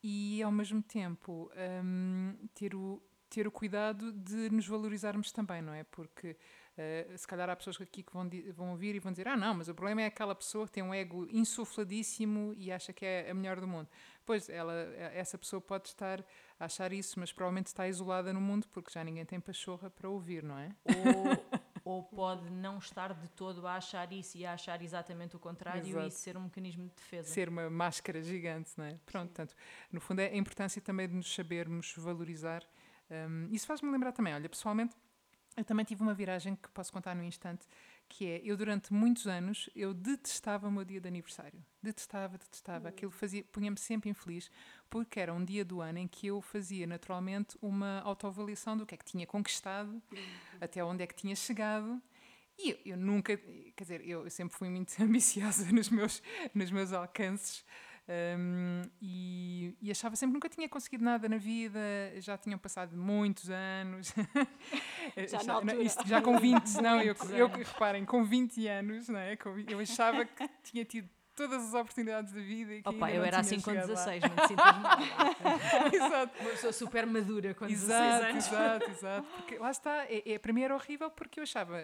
E 0.00 0.40
ao 0.40 0.52
mesmo 0.52 0.80
tempo 0.80 1.50
um, 1.84 2.36
ter, 2.54 2.76
o, 2.76 3.02
ter 3.28 3.48
o 3.48 3.50
cuidado 3.50 4.12
de 4.12 4.48
nos 4.50 4.68
valorizarmos 4.68 5.32
também, 5.32 5.60
não 5.60 5.74
é? 5.74 5.82
Porque 5.82 6.36
Uh, 6.74 7.16
se 7.16 7.24
calhar 7.24 7.48
há 7.48 7.54
pessoas 7.54 7.80
aqui 7.80 8.02
que 8.02 8.12
vão, 8.12 8.28
vão 8.52 8.70
ouvir 8.72 8.96
e 8.96 8.98
vão 8.98 9.12
dizer: 9.12 9.28
Ah, 9.28 9.36
não, 9.36 9.54
mas 9.54 9.68
o 9.68 9.74
problema 9.76 10.02
é 10.02 10.06
aquela 10.06 10.34
pessoa 10.34 10.66
que 10.66 10.72
tem 10.72 10.82
um 10.82 10.92
ego 10.92 11.24
insufladíssimo 11.30 12.52
e 12.56 12.72
acha 12.72 12.92
que 12.92 13.06
é 13.06 13.30
a 13.30 13.34
melhor 13.34 13.60
do 13.60 13.68
mundo. 13.68 13.88
Pois, 14.26 14.48
ela, 14.48 14.72
essa 15.14 15.38
pessoa 15.38 15.60
pode 15.60 15.86
estar 15.86 16.24
a 16.58 16.66
achar 16.66 16.92
isso, 16.92 17.18
mas 17.18 17.32
provavelmente 17.32 17.66
está 17.66 17.88
isolada 17.88 18.32
no 18.32 18.40
mundo 18.40 18.66
porque 18.68 18.90
já 18.92 19.02
ninguém 19.02 19.24
tem 19.24 19.40
pachorra 19.40 19.90
para 19.90 20.08
ouvir, 20.08 20.42
não 20.42 20.58
é? 20.58 20.70
Ou, 21.84 21.96
ou 21.96 22.02
pode 22.02 22.50
não 22.50 22.78
estar 22.78 23.12
de 23.12 23.28
todo 23.30 23.66
a 23.66 23.76
achar 23.76 24.12
isso 24.12 24.38
e 24.38 24.46
a 24.46 24.54
achar 24.54 24.80
exatamente 24.80 25.36
o 25.36 25.38
contrário 25.38 25.86
Exato. 25.86 26.06
e 26.06 26.10
ser 26.10 26.36
um 26.36 26.42
mecanismo 26.42 26.88
de 26.88 26.94
defesa. 26.94 27.28
Ser 27.28 27.48
uma 27.48 27.68
máscara 27.68 28.22
gigante, 28.22 28.72
não 28.76 28.84
é? 28.84 28.98
Pronto, 29.04 29.28
portanto, 29.28 29.54
no 29.92 30.00
fundo 30.00 30.20
é 30.20 30.26
a 30.28 30.36
importância 30.36 30.80
também 30.80 31.08
de 31.08 31.14
nos 31.14 31.34
sabermos 31.34 31.94
valorizar. 31.96 32.62
Um, 33.10 33.48
isso 33.52 33.66
faz-me 33.66 33.90
lembrar 33.90 34.12
também, 34.12 34.32
olha, 34.34 34.48
pessoalmente 34.48 34.96
eu 35.56 35.64
também 35.64 35.84
tive 35.84 36.02
uma 36.02 36.14
viragem 36.14 36.56
que 36.56 36.68
posso 36.70 36.92
contar 36.92 37.14
no 37.14 37.22
instante, 37.22 37.66
que 38.16 38.26
é, 38.26 38.40
eu 38.44 38.56
durante 38.56 38.92
muitos 38.92 39.26
anos, 39.26 39.68
eu 39.74 39.92
detestava 39.92 40.68
o 40.68 40.70
meu 40.70 40.84
dia 40.84 41.00
de 41.00 41.08
aniversário. 41.08 41.60
Detestava, 41.82 42.38
detestava. 42.38 42.88
Aquilo 42.88 43.10
fazia, 43.10 43.42
punha-me 43.50 43.76
sempre 43.76 44.08
infeliz, 44.08 44.48
porque 44.88 45.18
era 45.18 45.34
um 45.34 45.44
dia 45.44 45.64
do 45.64 45.80
ano 45.80 45.98
em 45.98 46.06
que 46.06 46.28
eu 46.28 46.40
fazia 46.40 46.86
naturalmente 46.86 47.58
uma 47.60 48.00
autoavaliação 48.02 48.76
do 48.76 48.86
que 48.86 48.94
é 48.94 48.98
que 48.98 49.04
tinha 49.04 49.26
conquistado, 49.26 50.00
até 50.60 50.84
onde 50.84 51.02
é 51.02 51.08
que 51.08 51.14
tinha 51.16 51.34
chegado. 51.34 52.00
E 52.56 52.70
eu, 52.70 52.78
eu 52.86 52.96
nunca, 52.96 53.36
quer 53.36 53.82
dizer, 53.82 54.00
eu, 54.08 54.22
eu 54.22 54.30
sempre 54.30 54.56
fui 54.56 54.68
muito 54.68 54.94
ambiciosa 55.02 55.72
nos 55.72 55.88
meus, 55.88 56.22
nos 56.54 56.70
meus 56.70 56.92
alcances. 56.92 57.64
Um, 58.06 58.82
e, 59.00 59.74
e, 59.80 59.90
achava 59.90 60.14
sempre 60.14 60.32
que 60.32 60.36
nunca 60.36 60.48
tinha 60.50 60.68
conseguido 60.68 61.02
nada 61.02 61.26
na 61.26 61.38
vida, 61.38 61.80
já 62.18 62.36
tinham 62.36 62.58
passado 62.58 62.94
muitos 62.94 63.48
anos. 63.48 64.12
já, 65.26 65.38
já, 65.38 65.60
não, 65.62 65.80
isto, 65.80 66.06
já 66.06 66.20
com 66.20 66.38
20, 66.38 66.82
não, 66.82 67.00
eu, 67.00 67.14
eu, 67.30 67.48
reparem, 67.48 68.04
com 68.04 68.22
20 68.22 68.68
anos, 68.68 69.08
não 69.08 69.18
é? 69.18 69.38
eu 69.68 69.80
achava 69.80 70.22
que 70.26 70.46
tinha 70.62 70.84
tido 70.84 71.08
todas 71.34 71.64
as 71.64 71.74
oportunidades 71.74 72.32
da 72.32 72.40
vida. 72.40 72.74
E 72.74 72.82
que 72.82 72.88
Opa, 72.88 73.10
eu 73.10 73.24
era 73.24 73.40
assim 73.40 73.60
com 73.60 73.72
16, 73.72 74.22
lá. 74.22 74.28
não 74.28 74.36
te 74.36 74.48
sintas 74.48 74.78
mal. 74.78 74.98
exato. 75.92 76.40
Uma 76.40 76.50
pessoa 76.50 76.72
super 76.72 77.06
madura 77.06 77.54
com 77.54 77.66
exato, 77.66 78.24
16 78.24 78.30
anos. 78.30 78.46
Exato, 78.46 78.90
exato. 78.90 79.28
Porque 79.36 79.58
lá 79.58 79.70
está, 79.70 80.04
é, 80.04 80.32
é, 80.32 80.38
para 80.38 80.52
mim 80.52 80.62
era 80.62 80.74
horrível 80.74 81.10
porque 81.10 81.40
eu 81.40 81.42
achava, 81.42 81.78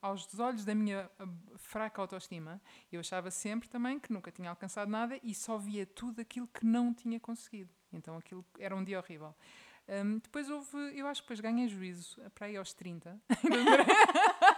aos 0.00 0.38
olhos 0.38 0.64
da 0.64 0.74
minha 0.74 1.10
fraca 1.56 2.00
autoestima, 2.00 2.60
eu 2.90 3.00
achava 3.00 3.30
sempre 3.30 3.68
também 3.68 3.98
que 3.98 4.12
nunca 4.12 4.30
tinha 4.30 4.50
alcançado 4.50 4.90
nada 4.90 5.18
e 5.22 5.34
só 5.34 5.58
via 5.58 5.86
tudo 5.86 6.20
aquilo 6.20 6.48
que 6.48 6.64
não 6.64 6.92
tinha 6.92 7.20
conseguido. 7.20 7.70
Então 7.92 8.16
aquilo 8.16 8.44
era 8.58 8.74
um 8.74 8.82
dia 8.82 8.98
horrível. 8.98 9.34
Um, 9.88 10.18
depois 10.18 10.48
houve, 10.48 10.76
eu 10.94 11.06
acho 11.08 11.22
que 11.22 11.26
depois 11.26 11.40
ganhei 11.40 11.68
juízo 11.68 12.20
para 12.34 12.46
aí 12.46 12.56
aos 12.56 12.72
30. 12.72 13.20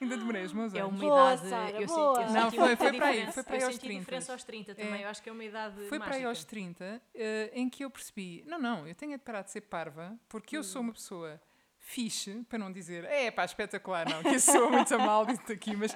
Ainda 0.00 0.16
demorei 0.16 0.44
os 0.44 0.52
meus 0.52 0.74
anos. 0.74 0.80
É 0.80 0.84
uma 0.84 0.98
boa, 0.98 1.34
idade. 1.34 1.48
Sarah, 1.48 1.80
eu 1.80 1.86
boa. 1.86 2.14
Senti, 2.16 2.28
eu 2.28 2.42
não, 2.42 2.50
foi, 2.50 2.76
foi 2.76 2.92
para 2.94 3.06
aí. 3.06 3.32
Foi 3.32 3.42
para 3.42 3.56
aí 3.56 3.62
aos 3.62 3.78
30. 3.78 3.98
diferença 3.98 4.32
aos 4.32 4.44
30 4.44 4.74
também. 4.74 5.02
É, 5.02 5.04
eu 5.04 5.08
acho 5.08 5.22
que 5.22 5.28
é 5.28 5.32
uma 5.32 5.44
idade. 5.44 5.74
Foi 5.74 5.98
mágica. 5.98 6.04
para 6.04 6.16
aí 6.16 6.24
aos 6.24 6.44
30 6.44 6.84
uh, 6.84 7.00
eh, 7.14 7.50
em 7.54 7.68
que 7.68 7.84
eu 7.84 7.90
percebi: 7.90 8.42
não, 8.46 8.58
não, 8.58 8.88
eu 8.88 8.94
tenho 8.94 9.12
de 9.12 9.18
parar 9.18 9.42
de 9.42 9.50
ser 9.50 9.60
parva 9.62 10.18
porque 10.28 10.56
eu 10.56 10.64
sou 10.64 10.80
uma 10.80 10.92
pessoa 10.92 11.40
fixe, 11.80 12.44
para 12.48 12.58
não 12.58 12.70
dizer, 12.70 13.04
é 13.04 13.30
pá, 13.30 13.44
espetacular, 13.44 14.08
não, 14.08 14.22
que 14.22 14.36
eu 14.36 14.40
sou 14.40 14.70
muito 14.70 14.96
mal 14.98 15.26
disso 15.26 15.50
aqui, 15.50 15.74
mas 15.74 15.94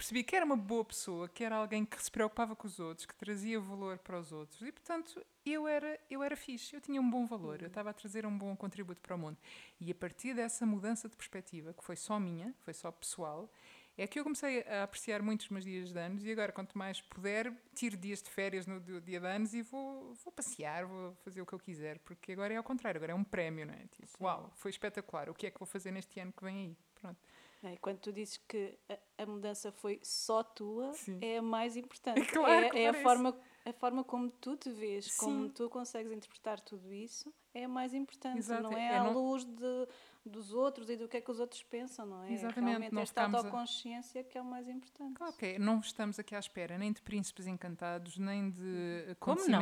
percebi 0.00 0.24
que 0.24 0.34
era 0.34 0.46
uma 0.46 0.56
boa 0.56 0.82
pessoa, 0.82 1.28
que 1.28 1.44
era 1.44 1.56
alguém 1.56 1.84
que 1.84 2.02
se 2.02 2.10
preocupava 2.10 2.56
com 2.56 2.66
os 2.66 2.80
outros, 2.80 3.04
que 3.04 3.14
trazia 3.14 3.60
valor 3.60 3.98
para 3.98 4.18
os 4.18 4.32
outros. 4.32 4.62
E, 4.62 4.72
portanto, 4.72 5.22
eu 5.44 5.68
era, 5.68 6.00
eu 6.08 6.22
era 6.22 6.34
fixe, 6.34 6.74
eu 6.74 6.80
tinha 6.80 6.98
um 6.98 7.10
bom 7.10 7.26
valor, 7.26 7.60
eu 7.60 7.68
estava 7.68 7.90
a 7.90 7.92
trazer 7.92 8.24
um 8.24 8.36
bom 8.36 8.56
contributo 8.56 8.98
para 9.02 9.14
o 9.14 9.18
mundo. 9.18 9.36
E 9.78 9.90
a 9.90 9.94
partir 9.94 10.32
dessa 10.32 10.64
mudança 10.64 11.06
de 11.06 11.14
perspectiva, 11.14 11.74
que 11.74 11.84
foi 11.84 11.96
só 11.96 12.18
minha, 12.18 12.54
foi 12.60 12.72
só 12.72 12.90
pessoal, 12.90 13.52
é 13.98 14.06
que 14.06 14.18
eu 14.18 14.24
comecei 14.24 14.62
a 14.62 14.84
apreciar 14.84 15.20
muito 15.20 15.42
os 15.42 15.50
meus 15.50 15.64
dias 15.66 15.92
de 15.92 15.98
anos 15.98 16.24
e 16.24 16.32
agora, 16.32 16.50
quanto 16.50 16.78
mais 16.78 17.02
puder, 17.02 17.52
tiro 17.74 17.94
dias 17.98 18.22
de 18.22 18.30
férias 18.30 18.66
no 18.66 18.80
dia 18.80 19.02
de 19.02 19.16
anos 19.16 19.52
e 19.52 19.60
vou, 19.60 20.14
vou 20.24 20.32
passear, 20.32 20.86
vou 20.86 21.12
fazer 21.16 21.42
o 21.42 21.46
que 21.46 21.52
eu 21.52 21.58
quiser, 21.58 21.98
porque 21.98 22.32
agora 22.32 22.54
é 22.54 22.56
ao 22.56 22.64
contrário, 22.64 22.96
agora 22.96 23.12
é 23.12 23.14
um 23.14 23.24
prémio, 23.24 23.66
não 23.66 23.74
é? 23.74 23.84
Tipo, 23.90 24.06
Sim. 24.06 24.24
uau, 24.24 24.50
foi 24.54 24.70
espetacular, 24.70 25.28
o 25.28 25.34
que 25.34 25.46
é 25.46 25.50
que 25.50 25.58
vou 25.58 25.66
fazer 25.66 25.90
neste 25.90 26.18
ano 26.18 26.32
que 26.32 26.42
vem 26.42 26.56
aí? 26.56 26.76
Pronto. 26.94 27.20
É, 27.62 27.76
quando 27.76 27.98
tu 27.98 28.10
dizes 28.12 28.38
que 28.48 28.78
a, 28.88 29.22
a, 29.22 29.26
mudança 29.26 29.70
foi 29.70 30.00
só 30.02 30.42
tua, 30.42 30.94
Sim. 30.94 31.18
é 31.20 31.38
a 31.38 31.42
mais 31.42 31.76
importante. 31.76 32.20
Claro, 32.32 32.76
é, 32.76 32.84
é 32.84 32.88
a, 32.88 32.94
forma, 32.94 33.36
a 33.66 33.72
forma 33.74 34.02
como 34.02 34.30
tu 34.30 34.56
te 34.56 34.70
vês, 34.70 35.12
Sim. 35.12 35.18
como 35.18 35.48
tu 35.50 35.68
consegues 35.68 36.10
interpretar 36.10 36.58
tudo 36.60 36.90
isso, 36.90 37.32
é 37.52 37.64
a 37.64 37.68
mais 37.68 37.92
importante. 37.92 38.38
Exato. 38.38 38.62
Não 38.62 38.72
é, 38.72 38.86
é 38.86 38.96
à 38.96 39.04
não... 39.04 39.12
luz 39.12 39.44
de, 39.44 39.88
dos 40.24 40.54
outros 40.54 40.88
e 40.88 40.96
do 40.96 41.06
que 41.06 41.18
é 41.18 41.20
que 41.20 41.30
os 41.30 41.38
outros 41.38 41.62
pensam, 41.62 42.06
não 42.06 42.24
é? 42.24 42.32
Exatamente. 42.32 42.68
Realmente 42.68 42.94
não 42.94 43.02
esta 43.02 43.24
autoconsciência 43.24 44.22
a... 44.22 44.24
que 44.24 44.38
é 44.38 44.40
o 44.40 44.44
mais 44.44 44.66
importante. 44.66 45.14
Claro 45.14 45.32
que 45.34 45.46
é. 45.46 45.58
Não 45.58 45.80
estamos 45.80 46.18
aqui 46.18 46.34
à 46.34 46.38
espera 46.38 46.78
nem 46.78 46.92
de 46.92 47.02
príncipes 47.02 47.46
encantados, 47.46 48.16
nem 48.16 48.50
de. 48.50 49.14
Como 49.20 49.46
não? 49.46 49.60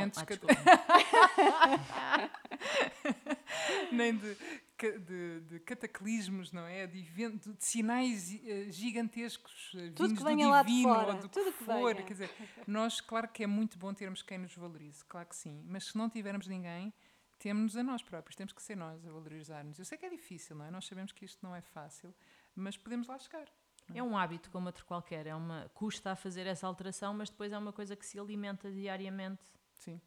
Ah, 1.99 2.31
nem 3.91 4.17
de 4.17 4.37
de, 4.87 5.41
de, 5.41 5.61
cataclismos, 5.61 6.53
não 6.53 6.67
é? 6.67 6.87
De, 6.87 6.99
evento, 6.99 7.53
de 7.53 7.65
sinais 7.65 8.33
uh, 8.33 8.71
gigantescos 8.71 9.75
uh, 9.75 9.93
tudo 9.93 10.15
que 10.15 10.23
venha 10.23 10.47
do 10.47 10.51
lá 10.51 10.63
divino 10.63 10.89
de 10.89 10.95
fora, 10.95 11.15
ou 11.15 11.19
do 11.21 11.29
tudo 11.29 11.53
que, 11.53 11.59
que 11.59 11.65
for. 11.65 11.95
Quer 11.95 12.13
dizer, 12.13 12.31
nós, 12.67 13.01
claro 13.01 13.29
que 13.29 13.43
é 13.43 13.47
muito 13.47 13.79
bom 13.79 13.93
termos 13.93 14.23
quem 14.23 14.39
nos 14.39 14.55
valorize, 14.55 15.05
claro 15.05 15.27
que 15.29 15.37
sim, 15.37 15.63
mas 15.67 15.87
se 15.87 15.99
não 15.99 16.09
tivermos 16.09 16.47
ninguém, 16.47 16.93
temos-nos 17.39 17.77
a 17.77 17.83
nós 17.83 18.03
próprios, 18.03 18.37
temos 18.37 18.53
que 18.53 18.63
ser 18.63 18.77
nós 18.77 19.05
a 19.07 19.11
valorizar-nos. 19.11 19.79
Eu 19.79 19.85
sei 19.85 19.97
que 19.97 20.07
é 20.07 20.11
difícil, 20.11 20.57
não 20.57 20.65
é? 20.65 20.71
Nós 20.71 20.87
sabemos 20.87 21.13
que 21.13 21.25
isto 21.25 21.45
não 21.45 21.55
é 21.55 21.61
fácil, 21.61 22.15
mas 22.55 22.77
podemos 22.77 23.07
lá 23.07 23.19
chegar. 23.19 23.49
É? 23.95 23.99
é 23.99 24.03
um 24.03 24.17
hábito 24.17 24.51
como 24.51 24.67
outro 24.67 24.85
qualquer, 24.85 25.27
é 25.27 25.35
uma 25.35 25.71
custa 25.75 26.13
a 26.13 26.17
fazer 26.17 26.47
essa 26.47 26.67
alteração, 26.67 27.15
mas 27.15 27.31
depois 27.31 27.53
é 27.53 27.59
uma 27.59 27.73
coisa 27.73 27.97
que 27.97 28.05
se 28.05 28.19
alimenta 28.19 28.71
diariamente. 28.71 29.43
Sim, 29.73 30.01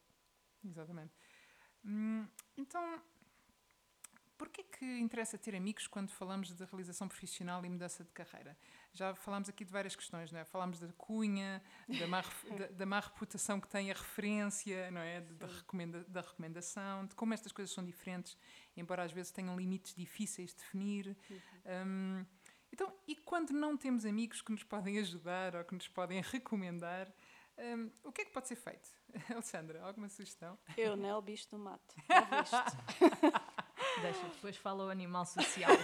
exatamente. 0.64 1.14
Hum, 1.84 2.28
então, 2.58 3.02
Porquê 4.42 4.64
que 4.64 4.98
interessa 4.98 5.38
ter 5.38 5.56
amigos 5.56 5.86
quando 5.86 6.10
falamos 6.10 6.52
de 6.52 6.66
realização 6.66 7.08
profissional 7.08 7.64
e 7.64 7.70
mudança 7.70 8.04
de 8.04 8.10
carreira? 8.10 8.58
Já 8.92 9.14
falámos 9.14 9.48
aqui 9.48 9.64
de 9.64 9.72
várias 9.72 9.96
questões, 9.96 10.32
não 10.32 10.40
é? 10.40 10.44
Falámos 10.44 10.80
da 10.80 10.88
cunha, 10.94 11.62
da 11.88 12.08
má, 12.08 12.24
da, 12.58 12.66
da 12.70 12.86
má 12.88 13.02
reputação 13.02 13.62
que 13.62 13.68
tem 13.68 13.92
a 13.92 13.94
referência, 13.94 14.90
não 14.90 15.00
é? 15.00 15.22
Da, 15.22 15.46
recomenda, 15.46 16.04
da 16.08 16.22
recomendação, 16.22 17.06
de 17.06 17.14
como 17.14 17.36
estas 17.36 17.52
coisas 17.52 17.72
são 17.72 17.86
diferentes, 17.86 18.36
embora 18.76 19.04
às 19.04 19.12
vezes 19.12 19.32
tenham 19.32 19.56
limites 19.56 19.94
difíceis 19.94 20.50
de 20.50 20.58
definir. 20.58 21.16
Um, 21.64 22.26
Então, 22.74 22.92
e 23.08 23.16
quando 23.16 23.52
não 23.52 23.78
temos 23.78 24.08
amigos 24.08 24.42
que 24.42 24.52
nos 24.52 24.64
podem 24.64 24.98
ajudar 24.98 25.56
ou 25.56 25.64
que 25.64 25.76
nos 25.76 25.88
podem 25.88 26.20
recomendar, 26.20 27.14
um, 27.60 27.92
o 28.06 28.12
que 28.12 28.24
é 28.24 28.26
que 28.26 28.32
pode 28.32 28.48
ser 28.48 28.56
feito? 28.56 28.90
Alexandra, 29.30 29.84
alguma 29.84 30.10
sugestão? 30.10 30.58
Eu, 30.76 30.96
né? 30.96 31.14
O 31.16 31.22
bicho 31.22 31.48
do 31.52 31.60
mato. 31.60 31.96
Deixa, 34.02 34.24
depois 34.28 34.56
fala 34.58 34.86
o 34.86 34.90
animal 34.90 35.26
social. 35.26 35.72
É 35.72 35.78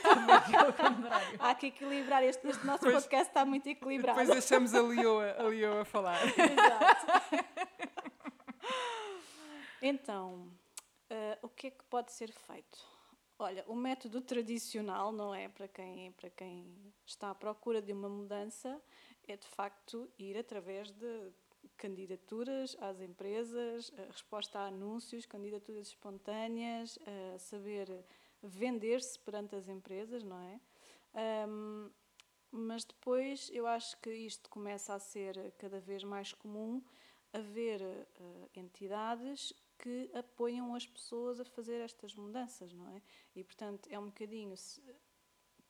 contrário? 0.73 1.37
Há 1.39 1.55
que 1.55 1.67
equilibrar. 1.67 2.23
Este, 2.23 2.47
este 2.47 2.65
nosso 2.65 2.79
Pois- 2.83 2.93
podcast 3.03 3.27
está 3.29 3.45
muito 3.45 3.67
equilibrado. 3.67 4.17
Depois 4.19 4.39
deixamos 4.39 4.73
a 4.73 4.81
Lioa, 4.81 5.35
a 5.37 5.43
Lioa 5.43 5.81
a 5.81 5.85
falar. 5.85 6.17
Exato. 6.25 7.07
então, 9.81 10.51
eh, 11.09 11.37
o 11.41 11.49
que 11.49 11.67
é 11.67 11.71
que 11.71 11.83
pode 11.85 12.11
ser 12.11 12.31
feito? 12.31 12.79
Olha, 13.39 13.63
o 13.67 13.75
método 13.75 14.19
tradicional, 14.21 15.11
não 15.11 15.33
é? 15.33 15.47
Para 15.47 15.67
quem, 15.67 16.11
para 16.13 16.29
quem 16.31 16.75
está 17.05 17.29
à 17.29 17.35
procura 17.35 17.81
de 17.81 17.93
uma 17.93 18.09
mudança, 18.09 18.81
é 19.27 19.37
de 19.37 19.45
facto 19.47 20.09
ir 20.17 20.37
através 20.37 20.91
de 20.91 21.31
candidaturas 21.77 22.75
às 22.79 23.01
empresas, 23.01 23.91
resposta 24.11 24.59
a 24.59 24.67
anúncios, 24.67 25.25
candidaturas 25.25 25.87
espontâneas, 25.87 26.97
saber 27.39 28.05
vender-se 28.41 29.19
perante 29.19 29.55
as 29.55 29.67
empresas, 29.67 30.23
não 30.23 30.39
é? 30.39 30.59
Mas 32.51 32.85
depois 32.85 33.49
eu 33.51 33.67
acho 33.67 33.99
que 33.99 34.09
isto 34.11 34.49
começa 34.49 34.93
a 34.93 34.99
ser 34.99 35.53
cada 35.57 35.79
vez 35.79 36.03
mais 36.03 36.33
comum 36.33 36.81
haver 37.33 37.81
eh, 37.81 38.05
entidades 38.55 39.53
que 39.77 40.09
apoiam 40.13 40.73
as 40.73 40.87
pessoas 40.87 41.39
a 41.39 41.45
fazer 41.45 41.81
estas 41.81 42.15
mudanças, 42.15 42.73
não 42.73 42.87
é? 42.89 43.01
E 43.35 43.43
portanto 43.43 43.87
é 43.91 43.99
um 43.99 44.07
bocadinho 44.07 44.55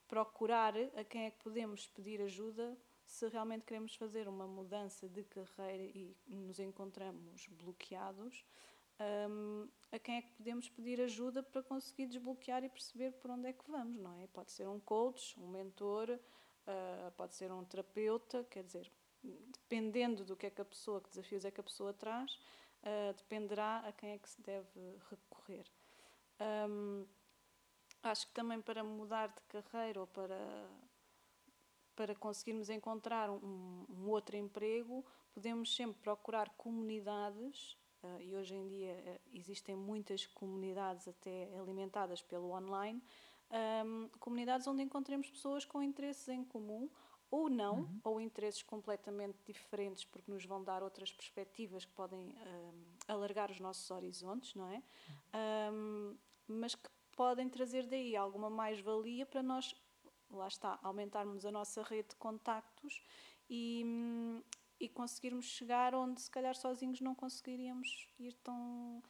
procurar 0.07 0.73
a 0.95 1.03
quem 1.03 1.25
é 1.25 1.31
que 1.31 1.43
podemos 1.43 1.87
pedir 1.87 2.21
ajuda 2.21 2.77
se 3.07 3.27
realmente 3.29 3.65
queremos 3.65 3.95
fazer 3.95 4.27
uma 4.27 4.45
mudança 4.45 5.07
de 5.07 5.23
carreira 5.23 5.83
e 5.83 6.15
nos 6.27 6.59
encontramos 6.59 7.47
bloqueados, 7.47 8.45
hum, 9.29 9.67
a 9.91 9.97
quem 9.97 10.17
é 10.17 10.21
que 10.21 10.31
podemos 10.33 10.69
pedir 10.69 10.99
ajuda 11.01 11.41
para 11.41 11.63
conseguir 11.63 12.07
desbloquear 12.07 12.63
e 12.63 12.69
perceber 12.69 13.13
por 13.13 13.31
onde 13.31 13.47
é 13.47 13.53
que 13.53 13.71
vamos, 13.71 13.97
não 13.97 14.13
é? 14.21 14.27
Pode 14.27 14.51
ser 14.51 14.67
um 14.67 14.79
coach, 14.79 15.39
um 15.39 15.47
mentor, 15.47 16.19
ah, 16.67 17.11
pode 17.15 17.33
ser 17.33 17.49
um 17.51 17.63
terapeuta, 17.63 18.43
quer 18.43 18.63
dizer, 18.63 18.91
dependendo 19.23 20.25
do 20.25 20.35
que 20.35 20.47
é 20.47 20.49
que 20.49 20.61
a 20.61 20.65
pessoa, 20.65 21.01
que 21.01 21.09
desafios 21.09 21.45
é 21.45 21.51
que 21.51 21.61
a 21.61 21.63
pessoa 21.63 21.93
traz, 21.93 22.37
ah, 22.83 23.13
dependerá 23.15 23.79
a 23.87 23.91
quem 23.93 24.11
é 24.11 24.17
que 24.19 24.29
se 24.29 24.41
deve 24.41 24.97
recorrer. 25.09 25.65
Hum, 26.69 27.05
acho 28.03 28.27
que 28.27 28.33
também 28.33 28.61
para 28.61 28.83
mudar 28.83 29.29
de 29.29 29.41
carreira 29.43 30.01
ou 30.01 30.07
para 30.07 30.37
para 31.97 32.13
conseguirmos 32.13 32.69
encontrar 32.69 33.27
um, 33.27 33.85
um 33.89 34.07
outro 34.07 34.37
emprego, 34.37 35.03
podemos 35.33 35.75
sempre 35.75 35.99
procurar 35.99 36.47
comunidades, 36.51 37.75
eh, 38.03 38.21
e 38.21 38.35
hoje 38.35 38.53
em 38.53 38.67
dia 38.67 38.91
eh, 38.91 39.19
existem 39.33 39.75
muitas 39.75 40.27
comunidades 40.27 41.07
até 41.07 41.49
alimentadas 41.57 42.21
pelo 42.21 42.51
online, 42.51 43.01
ahm, 43.49 44.09
comunidades 44.19 44.67
onde 44.67 44.83
encontremos 44.83 45.27
pessoas 45.31 45.65
com 45.65 45.81
interesses 45.81 46.27
em 46.27 46.43
comum 46.43 46.87
ou 47.31 47.49
não, 47.49 47.89
ou 48.03 48.21
interesses 48.21 48.61
completamente 48.61 49.39
diferentes, 49.43 50.05
porque 50.05 50.31
nos 50.31 50.45
vão 50.45 50.63
dar 50.63 50.83
outras 50.83 51.11
perspectivas 51.11 51.83
que 51.83 51.91
podem 51.93 52.21
ahm, 52.21 52.83
alargar 53.07 53.49
os 53.49 53.59
nossos 53.59 53.89
horizontes, 53.89 54.53
não 54.53 54.67
é? 54.67 54.83
Ahm, 55.33 56.15
mas 56.47 56.75
que 56.75 56.89
podem 57.15 57.49
trazer 57.49 57.87
daí 57.87 58.15
alguma 58.15 58.51
mais-valia 58.51 59.25
para 59.25 59.41
nós 59.41 59.75
lá 60.31 60.47
está, 60.47 60.79
aumentarmos 60.81 61.45
a 61.45 61.51
nossa 61.51 61.81
rede 61.83 62.09
de 62.09 62.15
contactos 62.15 63.01
e, 63.49 63.83
e 64.79 64.89
conseguirmos 64.89 65.45
chegar 65.45 65.95
onde 65.95 66.21
se 66.21 66.29
calhar 66.29 66.55
sozinhos 66.55 67.01
não 67.01 67.15
conseguiríamos 67.15 68.07
ir 68.19 68.33
tão, 68.43 69.01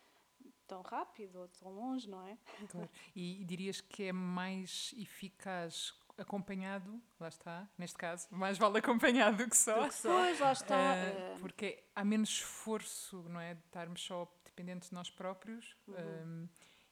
tão 0.67 0.81
rápido 0.81 1.39
ou 1.39 1.47
tão 1.47 1.71
longe, 1.71 2.09
não 2.09 2.25
é? 2.27 2.37
Claro. 2.69 2.89
E, 3.15 3.43
dirias 3.45 3.81
que 3.81 4.03
é 4.03 4.11
mais 4.11 4.93
eficaz 4.97 5.93
acompanhado, 6.17 6.99
lá 7.19 7.27
está, 7.27 7.69
neste 7.77 7.97
caso, 7.97 8.27
mais 8.31 8.57
vale 8.57 8.79
acompanhado 8.79 9.37
do 9.37 9.49
que 9.49 9.57
só. 9.57 9.87
Pois, 10.01 10.39
lá 10.39 10.51
está. 10.51 10.95
Eh, 10.95 11.35
porque 11.39 11.83
há 11.95 12.03
menos 12.03 12.29
esforço, 12.29 13.23
não 13.29 13.39
é? 13.39 13.53
De 13.53 13.61
estarmos 13.65 14.01
só 14.01 14.27
dependentes 14.43 14.89
de 14.89 14.95
nós 14.95 15.09
próprios. 15.09 15.75
Uhum. 15.87 15.95
um, 15.95 16.49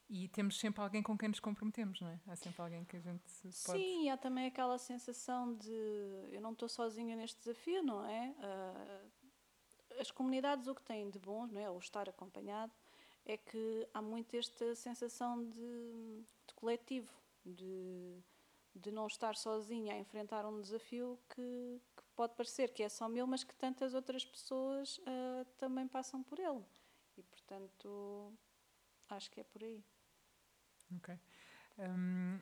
e 0.10 0.28
temos 0.28 0.60
sempre 0.60 0.82
alguém 0.82 1.02
com 1.02 1.18
quem 1.18 1.30
nos 1.30 1.39
comprometemos, 1.39 2.00
não 2.00 2.10
é? 2.10 2.20
Há 2.28 2.36
sempre 2.36 2.62
alguém 2.62 2.86
que 2.86 2.96
a 2.96 3.00
gente 3.00 3.24
pode. 3.65 3.80
Sim, 3.80 4.10
há 4.10 4.18
também 4.18 4.46
aquela 4.46 4.78
sensação 4.78 5.56
de 5.56 6.30
eu 6.32 6.39
não 6.41 6.52
estou 6.52 6.70
sozinha 6.70 7.15
neste 7.15 7.39
desafio, 7.39 7.82
não 7.82 8.06
é? 8.06 8.36
Ah, 8.39 9.02
as 10.00 10.12
comunidades 10.12 10.68
o 10.68 10.76
que 10.76 10.84
têm 10.84 11.10
de 11.10 11.18
bom, 11.18 11.48
não 11.48 11.60
é? 11.60 11.70
Ou 11.70 11.80
estar 11.80 12.08
acompanhado, 12.08 12.72
é 13.26 13.38
que 13.38 13.88
há 13.94 14.02
muito 14.02 14.36
esta 14.36 14.76
sensação 14.76 15.44
de, 15.44 16.24
de 16.48 16.54
coletivo, 16.56 17.12
de, 17.44 18.20
de 18.76 18.91
não 18.91 19.08
estar 19.08 19.36
sozinha 19.36 19.96
a 19.96 19.98
enfrentar 19.98 20.46
um 20.46 20.62
desafio 20.62 21.20
que, 21.30 21.82
que 21.98 22.04
pode 22.15 22.36
parecer 22.36 22.72
que 22.72 22.84
é 22.84 22.89
só 22.89 23.10
meu, 23.10 23.26
mas 23.26 23.44
que 23.44 23.56
tantas 23.56 23.96
outras 23.96 24.24
pessoas 24.24 25.02
ah, 25.08 25.46
também 25.58 25.88
passam 25.88 26.22
por 26.22 26.38
ele. 26.39 26.63
E 27.18 27.24
portanto, 27.24 28.32
acho 29.10 29.32
que 29.32 29.39
é 29.39 29.44
por 29.44 29.63
aí. 29.63 29.84
Ok. 30.98 31.17
Hum, 31.80 32.39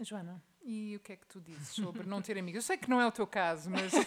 Joana, 0.00 0.42
e 0.62 0.96
o 0.96 1.00
que 1.00 1.12
é 1.12 1.16
que 1.16 1.26
tu 1.26 1.40
dizes 1.40 1.68
sobre 1.68 2.06
não 2.06 2.22
ter 2.22 2.38
amigos? 2.38 2.56
Eu 2.56 2.62
sei 2.62 2.76
que 2.76 2.88
não 2.88 3.00
é 3.00 3.06
o 3.06 3.12
teu 3.12 3.26
caso, 3.26 3.70
mas. 3.70 3.92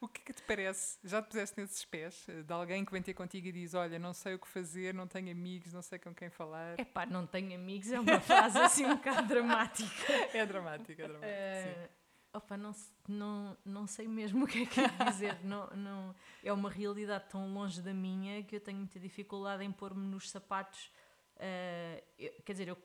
o 0.00 0.08
que 0.08 0.20
é 0.20 0.24
que 0.24 0.32
te 0.32 0.42
parece? 0.42 0.98
Já 1.04 1.22
te 1.22 1.28
puseste 1.28 1.60
nesses 1.60 1.84
pés 1.84 2.26
eh, 2.28 2.42
de 2.42 2.52
alguém 2.52 2.84
que 2.84 2.92
vem 2.92 3.02
ter 3.02 3.14
contigo 3.14 3.46
e 3.48 3.52
diz: 3.52 3.74
Olha, 3.74 3.98
não 3.98 4.12
sei 4.12 4.34
o 4.34 4.38
que 4.38 4.48
fazer, 4.48 4.92
não 4.94 5.06
tenho 5.06 5.30
amigos, 5.30 5.72
não 5.72 5.82
sei 5.82 5.98
com 5.98 6.14
quem 6.14 6.30
falar? 6.30 6.78
É 6.78 6.84
pá, 6.84 7.06
não 7.06 7.26
tenho 7.26 7.54
amigos, 7.54 7.90
é 7.92 8.00
uma 8.00 8.20
frase 8.20 8.58
assim 8.58 8.84
um 8.84 8.96
bocado 8.96 9.28
dramática. 9.28 10.12
É 10.34 10.46
dramático, 10.46 11.00
é 11.02 11.08
dramático. 11.08 11.32
sim. 11.62 12.01
Opa, 12.34 12.56
não, 12.56 12.74
não, 13.06 13.56
não 13.64 13.86
sei 13.86 14.08
mesmo 14.08 14.44
o 14.44 14.48
que 14.48 14.62
é 14.62 14.66
que 14.66 14.80
é 14.80 14.88
dizer. 15.04 15.38
não, 15.44 15.66
não, 15.76 16.14
é 16.42 16.50
uma 16.52 16.70
realidade 16.70 17.28
tão 17.28 17.52
longe 17.52 17.82
da 17.82 17.92
minha 17.92 18.42
que 18.42 18.56
eu 18.56 18.60
tenho 18.60 18.78
muita 18.78 18.98
dificuldade 18.98 19.62
em 19.64 19.70
pôr-me 19.70 20.06
nos 20.06 20.30
sapatos. 20.30 20.90
Eh, 21.36 22.02
eu- 22.18 22.32
quer 22.44 22.52
dizer, 22.52 22.68
eu, 22.68 22.78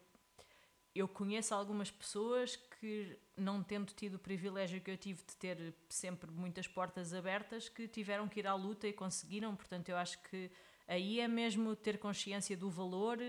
eu 0.96 1.08
conheço 1.08 1.54
algumas 1.54 1.92
pessoas 1.92 2.56
que, 2.56 3.18
não 3.36 3.62
tendo 3.64 3.94
tido 3.94 4.16
o 4.16 4.20
privilégio 4.20 4.82
que 4.82 4.90
eu 4.90 4.98
tive 4.98 5.22
de 5.24 5.36
ter 5.36 5.74
sempre 5.88 6.30
muitas 6.32 6.68
portas 6.68 7.14
abertas, 7.14 7.70
que 7.70 7.88
tiveram 7.88 8.28
que 8.28 8.40
ir 8.40 8.48
à 8.48 8.56
luta 8.56 8.88
e 8.88 8.94
conseguiram. 8.94 9.56
Portanto, 9.56 9.90
eu 9.90 9.98
acho 9.98 10.22
que 10.24 10.52
aí 10.88 11.20
é 11.20 11.28
mesmo 11.28 11.76
ter 11.76 12.00
consciência 12.00 12.58
do 12.58 12.70
valor, 12.70 13.20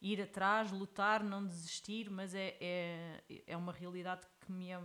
ir 0.00 0.22
atrás, 0.22 0.72
lutar, 0.72 1.22
não 1.22 1.46
desistir, 1.46 2.08
mas 2.10 2.34
é, 2.34 2.56
é, 2.60 3.22
é 3.46 3.56
uma 3.56 3.72
realidade 3.72 4.26
que 4.40 4.50
me 4.50 4.70
é, 4.70 4.80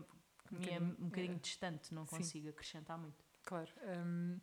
que 0.55 0.71
me 0.71 0.77
é 0.77 0.79
um 0.79 1.05
bocadinho 1.05 1.35
é. 1.35 1.39
distante, 1.39 1.93
não 1.93 2.05
Sim. 2.05 2.17
consigo 2.17 2.49
acrescentar 2.49 2.97
muito. 2.97 3.23
Claro. 3.43 3.69
hum, 4.05 4.39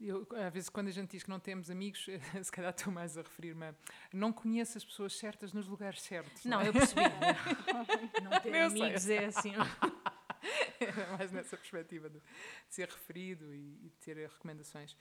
eu, 0.00 0.26
às 0.32 0.52
vezes, 0.52 0.68
quando 0.68 0.88
a 0.88 0.90
gente 0.90 1.10
diz 1.12 1.22
que 1.22 1.30
não 1.30 1.40
temos 1.40 1.70
amigos, 1.70 2.06
se 2.42 2.52
calhar 2.52 2.70
estou 2.70 2.92
mais 2.92 3.16
a 3.16 3.22
referir-me 3.22 3.66
a 3.66 3.74
não 4.12 4.32
conheço 4.32 4.76
as 4.76 4.84
pessoas 4.84 5.16
certas 5.16 5.52
nos 5.52 5.66
lugares 5.66 6.02
certos. 6.02 6.44
Não, 6.44 6.60
é? 6.60 6.68
eu 6.68 6.72
percebi. 6.72 7.00
não 8.22 8.40
ter 8.40 8.54
Eu 8.54 8.70
sei, 8.70 8.82
amigos 8.82 9.08
é 9.08 9.24
assim. 9.26 9.52
Era 10.80 11.06
mais 11.16 11.32
nessa 11.32 11.56
perspectiva 11.56 12.10
de, 12.10 12.18
de 12.18 12.74
ser 12.74 12.88
referido 12.88 13.54
e, 13.54 13.78
e 13.84 13.88
de 13.88 13.96
ter 14.04 14.16
recomendações. 14.16 14.96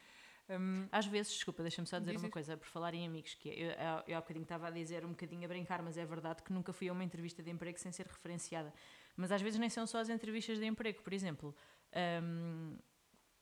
Hum, 0.50 0.88
Às 0.92 1.06
vezes, 1.06 1.34
desculpa, 1.34 1.64
deixa-me 1.64 1.88
só 1.88 2.00
dizer 2.00 2.12
Diz 2.12 2.22
uma 2.22 2.28
isso. 2.28 2.34
coisa, 2.34 2.58
por 2.58 2.68
falar 2.68 2.94
em 2.94 3.06
amigos, 3.06 3.34
que 3.36 3.50
é, 3.50 3.54
eu, 3.54 3.70
eu, 3.70 4.04
eu 4.08 4.18
há 4.18 4.22
bocadinho 4.22 4.44
estava 4.44 4.68
a 4.68 4.72
dizer 4.72 5.06
um 5.06 5.10
bocadinho 5.10 5.46
a 5.46 5.48
brincar, 5.48 5.82
mas 5.82 5.98
é 5.98 6.06
verdade 6.06 6.44
que 6.44 6.52
nunca 6.52 6.74
fui 6.74 6.90
a 6.90 6.94
uma 6.94 7.04
entrevista 7.04 7.42
de 7.42 7.50
emprego 7.50 7.80
sem 7.80 7.92
ser 7.92 8.06
referenciada. 8.06 8.74
Mas 9.16 9.32
às 9.32 9.42
vezes 9.42 9.60
nem 9.60 9.70
são 9.70 9.86
só 9.86 10.00
as 10.00 10.10
entrevistas 10.10 10.58
de 10.60 10.66
emprego, 10.66 11.02
por 11.02 11.14
exemplo. 11.14 11.56
hum, 12.24 12.78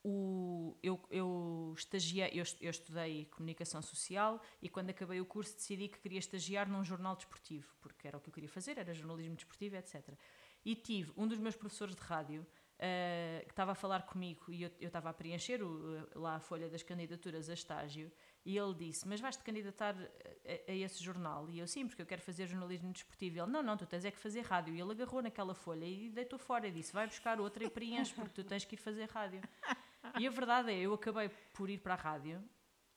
o, 0.03 0.75
eu, 0.81 0.99
eu, 1.11 1.75
eu, 2.33 2.43
eu 2.59 2.71
estudei 2.71 3.25
comunicação 3.25 3.81
social 3.83 4.41
e 4.59 4.67
quando 4.67 4.89
acabei 4.89 5.21
o 5.21 5.25
curso 5.25 5.53
decidi 5.55 5.87
que 5.87 5.99
queria 5.99 6.17
estagiar 6.17 6.67
num 6.67 6.83
jornal 6.83 7.15
desportivo, 7.15 7.67
porque 7.79 8.07
era 8.07 8.17
o 8.17 8.19
que 8.19 8.29
eu 8.29 8.33
queria 8.33 8.49
fazer, 8.49 8.79
era 8.79 8.93
jornalismo 8.95 9.35
desportivo, 9.35 9.75
etc. 9.75 10.17
E 10.65 10.75
tive 10.75 11.13
um 11.15 11.27
dos 11.27 11.37
meus 11.37 11.55
professores 11.55 11.95
de 11.95 12.01
rádio 12.01 12.45
eh, 12.79 13.43
que 13.45 13.51
estava 13.51 13.73
a 13.73 13.75
falar 13.75 14.01
comigo 14.07 14.51
e 14.51 14.63
eu 14.63 14.71
eu 14.79 14.87
estava 14.87 15.09
a 15.09 15.13
preencher 15.13 15.61
o- 15.63 16.07
lá 16.15 16.35
a 16.37 16.39
folha 16.39 16.67
das 16.67 16.81
candidaturas 16.81 17.47
a 17.49 17.53
estágio 17.53 18.11
e 18.43 18.57
ele 18.57 18.73
disse, 18.73 19.07
mas 19.07 19.19
vais-te 19.19 19.43
candidatar 19.43 19.95
a, 19.95 20.71
a 20.71 20.75
esse 20.75 21.03
jornal? 21.03 21.49
E 21.49 21.59
eu, 21.59 21.67
sim, 21.67 21.87
porque 21.87 22.01
eu 22.01 22.05
quero 22.05 22.21
fazer 22.21 22.47
jornalismo 22.47 22.91
desportivo. 22.91 23.39
Ele, 23.39 23.51
não, 23.51 23.61
não, 23.61 23.77
tu 23.77 23.85
tens 23.85 24.03
é 24.03 24.11
que 24.11 24.17
fazer 24.17 24.41
rádio. 24.41 24.73
E 24.73 24.81
ele 24.81 24.91
agarrou 24.91 25.21
naquela 25.21 25.53
folha 25.53 25.85
e 25.85 26.09
deitou 26.09 26.39
fora 26.39 26.67
e 26.67 26.71
disse, 26.71 26.91
vai 26.91 27.05
buscar 27.05 27.39
outra 27.39 27.63
e 27.63 27.69
preenche, 27.69 28.13
porque 28.13 28.31
tu 28.31 28.43
tens 28.43 28.65
que 28.65 28.75
ir 28.75 28.77
fazer 28.77 29.09
rádio. 29.09 29.41
E 30.19 30.27
a 30.27 30.29
verdade 30.31 30.71
é, 30.71 30.79
eu 30.79 30.93
acabei 30.93 31.29
por 31.53 31.69
ir 31.69 31.77
para 31.77 31.93
a 31.93 31.97
rádio 31.97 32.43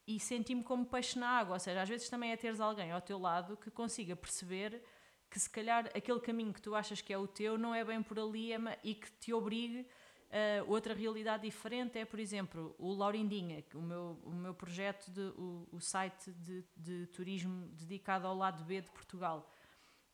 e 0.06 0.18
senti-me 0.18 0.62
como 0.62 0.86
peixe 0.86 1.18
na 1.18 1.28
água. 1.28 1.54
Ou 1.54 1.60
seja, 1.60 1.82
às 1.82 1.88
vezes 1.88 2.08
também 2.08 2.32
é 2.32 2.36
teres 2.36 2.60
alguém 2.60 2.90
ao 2.90 3.00
teu 3.00 3.18
lado 3.18 3.56
que 3.56 3.70
consiga 3.70 4.16
perceber 4.16 4.82
que 5.30 5.38
se 5.38 5.50
calhar 5.50 5.86
aquele 5.94 6.20
caminho 6.20 6.52
que 6.52 6.62
tu 6.62 6.74
achas 6.74 7.00
que 7.00 7.12
é 7.12 7.18
o 7.18 7.26
teu 7.26 7.58
não 7.58 7.74
é 7.74 7.84
bem 7.84 8.02
por 8.02 8.18
ali 8.18 8.50
e 8.82 8.94
que 8.94 9.10
te 9.12 9.32
obrigue 9.32 9.86
Uh, 10.34 10.68
outra 10.68 10.92
realidade 10.92 11.44
diferente 11.44 11.96
é, 11.96 12.04
por 12.04 12.18
exemplo, 12.18 12.74
o 12.76 12.92
Laurindinha, 12.92 13.64
o 13.72 13.80
meu, 13.80 14.18
o 14.24 14.32
meu 14.32 14.52
projeto, 14.52 15.08
de, 15.08 15.20
o, 15.20 15.68
o 15.70 15.80
site 15.80 16.32
de, 16.32 16.64
de 16.76 17.06
turismo 17.06 17.68
dedicado 17.68 18.26
ao 18.26 18.36
lado 18.36 18.64
B 18.64 18.80
de 18.80 18.90
Portugal. 18.90 19.48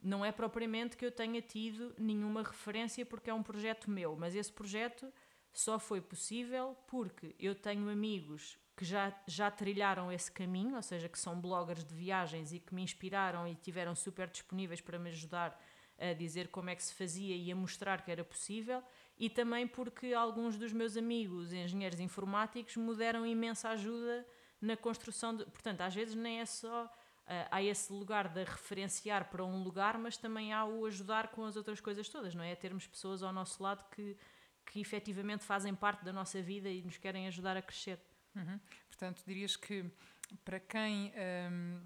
Não 0.03 0.23
é 0.23 0.31
propriamente 0.31 0.95
que 0.95 1.07
eu 1.07 1.11
tenha 1.11 1.41
tido 1.41 1.95
nenhuma 1.97 2.43
referência 2.43 3.07
porque 3.07 3.31
é 3.31 3.35
um 3.35 3.43
projeto 3.43 3.91
meu, 3.91 4.15
mas 4.15 4.35
esse 4.35 4.53
projeto 4.53 5.11
só 5.55 5.79
foi 5.79 6.03
possível 6.03 6.77
porque 6.87 7.35
eu 7.39 7.55
tenho 7.55 7.89
amigos 7.89 8.59
que 8.77 8.85
já, 8.85 9.19
já 9.27 9.51
trilharam 9.51 10.13
esse 10.13 10.31
caminho, 10.31 10.77
ou 10.77 10.83
seja, 10.83 11.09
que 11.09 11.19
são 11.19 11.41
bloggers 11.41 11.83
de 11.83 11.95
viagens 11.95 12.53
e 12.53 12.61
que 12.61 12.75
me 12.75 12.83
inspiraram 12.83 13.49
e 13.49 13.55
tiveram 13.55 13.95
super 13.95 14.29
disponíveis 14.29 14.83
para 14.83 14.99
me 14.99 15.09
ajudar 15.09 15.59
a 15.99 16.13
dizer 16.13 16.49
como 16.49 16.69
é 16.69 16.77
que 16.77 16.83
se 16.83 16.93
fazia 16.93 17.35
e 17.35 17.51
a 17.51 17.57
mostrar 17.57 18.03
que 18.03 18.11
era 18.11 18.25
possível 18.25 18.83
e 19.21 19.29
também 19.29 19.69
porque 19.69 20.15
alguns 20.15 20.57
dos 20.57 20.73
meus 20.73 20.97
amigos 20.97 21.53
engenheiros 21.53 22.01
informáticos 22.01 22.75
me 22.79 22.97
deram 22.97 23.27
imensa 23.27 23.69
ajuda 23.69 24.27
na 24.59 24.79
construção 24.79 25.37
de. 25.37 25.45
Portanto, 25.45 25.83
às 25.83 25.95
vezes 25.95 26.15
nem 26.15 26.41
é 26.41 26.47
só. 26.47 26.87
Uh, 26.87 27.47
há 27.51 27.63
esse 27.63 27.93
lugar 27.93 28.29
de 28.29 28.43
referenciar 28.43 29.31
para 29.31 29.45
um 29.45 29.63
lugar, 29.63 29.97
mas 29.99 30.17
também 30.17 30.53
há 30.53 30.65
o 30.65 30.85
ajudar 30.87 31.29
com 31.29 31.45
as 31.45 31.55
outras 31.55 31.81
coisas 31.81 32.09
todas, 32.09 32.35
não 32.35 32.43
é? 32.43 32.57
termos 32.57 32.89
pessoas 32.89 33.23
ao 33.23 33.33
nosso 33.33 33.63
lado 33.63 33.85
que, 33.95 34.17
que 34.67 34.81
efetivamente 34.81 35.45
fazem 35.45 35.73
parte 35.73 36.05
da 36.05 36.13
nossa 36.13 36.43
vida 36.43 36.69
e 36.69 36.83
nos 36.83 36.97
querem 36.97 37.29
ajudar 37.29 37.57
a 37.57 37.63
crescer. 37.63 38.01
Uhum. 38.35 38.59
Portanto, 38.89 39.23
dirias 39.25 39.55
que 39.55 39.89
para 40.45 40.59
quem, 40.59 41.13
um, 41.53 41.81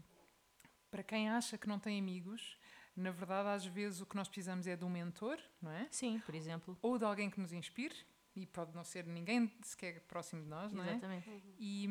para 0.91 1.03
quem 1.03 1.28
acha 1.28 1.59
que 1.59 1.68
não 1.68 1.78
tem 1.78 1.99
amigos, 1.99 2.57
na 2.97 3.11
verdade, 3.11 3.49
às 3.49 3.66
vezes 3.66 4.01
o 4.01 4.07
que 4.07 4.16
nós 4.16 4.28
precisamos 4.28 4.66
é 4.66 4.76
de 4.76 4.84
um 4.84 4.90
mentor, 4.90 5.38
não 5.61 5.70
é? 5.70 5.88
Sim, 5.90 6.20
por 6.24 6.34
exemplo. 6.34 6.78
Ou 6.80 6.99
de 6.99 7.05
alguém 7.05 7.28
que 7.28 7.40
nos 7.40 7.53
inspire, 7.53 7.95
e 8.36 8.47
pode 8.47 8.74
não 8.74 8.82
ser 8.82 9.07
ninguém 9.07 9.53
sequer 9.62 10.01
próximo 10.03 10.42
de 10.42 10.49
nós, 10.49 10.72
não 10.72 10.82
é? 10.82 10.90
Exatamente. 10.90 11.30
E, 11.59 11.88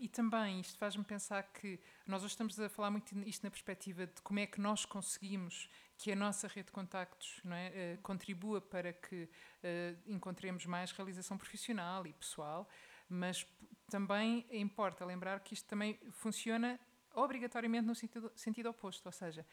e 0.00 0.08
também 0.08 0.60
isto 0.60 0.76
faz-me 0.76 1.04
pensar 1.04 1.44
que 1.44 1.78
nós 2.06 2.22
hoje 2.22 2.32
estamos 2.32 2.58
a 2.58 2.68
falar 2.68 2.90
muito 2.90 3.16
isto 3.20 3.44
na 3.44 3.50
perspectiva 3.50 4.06
de 4.06 4.20
como 4.22 4.40
é 4.40 4.46
que 4.46 4.60
nós 4.60 4.84
conseguimos 4.84 5.70
que 5.96 6.10
a 6.10 6.16
nossa 6.16 6.48
rede 6.48 6.66
de 6.66 6.72
contactos 6.72 7.40
não 7.44 7.54
é, 7.54 7.68
uh, 7.94 8.02
contribua 8.02 8.60
para 8.60 8.92
que 8.92 9.24
uh, 9.24 10.10
encontremos 10.12 10.66
mais 10.66 10.90
realização 10.90 11.38
profissional 11.38 12.04
e 12.06 12.12
pessoal, 12.12 12.68
mas 13.08 13.46
também 13.88 14.44
importa 14.50 15.04
lembrar 15.04 15.38
que 15.40 15.54
isto 15.54 15.68
também 15.68 15.96
funciona 16.10 16.80
obrigatoriamente 17.14 17.86
no 17.86 17.94
sentido, 17.94 18.32
sentido 18.34 18.68
oposto, 18.68 19.06
ou 19.06 19.12
seja, 19.12 19.46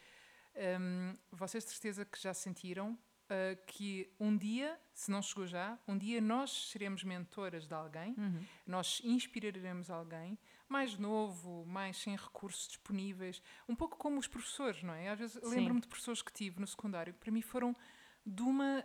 um, 0.54 1.14
vocês 1.30 1.64
de 1.64 1.70
certeza 1.70 2.04
que 2.04 2.20
já 2.20 2.34
sentiram 2.34 2.92
uh, 2.92 3.66
que 3.66 4.12
um 4.18 4.36
dia, 4.36 4.78
se 4.92 5.10
não 5.10 5.22
chegou 5.22 5.46
já, 5.46 5.78
um 5.86 5.96
dia 5.96 6.20
nós 6.20 6.70
seremos 6.70 7.04
mentoras 7.04 7.66
de 7.66 7.74
alguém, 7.74 8.14
uhum. 8.18 8.44
nós 8.66 9.00
inspiraremos 9.04 9.90
alguém 9.90 10.38
mais 10.68 10.98
novo, 10.98 11.64
mais 11.66 11.96
sem 11.96 12.16
recursos 12.16 12.68
disponíveis, 12.68 13.42
um 13.68 13.74
pouco 13.74 13.96
como 13.96 14.18
os 14.18 14.26
professores, 14.26 14.82
não 14.82 14.94
é? 14.94 15.08
Às 15.08 15.18
vezes 15.18 15.40
lembro-me 15.42 15.80
de 15.80 15.88
professores 15.88 16.22
que 16.22 16.32
tive 16.32 16.60
no 16.60 16.66
secundário 16.66 17.12
que 17.12 17.20
para 17.20 17.32
mim 17.32 17.42
foram 17.42 17.76
de 18.24 18.42
uma 18.42 18.84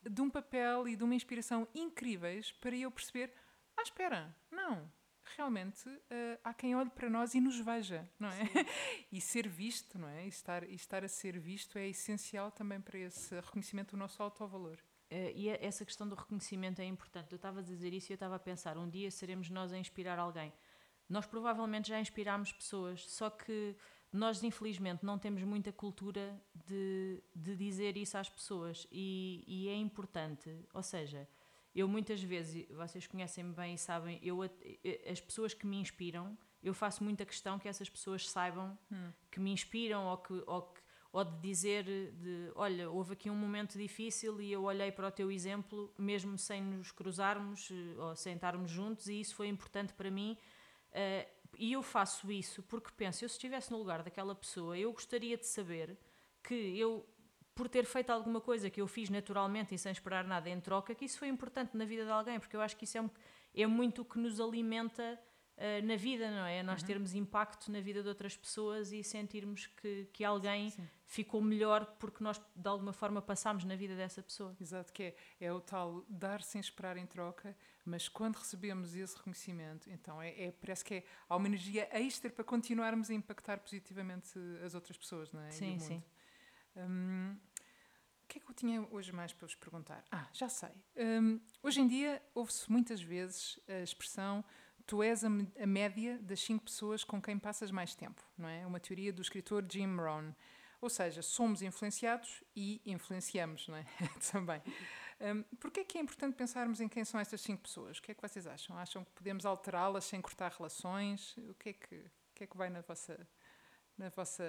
de 0.00 0.22
um 0.22 0.30
papel 0.30 0.88
e 0.88 0.96
de 0.96 1.02
uma 1.02 1.14
inspiração 1.14 1.66
incríveis 1.74 2.52
para 2.52 2.74
eu 2.74 2.90
perceber, 2.90 3.34
ah, 3.76 3.82
espera, 3.82 4.34
não, 4.50 4.90
realmente 5.36 5.88
uh, 5.88 6.38
há 6.42 6.54
quem 6.54 6.74
olhe 6.74 6.90
para 6.90 7.08
nós 7.08 7.34
e 7.34 7.40
nos 7.40 7.58
veja, 7.58 8.08
não 8.18 8.28
é? 8.28 8.42
e 9.12 9.20
ser 9.20 9.48
visto, 9.48 9.98
não 9.98 10.08
é? 10.08 10.24
E 10.24 10.28
estar, 10.28 10.62
e 10.62 10.74
estar 10.74 11.04
a 11.04 11.08
ser 11.08 11.38
visto 11.38 11.78
é 11.78 11.88
essencial 11.88 12.50
também 12.50 12.80
para 12.80 12.98
esse 12.98 13.34
reconhecimento 13.34 13.92
do 13.92 13.96
nosso 13.96 14.22
autovalor. 14.22 14.78
Uh, 15.10 15.32
e 15.34 15.48
essa 15.48 15.84
questão 15.84 16.08
do 16.08 16.14
reconhecimento 16.14 16.80
é 16.80 16.84
importante. 16.84 17.32
Eu 17.32 17.36
estava 17.36 17.60
a 17.60 17.62
dizer 17.62 17.92
isso 17.92 18.10
e 18.10 18.12
eu 18.12 18.16
estava 18.16 18.36
a 18.36 18.38
pensar: 18.38 18.76
um 18.76 18.88
dia 18.88 19.10
seremos 19.10 19.48
nós 19.50 19.72
a 19.72 19.78
inspirar 19.78 20.18
alguém. 20.18 20.52
Nós 21.08 21.26
provavelmente 21.26 21.88
já 21.88 21.98
inspirámos 21.98 22.52
pessoas, 22.52 23.08
só 23.08 23.30
que 23.30 23.74
nós, 24.12 24.42
infelizmente, 24.42 25.04
não 25.04 25.18
temos 25.18 25.42
muita 25.42 25.72
cultura 25.72 26.40
de, 26.54 27.22
de 27.34 27.56
dizer 27.56 27.96
isso 27.96 28.16
às 28.16 28.28
pessoas 28.28 28.86
e, 28.90 29.44
e 29.46 29.68
é 29.68 29.74
importante. 29.74 30.50
Ou 30.72 30.82
seja, 30.82 31.28
eu 31.78 31.86
muitas 31.86 32.22
vezes, 32.22 32.66
vocês 32.70 33.06
conhecem-me 33.06 33.52
bem 33.52 33.74
e 33.74 33.78
sabem, 33.78 34.18
eu, 34.22 34.40
as 35.10 35.20
pessoas 35.20 35.54
que 35.54 35.66
me 35.66 35.76
inspiram, 35.76 36.36
eu 36.62 36.74
faço 36.74 37.04
muita 37.04 37.24
questão 37.24 37.58
que 37.58 37.68
essas 37.68 37.88
pessoas 37.88 38.28
saibam 38.28 38.76
hum. 38.90 39.12
que 39.30 39.38
me 39.38 39.52
inspiram 39.52 40.06
ou, 40.06 40.18
que, 40.18 40.42
ou, 40.44 40.62
que, 40.62 40.80
ou 41.12 41.24
de 41.24 41.40
dizer 41.40 41.84
de, 41.84 42.50
olha, 42.56 42.90
houve 42.90 43.12
aqui 43.12 43.30
um 43.30 43.36
momento 43.36 43.78
difícil 43.78 44.40
e 44.40 44.50
eu 44.50 44.64
olhei 44.64 44.90
para 44.90 45.06
o 45.06 45.10
teu 45.10 45.30
exemplo, 45.30 45.94
mesmo 45.96 46.36
sem 46.36 46.60
nos 46.60 46.90
cruzarmos 46.90 47.70
eh, 47.70 48.00
ou 48.00 48.16
sem 48.16 48.34
estarmos 48.34 48.70
juntos 48.70 49.06
e 49.06 49.20
isso 49.20 49.36
foi 49.36 49.46
importante 49.46 49.94
para 49.94 50.10
mim 50.10 50.36
uh, 50.90 51.30
e 51.56 51.72
eu 51.72 51.82
faço 51.82 52.30
isso 52.32 52.62
porque 52.64 52.90
penso, 52.96 53.24
eu 53.24 53.28
se 53.28 53.36
estivesse 53.36 53.70
no 53.70 53.78
lugar 53.78 54.02
daquela 54.02 54.34
pessoa, 54.34 54.76
eu 54.76 54.92
gostaria 54.92 55.36
de 55.36 55.46
saber 55.46 55.96
que 56.42 56.54
eu 56.54 57.06
por 57.58 57.68
ter 57.68 57.84
feito 57.84 58.10
alguma 58.10 58.40
coisa 58.40 58.70
que 58.70 58.80
eu 58.80 58.86
fiz 58.86 59.10
naturalmente 59.10 59.74
e 59.74 59.78
sem 59.78 59.90
esperar 59.90 60.24
nada 60.24 60.48
em 60.48 60.60
troca, 60.60 60.94
que 60.94 61.04
isso 61.04 61.18
foi 61.18 61.26
importante 61.26 61.76
na 61.76 61.84
vida 61.84 62.04
de 62.04 62.10
alguém, 62.12 62.38
porque 62.38 62.54
eu 62.54 62.60
acho 62.60 62.76
que 62.76 62.84
isso 62.84 62.96
é, 62.96 63.02
um, 63.02 63.10
é 63.52 63.66
muito 63.66 64.02
o 64.02 64.04
que 64.04 64.16
nos 64.16 64.40
alimenta 64.40 65.18
uh, 65.56 65.84
na 65.84 65.96
vida, 65.96 66.30
não 66.30 66.46
é? 66.46 66.62
Nós 66.62 66.82
uhum. 66.82 66.86
termos 66.86 67.14
impacto 67.16 67.72
na 67.72 67.80
vida 67.80 68.00
de 68.00 68.08
outras 68.08 68.36
pessoas 68.36 68.92
e 68.92 69.02
sentirmos 69.02 69.66
que, 69.66 70.08
que 70.12 70.24
alguém 70.24 70.70
sim, 70.70 70.88
ficou 71.04 71.42
melhor 71.42 71.84
porque 71.98 72.22
nós 72.22 72.40
de 72.54 72.68
alguma 72.68 72.92
forma 72.92 73.20
passámos 73.20 73.64
na 73.64 73.74
vida 73.74 73.96
dessa 73.96 74.22
pessoa. 74.22 74.54
Exato, 74.60 74.92
que 74.92 75.02
é, 75.02 75.16
é 75.40 75.52
o 75.52 75.60
tal 75.60 76.04
dar 76.08 76.42
sem 76.42 76.60
esperar 76.60 76.96
em 76.96 77.06
troca, 77.06 77.56
mas 77.84 78.08
quando 78.08 78.36
recebemos 78.36 78.94
esse 78.94 79.16
reconhecimento, 79.16 79.90
então 79.90 80.22
é, 80.22 80.44
é 80.44 80.52
parece 80.52 80.84
que 80.84 80.94
é, 80.94 81.04
há 81.28 81.34
uma 81.34 81.48
energia 81.48 81.88
extra 81.90 82.30
para 82.30 82.44
continuarmos 82.44 83.10
a 83.10 83.14
impactar 83.14 83.58
positivamente 83.58 84.38
as 84.64 84.76
outras 84.76 84.96
pessoas, 84.96 85.32
não 85.32 85.40
é? 85.40 85.50
Sim, 85.50 85.76
sim. 85.80 86.00
O 86.84 88.28
que 88.28 88.38
é 88.38 88.40
que 88.40 88.50
eu 88.50 88.54
tinha 88.54 88.86
hoje 88.90 89.12
mais 89.12 89.32
para 89.32 89.46
vos 89.46 89.54
perguntar? 89.54 90.04
Ah, 90.10 90.28
já 90.32 90.48
sei. 90.48 90.70
Hoje 91.62 91.80
em 91.80 91.88
dia 91.88 92.22
ouve-se 92.34 92.70
muitas 92.70 93.00
vezes 93.00 93.58
a 93.66 93.80
expressão 93.82 94.44
tu 94.88 95.02
és 95.02 95.22
a, 95.22 95.28
a, 95.28 95.66
média 95.66 96.18
das 96.22 96.40
cinco 96.40 96.64
pessoas 96.64 97.04
com 97.04 97.20
quem 97.20 97.38
passas 97.38 97.70
mais 97.70 97.94
tempo, 97.94 98.24
não 98.36 98.48
é? 98.48 98.66
Uma 98.66 98.80
teoria 98.80 99.12
do 99.12 99.20
escritor 99.20 99.64
Jim 99.70 99.94
Rohn. 99.94 100.32
Ou 100.80 100.88
seja, 100.88 101.20
somos 101.22 101.60
influenciados 101.60 102.42
e 102.56 102.80
influenciamos, 102.86 103.68
não 103.68 103.76
é? 103.76 103.84
Também. 104.32 104.62
Um, 105.20 105.42
Porquê 105.56 105.80
é 105.80 105.84
que 105.84 105.98
é 105.98 106.00
importante 106.00 106.34
pensarmos 106.36 106.80
em 106.80 106.88
quem 106.88 107.04
são 107.04 107.20
estas 107.20 107.40
cinco 107.42 107.62
pessoas? 107.62 107.98
O 107.98 108.02
que 108.02 108.12
é 108.12 108.14
que 108.14 108.22
vocês 108.22 108.46
acham? 108.46 108.78
Acham 108.78 109.04
que 109.04 109.10
podemos 109.10 109.44
alterá-las 109.44 110.04
sem 110.04 110.22
cortar 110.22 110.52
relações? 110.52 111.36
O 111.36 111.54
que 111.54 111.68
é 111.68 111.72
que, 111.74 112.04
que, 112.34 112.44
é 112.44 112.46
que 112.46 112.56
vai 112.56 112.70
na 112.70 112.80
vossa, 112.80 113.28
na 113.96 114.08
vossa 114.08 114.44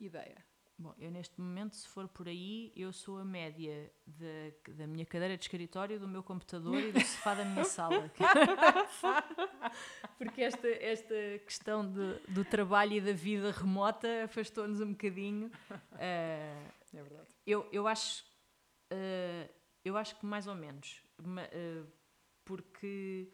ideia? 0.00 0.42
Bom, 0.82 0.92
eu 0.98 1.12
neste 1.12 1.40
momento, 1.40 1.76
se 1.76 1.86
for 1.86 2.08
por 2.08 2.26
aí, 2.26 2.72
eu 2.74 2.92
sou 2.92 3.18
a 3.18 3.24
média 3.24 3.88
da, 4.04 4.74
da 4.74 4.84
minha 4.84 5.06
cadeira 5.06 5.36
de 5.36 5.44
escritório, 5.44 6.00
do 6.00 6.08
meu 6.08 6.24
computador 6.24 6.74
e 6.74 6.90
do 6.90 7.00
sofá 7.00 7.34
da 7.34 7.44
minha 7.44 7.62
sala. 7.62 8.10
Porque 10.18 10.42
esta, 10.42 10.66
esta 10.66 11.14
questão 11.46 11.88
de, 11.88 12.18
do 12.32 12.44
trabalho 12.44 12.94
e 12.94 13.00
da 13.00 13.12
vida 13.12 13.52
remota 13.52 14.24
afastou-nos 14.24 14.80
um 14.80 14.90
bocadinho. 14.90 15.52
Uh, 15.70 15.78
é 15.98 16.72
verdade. 16.92 17.28
Eu, 17.46 17.68
eu, 17.70 17.86
acho, 17.86 18.24
uh, 18.92 19.48
eu 19.84 19.96
acho 19.96 20.18
que 20.18 20.26
mais 20.26 20.48
ou 20.48 20.56
menos. 20.56 21.00
Uh, 21.20 21.86
porque 22.44 23.32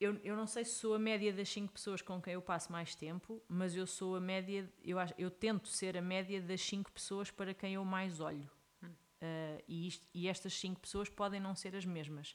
eu, 0.00 0.18
eu 0.24 0.34
não 0.34 0.46
sei 0.46 0.64
se 0.64 0.72
sou 0.76 0.94
a 0.94 0.98
média 0.98 1.30
das 1.32 1.48
5 1.50 1.72
pessoas 1.72 2.00
com 2.00 2.20
quem 2.22 2.32
eu 2.32 2.40
passo 2.40 2.72
mais 2.72 2.94
tempo, 2.94 3.42
mas 3.46 3.76
eu 3.76 3.86
sou 3.86 4.16
a 4.16 4.20
média, 4.20 4.68
eu, 4.82 4.98
acho, 4.98 5.12
eu 5.18 5.30
tento 5.30 5.68
ser 5.68 5.96
a 5.96 6.00
média 6.00 6.40
das 6.40 6.62
5 6.62 6.90
pessoas 6.90 7.30
para 7.30 7.52
quem 7.52 7.74
eu 7.74 7.84
mais 7.84 8.18
olho. 8.18 8.50
Hum. 8.82 8.86
Uh, 8.88 9.62
e, 9.68 9.86
isto, 9.86 10.08
e, 10.14 10.26
estas 10.26 10.58
5 10.58 10.80
pessoas 10.80 11.10
podem 11.10 11.38
não 11.38 11.54
ser 11.54 11.76
as 11.76 11.84
mesmas. 11.84 12.34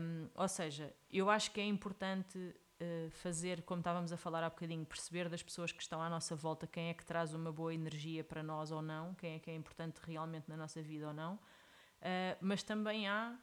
Um, 0.00 0.28
ou 0.34 0.48
seja, 0.48 0.94
eu 1.12 1.28
acho 1.28 1.50
que 1.50 1.60
é 1.60 1.64
importante 1.66 2.38
uh, 2.38 3.10
fazer, 3.10 3.60
como 3.62 3.80
estávamos 3.80 4.10
a 4.10 4.16
falar 4.16 4.42
há 4.42 4.48
bocadinho, 4.48 4.86
perceber 4.86 5.28
das 5.28 5.42
pessoas 5.42 5.72
que 5.72 5.82
estão 5.82 6.00
à 6.00 6.08
nossa 6.08 6.34
volta 6.34 6.66
quem 6.66 6.88
é 6.88 6.94
que 6.94 7.04
traz 7.04 7.34
uma 7.34 7.52
boa 7.52 7.74
energia 7.74 8.24
para 8.24 8.42
nós 8.42 8.72
ou 8.72 8.80
não, 8.80 9.14
quem 9.14 9.34
é 9.34 9.38
que 9.38 9.50
é 9.50 9.54
importante 9.54 10.00
realmente 10.02 10.48
na 10.48 10.56
nossa 10.56 10.80
vida 10.80 11.08
ou 11.08 11.12
não. 11.12 11.34
Uh, 11.34 12.38
mas 12.40 12.62
também 12.62 13.06
há 13.06 13.38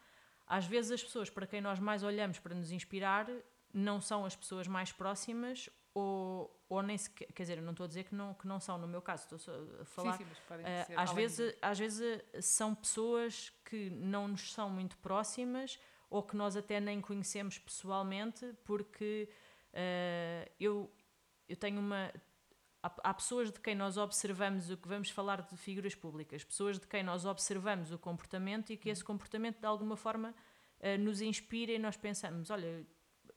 às 0.50 0.66
vezes 0.66 0.92
as 0.92 1.04
pessoas 1.04 1.30
para 1.30 1.46
quem 1.48 1.62
nós 1.62 1.80
mais 1.80 2.04
olhamos 2.04 2.40
para 2.40 2.56
nos 2.56 2.72
inspirar 2.72 3.28
não 3.72 4.02
são 4.02 4.26
as 4.26 4.36
pessoas 4.36 4.68
mais 4.68 4.92
próximas 4.92 5.70
ou, 5.94 6.64
ou 6.68 6.82
nem 6.82 6.98
sequer, 6.98 7.32
quer 7.34 7.44
dizer, 7.44 7.58
eu 7.58 7.64
não 7.64 7.72
estou 7.72 7.84
a 7.84 7.88
dizer 7.88 8.04
que 8.04 8.16
não, 8.16 8.34
que 8.34 8.48
não 8.48 8.60
são, 8.60 8.78
no 8.78 8.88
meu 8.88 9.02
caso, 9.02 9.24
estou 9.24 9.40
só 9.40 9.52
a 9.80 9.86
falar. 9.86 10.18
Sim, 10.18 10.26
sim, 10.26 10.94
uh, 10.94 11.00
às, 11.00 11.12
vezes, 11.12 11.56
às 11.62 11.80
vezes 11.80 12.24
são 12.42 12.74
pessoas 12.74 13.52
que 13.66 13.90
não 13.90 14.28
nos 14.28 14.52
são 14.52 14.70
muito 14.70 14.98
próximas 14.98 15.80
ou 16.10 16.24
que 16.24 16.36
nós 16.36 16.56
até 16.56 16.80
nem 16.80 17.00
conhecemos 17.00 17.60
pessoalmente, 17.60 18.54
porque 18.66 19.30
uh, 19.74 20.52
eu, 20.60 20.92
eu 21.48 21.56
tenho 21.56 21.80
uma. 21.80 22.12
Há, 22.84 23.10
há 23.10 23.14
pessoas 23.14 23.52
de 23.52 23.60
quem 23.60 23.76
nós 23.76 23.98
observamos 23.98 24.70
o 24.70 24.78
que 24.78 24.88
vamos 24.88 25.10
falar 25.10 25.42
de 25.42 25.56
figuras 25.58 25.96
públicas, 25.96 26.44
pessoas 26.44 26.80
de 26.80 26.88
quem 26.88 27.04
nós 27.04 27.26
observamos 27.26 27.92
o 27.92 27.98
comportamento 27.98 28.72
e 28.72 28.78
que 28.78 28.90
esse 28.90 29.04
comportamento 29.04 29.60
de 29.60 29.66
alguma 29.66 29.96
forma 29.96 30.34
uh, 30.80 30.98
nos 31.02 31.22
inspira 31.22 31.72
e 31.72 31.80
nós 31.80 31.98
pensamos, 31.98 32.50
olha, 32.50 32.86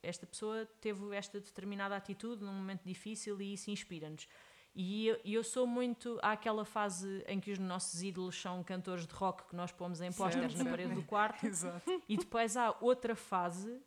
esta 0.03 0.27
pessoa 0.27 0.67
teve 0.81 1.15
esta 1.15 1.41
determinada 1.41 1.97
atitude 1.97 2.43
num 2.43 2.53
momento 2.53 2.83
difícil 2.85 3.41
e 3.41 3.55
isso 3.55 3.71
inspira-nos. 3.71 4.27
E 4.75 5.07
eu, 5.07 5.21
eu, 5.25 5.45
sou 5.45 5.67
muito. 5.67 6.19
Há 6.23 6.33
aquela 6.33 6.65
fase 6.65 7.23
em 7.29 7.39
que 7.39 7.53
os 7.53 7.59
nossos 7.59 8.03
ídolos 8.03 8.41
são 8.41 8.65
cantores 8.65 9.07
de 9.07 9.13
rock 9.13 9.47
que 9.49 9.55
nós 9.55 9.71
pomos 9.71 10.01
em 10.01 10.11
pósteres 10.11 10.55
na 10.55 10.65
parede 10.65 10.95
do 10.95 11.03
quarto. 11.03 11.45
Exato. 11.47 12.03
E 12.09 12.17
depois 12.17 12.57
há 12.57 12.75
outra 12.81 13.15
fase. 13.15 13.81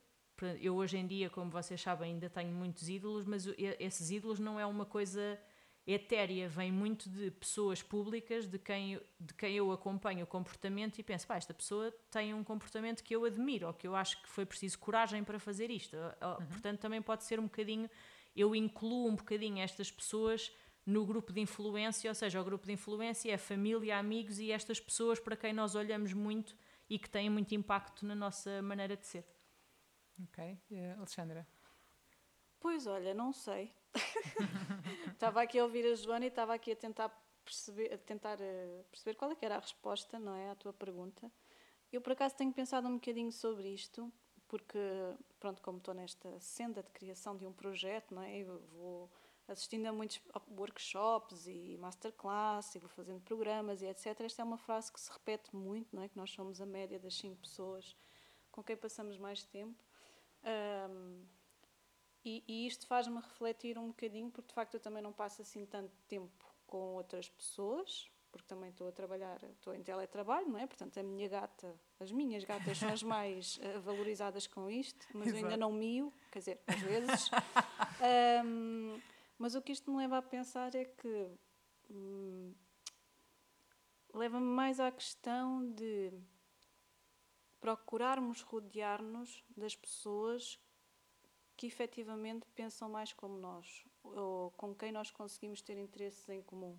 Eu 0.62 0.76
hoje 0.76 0.98
em 0.98 1.08
dia, 1.08 1.30
como 1.30 1.50
vocês 1.50 1.82
sabem, 1.82 2.14
ainda 2.14 2.30
tenho 2.30 2.52
muitos 2.52 2.90
ídolos, 2.90 3.26
mas 3.26 3.48
esses 3.80 4.12
ídolos 4.12 4.40
não 4.40 4.60
é 4.60 4.66
uma 4.66 4.86
coisa 4.86 5.40
etérea, 5.88 6.50
vem 6.50 6.72
muito 6.72 7.08
de 7.10 7.30
pessoas 7.30 7.84
públicas 7.84 8.48
de 8.48 8.58
quem, 8.58 9.00
de 9.20 9.34
quem 9.36 9.56
eu 9.56 9.72
acompanho 9.72 10.24
o 10.24 10.28
comportamento 10.28 10.98
e 10.98 11.04
penso, 11.04 11.28
pá, 11.28 11.36
esta 11.36 11.54
pessoa 11.54 11.92
tem 12.10 12.34
um 12.34 12.44
comportamento 12.44 13.04
que 13.04 13.16
eu 13.16 13.24
admiro, 13.24 13.68
ou 13.68 13.74
que 13.74 13.88
eu 13.88 13.96
acho 13.96 14.20
que 14.22 14.28
foi 14.28 14.46
preciso 14.46 14.80
coragem 14.80 15.24
para 15.24 15.38
fazer 15.38 15.70
isto. 15.70 15.96
Uhum. 15.96 16.46
Portanto, 16.48 16.80
também 16.80 17.02
pode 17.02 17.24
ser 17.24 17.40
um 17.40 17.44
bocadinho, 17.44 17.90
eu 18.36 18.56
incluo 18.56 19.08
um 19.08 19.16
bocadinho 19.16 19.60
estas 19.60 19.92
pessoas 19.92 20.52
no 20.86 21.06
grupo 21.06 21.32
de 21.32 21.42
influência, 21.42 22.10
ou 22.10 22.16
seja, 22.16 22.42
o 22.42 22.44
grupo 22.44 22.66
de 22.66 22.74
influência 22.74 23.32
é 23.32 23.38
família, 23.38 23.98
amigos 23.98 24.40
e 24.40 24.52
estas 24.52 24.80
pessoas 24.80 25.20
para 25.20 25.36
quem 25.36 25.54
nós 25.54 25.76
olhamos 25.76 26.14
muito 26.14 26.56
e 26.90 26.98
que 26.98 27.10
têm 27.10 27.30
muito 27.30 27.54
impacto 27.54 28.06
na 28.06 28.16
nossa 28.16 28.62
maneira 28.62 28.98
de 28.98 29.06
ser. 29.06 29.26
Ok. 30.24 30.60
Uh, 30.72 30.98
Alexandra? 30.98 31.48
Pois 32.60 32.88
olha, 32.88 33.14
não 33.14 33.32
sei. 33.34 33.74
estava 35.14 35.42
aqui 35.42 35.60
a 35.60 35.64
ouvir 35.64 35.86
a 35.86 35.96
Joana 35.96 36.26
e 36.26 36.30
estava 36.30 36.54
aqui 36.54 36.72
a 36.72 36.76
tentar 36.76 37.10
perceber, 37.44 37.94
a 37.94 37.98
tentar 37.98 38.40
uh, 38.40 38.84
perceber 38.90 39.16
qual 39.16 39.32
é 39.32 39.36
que 39.36 39.46
era 39.46 39.56
a 39.56 39.60
resposta, 39.60 40.18
não 40.18 40.36
é, 40.36 40.50
à 40.50 40.56
tua 40.56 40.74
pergunta. 40.74 41.32
Eu 41.92 42.02
por 42.02 42.14
acaso 42.14 42.36
tenho 42.36 42.52
pensado 42.52 42.88
um 42.88 42.96
bocadinho 42.96 43.32
sobre 43.32 43.70
isto, 43.70 44.12
porque 44.48 44.80
pronto, 45.40 45.62
como 45.62 45.78
estou 45.78 45.94
nesta 45.94 46.40
senda 46.40 46.82
de 46.82 46.90
criação 46.92 47.38
de 47.38 47.46
um 47.46 47.54
projeto, 47.54 48.14
não 48.14 48.22
é, 48.22 48.38
eu 48.40 48.60
vou 48.74 49.12
assistindo 49.48 49.86
a 49.86 49.94
muitos 49.94 50.20
workshops 50.58 51.48
e 51.48 51.78
masterclass 51.78 52.74
e 52.76 52.80
vou 52.80 52.90
fazendo 52.90 53.22
programas 53.22 53.82
e 53.82 53.86
etc. 53.86 54.22
Esta 54.22 54.42
é 54.42 54.46
uma 54.46 54.58
frase 54.58 54.92
que 54.92 55.00
se 55.00 55.12
repete 55.12 55.56
muito, 55.56 55.96
não 55.96 56.02
é, 56.02 56.10
que 56.10 56.18
nós 56.18 56.32
somos 56.32 56.60
a 56.60 56.66
média 56.66 57.00
das 57.00 57.16
cinco 57.16 57.38
pessoas 57.42 57.96
com 58.52 58.64
quem 58.64 58.76
passamos 58.76 59.18
mais 59.18 59.44
tempo. 59.44 59.78
Um, 60.46 61.26
e, 62.24 62.44
e 62.48 62.68
isto 62.68 62.88
faz-me 62.88 63.18
refletir 63.18 63.78
um 63.78 63.88
bocadinho, 63.88 64.32
porque 64.32 64.48
de 64.48 64.54
facto 64.54 64.74
eu 64.76 64.80
também 64.80 65.02
não 65.02 65.14
passo 65.14 65.42
assim 65.42 65.66
tanto 65.66 65.92
tempo 66.08 66.46
com 66.66 66.96
outras 66.96 67.30
pessoas, 67.30 68.10
porque 68.32 68.48
também 68.48 68.70
estou 68.70 68.88
a 68.88 68.92
trabalhar, 68.92 69.42
estou 69.44 69.74
em 69.74 69.84
teletrabalho, 69.84 70.50
não 70.50 70.60
é? 70.60 70.66
Portanto, 70.66 70.98
a 71.00 71.04
minha 71.04 71.28
gata, 71.30 71.80
as 72.00 72.12
minhas 72.12 72.44
gatas 72.44 72.80
são 72.80 72.90
as 72.90 73.02
mais 73.04 73.58
uh, 73.58 73.80
valorizadas 73.82 74.48
com 74.48 74.70
isto, 74.70 75.08
mas 75.14 75.28
Exato. 75.28 75.40
eu 75.40 75.46
ainda 75.46 75.58
não 75.58 75.72
mio, 75.72 76.12
quer 76.32 76.40
dizer, 76.40 76.62
às 76.68 76.82
vezes. 76.82 77.30
um, 78.46 79.00
mas 79.38 79.56
o 79.56 79.62
que 79.62 79.72
isto 79.72 79.92
me 79.92 79.98
leva 79.98 80.18
a 80.18 80.22
pensar 80.22 80.74
é 80.76 80.86
que 80.86 81.30
hum, 81.90 82.54
leva-me 84.14 84.46
mais 84.46 84.80
à 84.80 84.92
questão 84.92 85.72
de 85.72 86.12
procurarmos 87.60 88.42
rodear-nos 88.42 89.44
das 89.56 89.76
pessoas 89.76 90.60
que 91.56 91.68
efetivamente 91.68 92.46
pensam 92.54 92.90
mais 92.90 93.14
como 93.14 93.38
nós, 93.38 93.86
ou 94.04 94.52
com 94.52 94.76
quem 94.76 94.92
nós 94.92 95.10
conseguimos 95.10 95.62
ter 95.62 95.78
interesses 95.78 96.28
em 96.30 96.42
comum. 96.42 96.78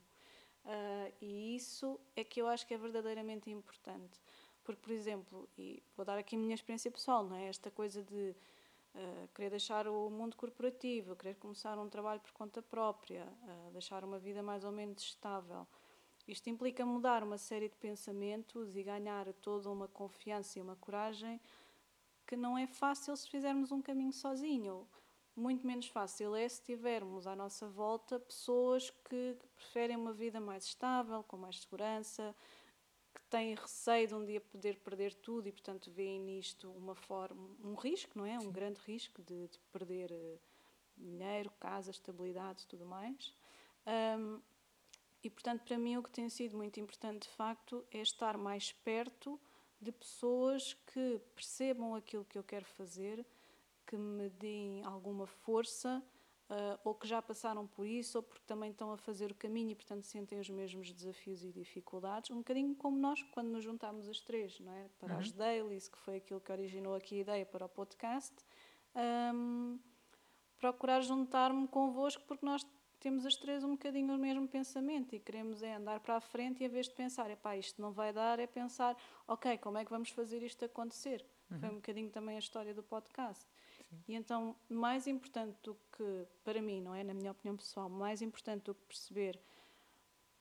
Uh, 0.64 1.12
e 1.20 1.56
isso 1.56 1.98
é 2.14 2.24
que 2.24 2.42
eu 2.42 2.48
acho 2.48 2.66
que 2.66 2.74
é 2.74 2.78
verdadeiramente 2.78 3.50
importante. 3.50 4.20
Porque, 4.64 4.82
por 4.82 4.90
exemplo, 4.90 5.48
e 5.56 5.80
vou 5.96 6.04
dar 6.04 6.18
aqui 6.18 6.34
a 6.34 6.38
minha 6.38 6.54
experiência 6.54 6.90
pessoal, 6.90 7.24
não 7.24 7.36
é? 7.36 7.46
esta 7.46 7.70
coisa 7.70 8.02
de 8.02 8.34
uh, 8.94 9.28
querer 9.32 9.50
deixar 9.50 9.86
o 9.86 10.10
mundo 10.10 10.36
corporativo, 10.36 11.14
querer 11.14 11.36
começar 11.36 11.78
um 11.78 11.88
trabalho 11.88 12.20
por 12.20 12.32
conta 12.32 12.60
própria, 12.60 13.24
uh, 13.24 13.70
deixar 13.70 14.02
uma 14.02 14.18
vida 14.18 14.42
mais 14.42 14.64
ou 14.64 14.72
menos 14.72 15.02
estável. 15.02 15.66
Isto 16.26 16.50
implica 16.50 16.84
mudar 16.84 17.22
uma 17.22 17.38
série 17.38 17.68
de 17.68 17.76
pensamentos 17.76 18.76
e 18.76 18.82
ganhar 18.82 19.32
toda 19.34 19.70
uma 19.70 19.86
confiança 19.86 20.58
e 20.58 20.62
uma 20.62 20.74
coragem 20.76 21.40
que 22.26 22.36
não 22.36 22.58
é 22.58 22.66
fácil 22.66 23.16
se 23.16 23.28
fizermos 23.28 23.70
um 23.70 23.80
caminho 23.80 24.12
sozinho. 24.12 24.88
Muito 25.36 25.64
menos 25.66 25.86
fácil 25.86 26.34
é 26.34 26.48
se 26.48 26.62
tivermos 26.62 27.26
à 27.26 27.36
nossa 27.36 27.68
volta 27.68 28.18
pessoas 28.18 28.90
que 29.08 29.36
preferem 29.54 29.96
uma 29.96 30.12
vida 30.12 30.40
mais 30.40 30.64
estável, 30.64 31.22
com 31.22 31.36
mais 31.36 31.60
segurança, 31.60 32.34
que 33.14 33.22
têm 33.30 33.54
receio 33.54 34.08
de 34.08 34.14
um 34.14 34.24
dia 34.24 34.40
poder 34.40 34.78
perder 34.78 35.14
tudo 35.14 35.46
e, 35.46 35.52
portanto, 35.52 35.90
veem 35.90 36.18
nisto 36.18 36.70
uma 36.72 36.94
forma, 36.94 37.50
um 37.62 37.74
risco, 37.74 38.18
não 38.18 38.26
é? 38.26 38.38
Um 38.38 38.50
grande 38.50 38.80
risco 38.80 39.22
de, 39.22 39.46
de 39.48 39.58
perder 39.72 40.10
uh, 40.10 40.40
dinheiro, 40.96 41.52
casa, 41.60 41.90
estabilidade, 41.90 42.66
tudo 42.66 42.84
mais. 42.84 43.34
Um, 43.86 44.40
e, 45.22 45.30
portanto, 45.30 45.62
para 45.64 45.78
mim 45.78 45.96
o 45.96 46.02
que 46.02 46.10
tem 46.10 46.28
sido 46.28 46.56
muito 46.56 46.78
importante, 46.80 47.22
de 47.22 47.34
facto, 47.34 47.84
é 47.90 48.00
estar 48.00 48.36
mais 48.36 48.72
perto 48.72 49.40
de 49.80 49.92
pessoas 49.92 50.74
que 50.92 51.20
percebam 51.34 51.94
aquilo 51.94 52.24
que 52.24 52.38
eu 52.38 52.42
quero 52.42 52.64
fazer, 52.64 53.24
que 53.86 53.96
me 53.96 54.28
deem 54.30 54.82
alguma 54.84 55.26
força, 55.26 56.02
uh, 56.50 56.78
ou 56.84 56.94
que 56.94 57.06
já 57.06 57.20
passaram 57.20 57.66
por 57.66 57.86
isso, 57.86 58.18
ou 58.18 58.22
porque 58.22 58.44
também 58.46 58.70
estão 58.70 58.92
a 58.92 58.96
fazer 58.96 59.30
o 59.30 59.34
caminho 59.34 59.70
e, 59.70 59.74
portanto, 59.74 60.04
sentem 60.04 60.38
os 60.38 60.48
mesmos 60.48 60.92
desafios 60.92 61.44
e 61.44 61.52
dificuldades, 61.52 62.30
um 62.30 62.38
bocadinho 62.38 62.74
como 62.74 62.96
nós 62.96 63.22
quando 63.32 63.48
nos 63.48 63.64
juntámos 63.64 64.08
as 64.08 64.20
três, 64.20 64.58
não 64.60 64.72
é? 64.72 64.88
Para 64.98 65.14
uhum. 65.14 65.20
as 65.20 65.32
dailies, 65.32 65.88
que 65.88 65.98
foi 65.98 66.16
aquilo 66.16 66.40
que 66.40 66.52
originou 66.52 66.94
aqui 66.94 67.16
a 67.16 67.20
ideia 67.20 67.46
para 67.46 67.66
o 67.66 67.68
podcast. 67.68 68.34
Um, 68.94 69.78
procurar 70.58 71.00
juntar-me 71.02 71.68
convosco 71.68 72.22
porque 72.26 72.44
nós 72.44 72.66
temos 73.06 73.24
as 73.24 73.36
três 73.36 73.62
um 73.62 73.70
bocadinho 73.70 74.12
o 74.12 74.18
mesmo 74.18 74.48
pensamento 74.48 75.14
e 75.14 75.20
queremos 75.20 75.62
é 75.62 75.76
andar 75.76 76.00
para 76.00 76.16
a 76.16 76.20
frente 76.20 76.60
e, 76.60 76.66
em 76.66 76.68
vez 76.68 76.88
de 76.88 76.94
pensar, 76.94 77.30
epá, 77.30 77.56
isto 77.56 77.80
não 77.80 77.92
vai 77.92 78.12
dar, 78.12 78.40
é 78.40 78.48
pensar, 78.48 78.96
ok, 79.28 79.56
como 79.58 79.78
é 79.78 79.84
que 79.84 79.90
vamos 79.92 80.08
fazer 80.10 80.42
isto 80.42 80.64
acontecer? 80.64 81.24
Uhum. 81.48 81.60
Foi 81.60 81.68
um 81.68 81.74
bocadinho 81.76 82.10
também 82.10 82.34
a 82.34 82.40
história 82.40 82.74
do 82.74 82.82
podcast. 82.82 83.46
Sim. 83.88 84.02
E 84.08 84.14
então, 84.16 84.56
mais 84.68 85.06
importante 85.06 85.56
do 85.62 85.76
que, 85.96 86.26
para 86.42 86.60
mim, 86.60 86.80
não 86.80 86.96
é? 86.96 87.04
Na 87.04 87.14
minha 87.14 87.30
opinião 87.30 87.56
pessoal, 87.56 87.88
mais 87.88 88.22
importante 88.22 88.64
do 88.64 88.74
que 88.74 88.84
perceber 88.86 89.40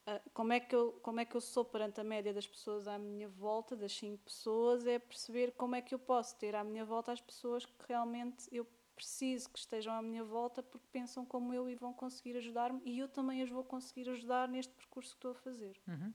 uh, 0.08 0.30
como, 0.34 0.52
é 0.52 0.60
que 0.60 0.76
eu, 0.76 0.94
como 1.04 1.20
é 1.20 1.26
que 1.26 1.36
eu 1.36 1.42
sou 1.42 1.64
perante 1.64 2.02
a 2.02 2.04
média 2.04 2.34
das 2.34 2.48
pessoas 2.48 2.88
à 2.88 2.98
minha 2.98 3.30
volta, 3.30 3.76
das 3.76 3.92
cinco 3.92 4.24
pessoas, 4.24 4.88
é 4.88 4.98
perceber 4.98 5.52
como 5.52 5.76
é 5.76 5.84
que 5.84 5.94
eu 5.94 6.00
posso 6.00 6.36
ter 6.38 6.56
à 6.56 6.64
minha 6.64 6.84
volta 6.84 7.12
as 7.12 7.22
pessoas 7.22 7.64
que 7.64 7.74
realmente 7.88 8.48
eu 8.52 8.66
preciso 8.96 9.50
que 9.50 9.60
estejam 9.60 9.94
à 9.94 10.02
minha 10.02 10.24
volta 10.24 10.64
porque 10.64 10.88
pensam 10.92 11.26
como 11.26 11.54
eu 11.54 11.70
e 11.70 11.76
vão 11.76 11.94
conseguir 11.94 12.38
ajudar-me 12.38 12.82
e 12.86 12.98
eu 13.00 13.08
também 13.08 13.42
as 13.42 13.50
vou 13.50 13.64
conseguir 13.64 14.10
ajudar 14.10 14.48
neste 14.48 14.74
percurso 14.74 15.12
que 15.12 15.18
estou 15.18 15.32
a 15.32 15.36
fazer. 15.36 15.80
Uhum. 15.88 16.14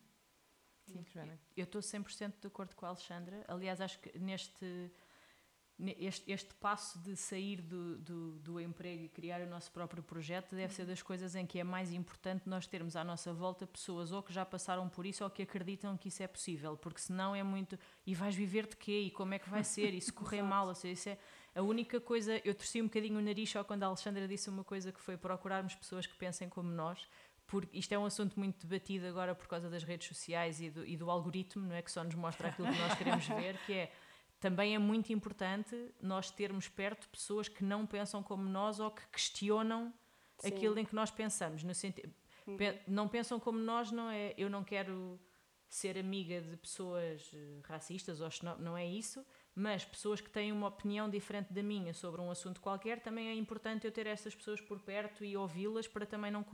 Sim, 0.87 1.05
Joana. 1.13 1.39
Eu 1.57 1.65
estou 1.65 1.81
100% 1.81 2.41
de 2.41 2.47
acordo 2.47 2.75
com 2.75 2.87
a 2.87 2.89
Alexandra. 2.89 3.45
Aliás, 3.47 3.81
acho 3.81 3.99
que 4.01 4.19
neste 4.19 4.91
este, 5.99 6.31
este 6.31 6.55
passo 6.55 6.99
de 6.99 7.17
sair 7.17 7.63
do, 7.63 7.97
do, 7.99 8.39
do, 8.39 8.61
emprego 8.61 9.05
e 9.05 9.09
criar 9.09 9.41
o 9.41 9.47
nosso 9.47 9.71
próprio 9.73 10.03
projeto 10.03 10.55
deve 10.55 10.75
ser 10.75 10.85
das 10.85 11.01
coisas 11.01 11.35
em 11.35 11.47
que 11.47 11.59
é 11.59 11.65
mais 11.65 11.91
importante 11.93 12.49
nós 12.49 12.67
termos 12.67 12.97
à 12.97 13.05
nossa 13.05 13.33
volta 13.33 13.67
pessoas 13.67 14.13
ou 14.13 14.23
que 14.23 14.33
já 14.33 14.45
passaram 14.45 14.89
por 14.89 15.07
isso 15.07 15.25
ou 15.25 15.31
que 15.31 15.43
acreditam 15.43 15.97
que 15.97 16.09
isso 16.09 16.23
é 16.23 16.27
possível, 16.27 16.77
porque 16.77 17.01
senão 17.01 17.35
é 17.35 17.43
muito. 17.43 17.79
E 18.07 18.15
vais 18.15 18.35
viver 18.35 18.67
de 18.67 18.77
quê? 18.77 19.01
E 19.07 19.11
como 19.11 19.33
é 19.35 19.39
que 19.39 19.49
vai 19.49 19.65
ser? 19.65 19.95
E 19.95 20.01
se 20.01 20.13
correr 20.13 20.43
mal? 20.45 20.67
Ou 20.67 20.75
seja, 20.75 20.93
isso 20.93 21.09
é 21.09 21.19
a 21.55 21.63
única 21.63 22.01
coisa. 22.01 22.41
Eu 22.45 22.55
torci 22.55 22.81
um 22.81 22.87
bocadinho 22.87 23.19
o 23.19 23.23
nariz 23.23 23.51
só 23.51 23.65
quando 23.65 23.83
a 23.83 23.87
Alexandra 23.87 24.27
disse 24.27 24.49
uma 24.49 24.65
coisa 24.65 24.93
que 24.93 25.01
foi 25.01 25.17
procurarmos 25.17 25.75
pessoas 25.75 26.07
que 26.07 26.17
pensem 26.17 26.49
como 26.49 26.71
nós. 26.71 27.09
Porque 27.47 27.77
isto 27.77 27.93
é 27.93 27.99
um 27.99 28.05
assunto 28.05 28.39
muito 28.39 28.65
debatido 28.65 29.07
agora 29.07 29.35
por 29.35 29.49
causa 29.49 29.69
das 29.69 29.83
redes 29.83 30.07
sociais 30.07 30.61
e 30.61 30.71
do, 30.71 30.87
e 30.87 30.97
do 30.97 31.11
algoritmo, 31.11 31.67
não 31.67 31.75
é? 31.75 31.83
Que 31.83 31.91
só 31.91 32.05
nos 32.05 32.15
mostra 32.15 32.49
aquilo 32.49 32.69
que 32.69 32.79
nós 32.79 32.95
queremos 32.95 33.27
ver, 33.29 33.59
que 33.67 33.73
é 33.73 33.93
também 34.39 34.75
é 34.75 34.79
muito 34.79 35.13
importante 35.13 35.77
nós 36.01 36.31
termos 36.31 36.69
perto 36.69 37.09
pessoas 37.09 37.49
que 37.49 37.63
não 37.63 37.87
pensam 37.87 38.23
como 38.23 38.43
nós 38.45 38.81
ou 38.81 38.91
que 38.91 39.07
questionam 39.09 39.93
Sim. 40.39 40.49
aquilo 40.49 40.79
em 40.79 40.85
que 40.85 40.95
nós 40.95 41.11
pensamos. 41.11 41.63
No 41.63 41.75
sentido, 41.75 42.13
uhum. 42.47 42.57
Não 42.87 43.09
pensam 43.09 43.39
como 43.39 43.59
nós, 43.59 43.91
não 43.93 44.09
é? 44.11 44.33
Eu 44.39 44.49
não 44.49 44.65
quero 44.65 45.21
ser 45.69 45.99
amiga 45.99 46.41
de 46.41 46.57
pessoas 46.57 47.31
eh, 47.35 47.61
racistas, 47.65 48.21
ou 48.21 48.29
não, 48.43 48.59
não 48.59 48.77
é 48.77 48.85
isso, 48.85 49.25
mas 49.61 49.85
pessoas 49.85 50.21
que 50.21 50.31
têm 50.31 50.51
uma 50.53 50.69
opinião 50.69 51.09
diferente 51.09 51.53
da 51.53 51.63
minha 51.63 51.93
sobre 51.93 52.21
um 52.21 52.31
assunto 52.31 52.61
qualquer, 52.61 53.01
também 53.01 53.29
é 53.29 53.35
importante 53.35 53.87
eu 53.87 53.93
ter 53.93 54.07
essas 54.07 54.35
pessoas 54.35 54.61
por 54.61 54.81
perto 54.81 55.25
e 55.25 55.37
ouvi-las 55.37 55.87
para 55.87 56.07
também 56.07 56.31
não 56.31 56.45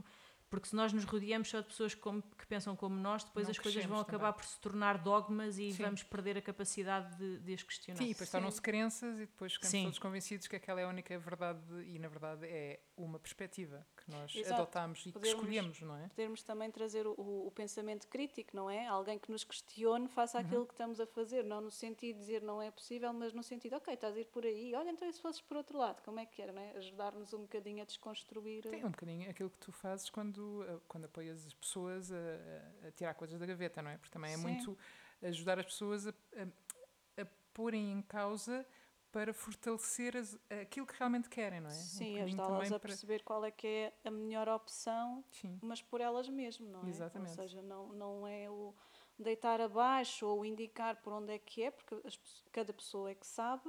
Porque 0.49 0.67
se 0.69 0.75
nós 0.75 0.93
nos 0.93 1.03
rodeamos 1.03 1.49
só 1.49 1.59
de 1.59 1.67
pessoas 1.67 1.93
como, 1.93 2.21
que 2.21 2.45
pensam 2.47 2.75
como 2.75 2.95
nós, 2.95 3.23
depois 3.23 3.47
Não 3.47 3.51
as 3.51 3.59
coisas 3.59 3.83
vão 3.85 3.99
acabar 3.99 4.31
também. 4.31 4.33
por 4.33 4.45
se 4.45 4.59
tornar 4.59 4.97
dogmas 4.97 5.57
e 5.57 5.71
Sim. 5.73 5.83
vamos 5.83 6.03
perder 6.03 6.37
a 6.37 6.41
capacidade 6.41 7.17
de, 7.17 7.39
de 7.39 7.53
as 7.53 7.63
questionar. 7.63 7.97
Sim, 7.97 8.05
e 8.05 8.13
depois 8.13 8.29
tornam-se 8.29 8.61
crenças 8.61 9.15
e 9.17 9.25
depois 9.25 9.53
ficamos 9.53 9.71
Sim. 9.71 9.83
todos 9.83 9.99
convencidos 9.99 10.47
que 10.47 10.55
aquela 10.55 10.79
é 10.79 10.83
a 10.85 10.87
única 10.87 11.17
verdade 11.19 11.61
e, 11.85 11.99
na 11.99 12.07
verdade, 12.07 12.45
é 12.45 12.79
uma 12.95 13.19
perspectiva 13.19 13.85
que 14.07 14.11
nós 14.11 14.33
Exato. 14.35 14.61
adotamos 14.61 14.99
e 15.01 15.03
que 15.03 15.11
Podermos- 15.11 15.43
escolhemos, 15.43 15.81
não 15.81 15.95
é? 15.97 16.07
Podermos 16.07 16.41
também 16.41 16.71
trazer 16.71 17.05
o, 17.05 17.11
o- 17.17 17.51
pensamento 17.51 18.07
crítico, 18.07 18.55
não 18.55 18.69
é? 18.69 18.87
Alguém 18.87 19.19
que 19.19 19.29
nos 19.29 19.43
questione 19.43 20.05
Uhum. 20.05 20.09
faça 20.09 20.39
aquilo 20.39 20.65
que 20.65 20.73
estamos 20.73 20.99
a 21.01 21.05
fazer, 21.05 21.43
não 21.43 21.59
no 21.59 21.69
sentido 21.71 22.15
de 22.15 22.21
dizer 22.21 22.41
não 22.41 22.61
é 22.61 22.71
possível, 22.71 23.11
mas 23.11 23.33
no 23.33 23.43
sentido, 23.43 23.75
ok, 23.75 23.93
estás 23.93 24.15
a 24.15 24.19
ir 24.19 24.25
por 24.25 24.45
aí, 24.45 24.73
olha, 24.75 24.89
então 24.91 25.07
e 25.07 25.11
se 25.13 25.21
fosses 25.21 25.41
por 25.41 25.57
outro 25.57 25.77
lado, 25.77 26.01
como 26.03 26.19
é 26.19 26.25
que 26.25 26.41
era, 26.41 26.53
não 26.53 26.61
é? 26.61 26.71
Ajudar-nos 26.77 27.33
um 27.33 27.41
bocadinho 27.41 27.81
a 27.81 27.85
desconstruir. 27.85 28.63
Tem 28.63 28.85
um 28.85 28.91
bocadinho 28.91 29.29
aquilo 29.29 29.49
que 29.49 29.57
tu 29.57 29.71
fazes 29.71 30.09
quando, 30.09 30.63
eh, 30.63 30.79
quando 30.87 31.05
apoias 31.05 31.45
as 31.45 31.53
pessoas 31.53 32.11
a, 32.11 32.15
a- 32.15 32.87
a 32.87 32.91
tirar 32.91 33.13
coisas 33.15 33.37
da 33.39 33.45
gaveta, 33.45 33.81
não 33.81 33.91
é? 33.91 33.97
Porque 33.97 34.11
também 34.13 34.31
é 34.31 34.37
Sim. 34.37 34.43
muito 34.43 34.77
ajudar 35.21 35.59
as 35.59 35.65
pessoas 35.65 36.07
a, 36.07 36.11
a, 36.11 37.21
a 37.23 37.25
porem 37.53 37.91
em 37.91 38.01
causa 38.03 38.65
para 39.11 39.33
fortalecer 39.33 40.15
as- 40.17 40.37
aquilo 40.61 40.85
que 40.85 40.93
realmente 40.97 41.29
querem, 41.29 41.59
não 41.61 41.69
é? 41.69 41.73
Um 41.73 41.75
Sim, 41.75 42.05
bocadinho 42.05 42.23
ajudá-las 42.23 42.71
a 42.71 42.79
perceber 42.79 43.23
qual 43.23 43.45
é 43.45 43.51
que 43.51 43.67
é 43.67 43.93
a 44.05 44.11
melhor 44.11 44.47
opção 44.49 45.23
Sim, 45.31 45.57
mas 45.61 45.81
por 45.81 46.01
elas 46.01 46.29
mesmas, 46.29 46.69
não 46.69 46.85
é? 46.85 46.89
Exatamente. 46.89 47.29
Ou 47.31 47.35
seja, 47.35 47.61
não, 47.61 47.87
não 47.93 48.27
é 48.27 48.49
o 48.49 48.73
deitar 49.17 49.59
abaixo 49.61 50.27
ou 50.27 50.45
indicar 50.45 50.97
por 50.97 51.13
onde 51.13 51.33
é 51.33 51.39
que 51.39 51.63
é, 51.63 51.71
porque 51.71 51.95
as 52.05 52.17
cada 52.51 52.73
pessoa 52.73 53.09
é 53.11 53.15
que 53.15 53.25
sabe, 53.25 53.63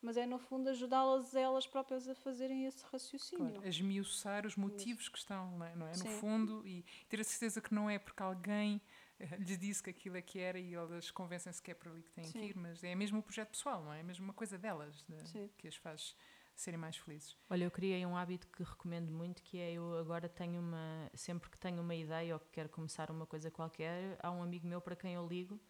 mas 0.00 0.16
é 0.16 0.24
no 0.26 0.38
fundo 0.38 0.68
ajudá-las 0.70 1.34
elas 1.34 1.66
próprias 1.66 2.08
a 2.08 2.14
fazerem 2.14 2.64
esse 2.66 2.84
raciocínio. 2.90 3.52
claro, 3.52 3.62
a 3.62 3.68
esmiuçar 3.68 4.46
os 4.46 4.56
motivos 4.56 5.08
que 5.08 5.18
estão 5.18 5.50
não 5.58 5.66
é? 5.66 5.72
é? 5.72 5.74
no 5.74 6.04
Sim. 6.04 6.20
fundo 6.20 6.66
e 6.66 6.84
ter 7.08 7.20
a 7.20 7.24
certeza 7.24 7.60
que 7.60 7.74
não 7.74 7.88
é 7.90 7.98
porque 7.98 8.22
alguém 8.22 8.80
lhes 9.38 9.58
disse 9.58 9.82
que 9.82 9.90
aquilo 9.90 10.16
é 10.16 10.22
que 10.22 10.38
era 10.38 10.58
e 10.58 10.74
elas 10.74 11.10
convencem-se 11.10 11.62
que 11.62 11.70
é 11.70 11.74
por 11.74 11.88
ali 11.88 12.02
que 12.02 12.10
têm 12.10 12.24
que 12.24 12.32
Sim. 12.32 12.44
ir, 12.46 12.56
mas 12.56 12.82
é 12.84 12.94
mesmo 12.94 13.18
o 13.18 13.22
projeto 13.22 13.50
pessoal, 13.50 13.82
não 13.82 13.92
é? 13.92 14.00
É 14.00 14.02
mesmo 14.02 14.24
uma 14.24 14.34
coisa 14.34 14.58
delas 14.58 15.04
de- 15.08 15.48
que 15.56 15.68
as 15.68 15.76
faz 15.76 16.14
serem 16.54 16.78
mais 16.78 16.96
felizes. 16.96 17.36
Olha, 17.50 17.64
eu 17.64 17.70
criei 17.70 18.04
um 18.06 18.16
hábito 18.16 18.46
que 18.48 18.62
recomendo 18.62 19.10
muito, 19.12 19.42
que 19.42 19.58
é 19.58 19.72
eu 19.72 19.98
agora 19.98 20.26
tenho 20.28 20.58
uma, 20.60 21.10
sempre 21.14 21.50
que 21.50 21.58
tenho 21.58 21.82
uma 21.82 21.94
ideia 21.94 22.34
ou 22.34 22.40
que 22.40 22.48
quero 22.50 22.68
começar 22.70 23.10
uma 23.10 23.26
coisa 23.26 23.50
qualquer, 23.50 24.18
há 24.22 24.30
um 24.30 24.42
amigo 24.42 24.66
meu 24.66 24.80
para 24.80 24.96
quem 24.96 25.12
eu 25.14 25.26
ligo 25.26 25.60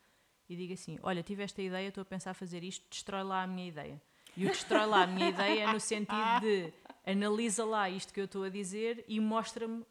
e 0.49 0.55
digo 0.55 0.73
assim, 0.73 0.97
olha, 1.03 1.25
tive 1.25 1.43
esta 1.43 1.61
ideia, 1.61 1.89
estou 1.89 2.03
a 2.03 2.05
pensar 2.05 2.35
fazer 2.35 2.63
isto, 2.63 2.87
destrói 2.89 3.25
lá 3.25 3.43
a 3.43 3.47
minha 3.49 3.67
ideia. 3.67 4.01
E 4.37 4.47
o 4.47 4.49
destrói 4.49 4.87
lá 4.87 5.03
a 5.03 5.07
minha 5.09 5.29
ideia 5.31 5.65
é 5.65 5.73
no 5.73 5.81
sentido 5.81 6.41
de 6.41 6.73
analisa 7.05 7.65
lá 7.65 7.91
isto 7.91 8.13
que 8.15 8.21
eu 8.21 8.27
estou 8.27 8.45
a 8.45 8.49
dizer 8.49 9.05
e 9.09 9.19
mostra-me 9.19 9.85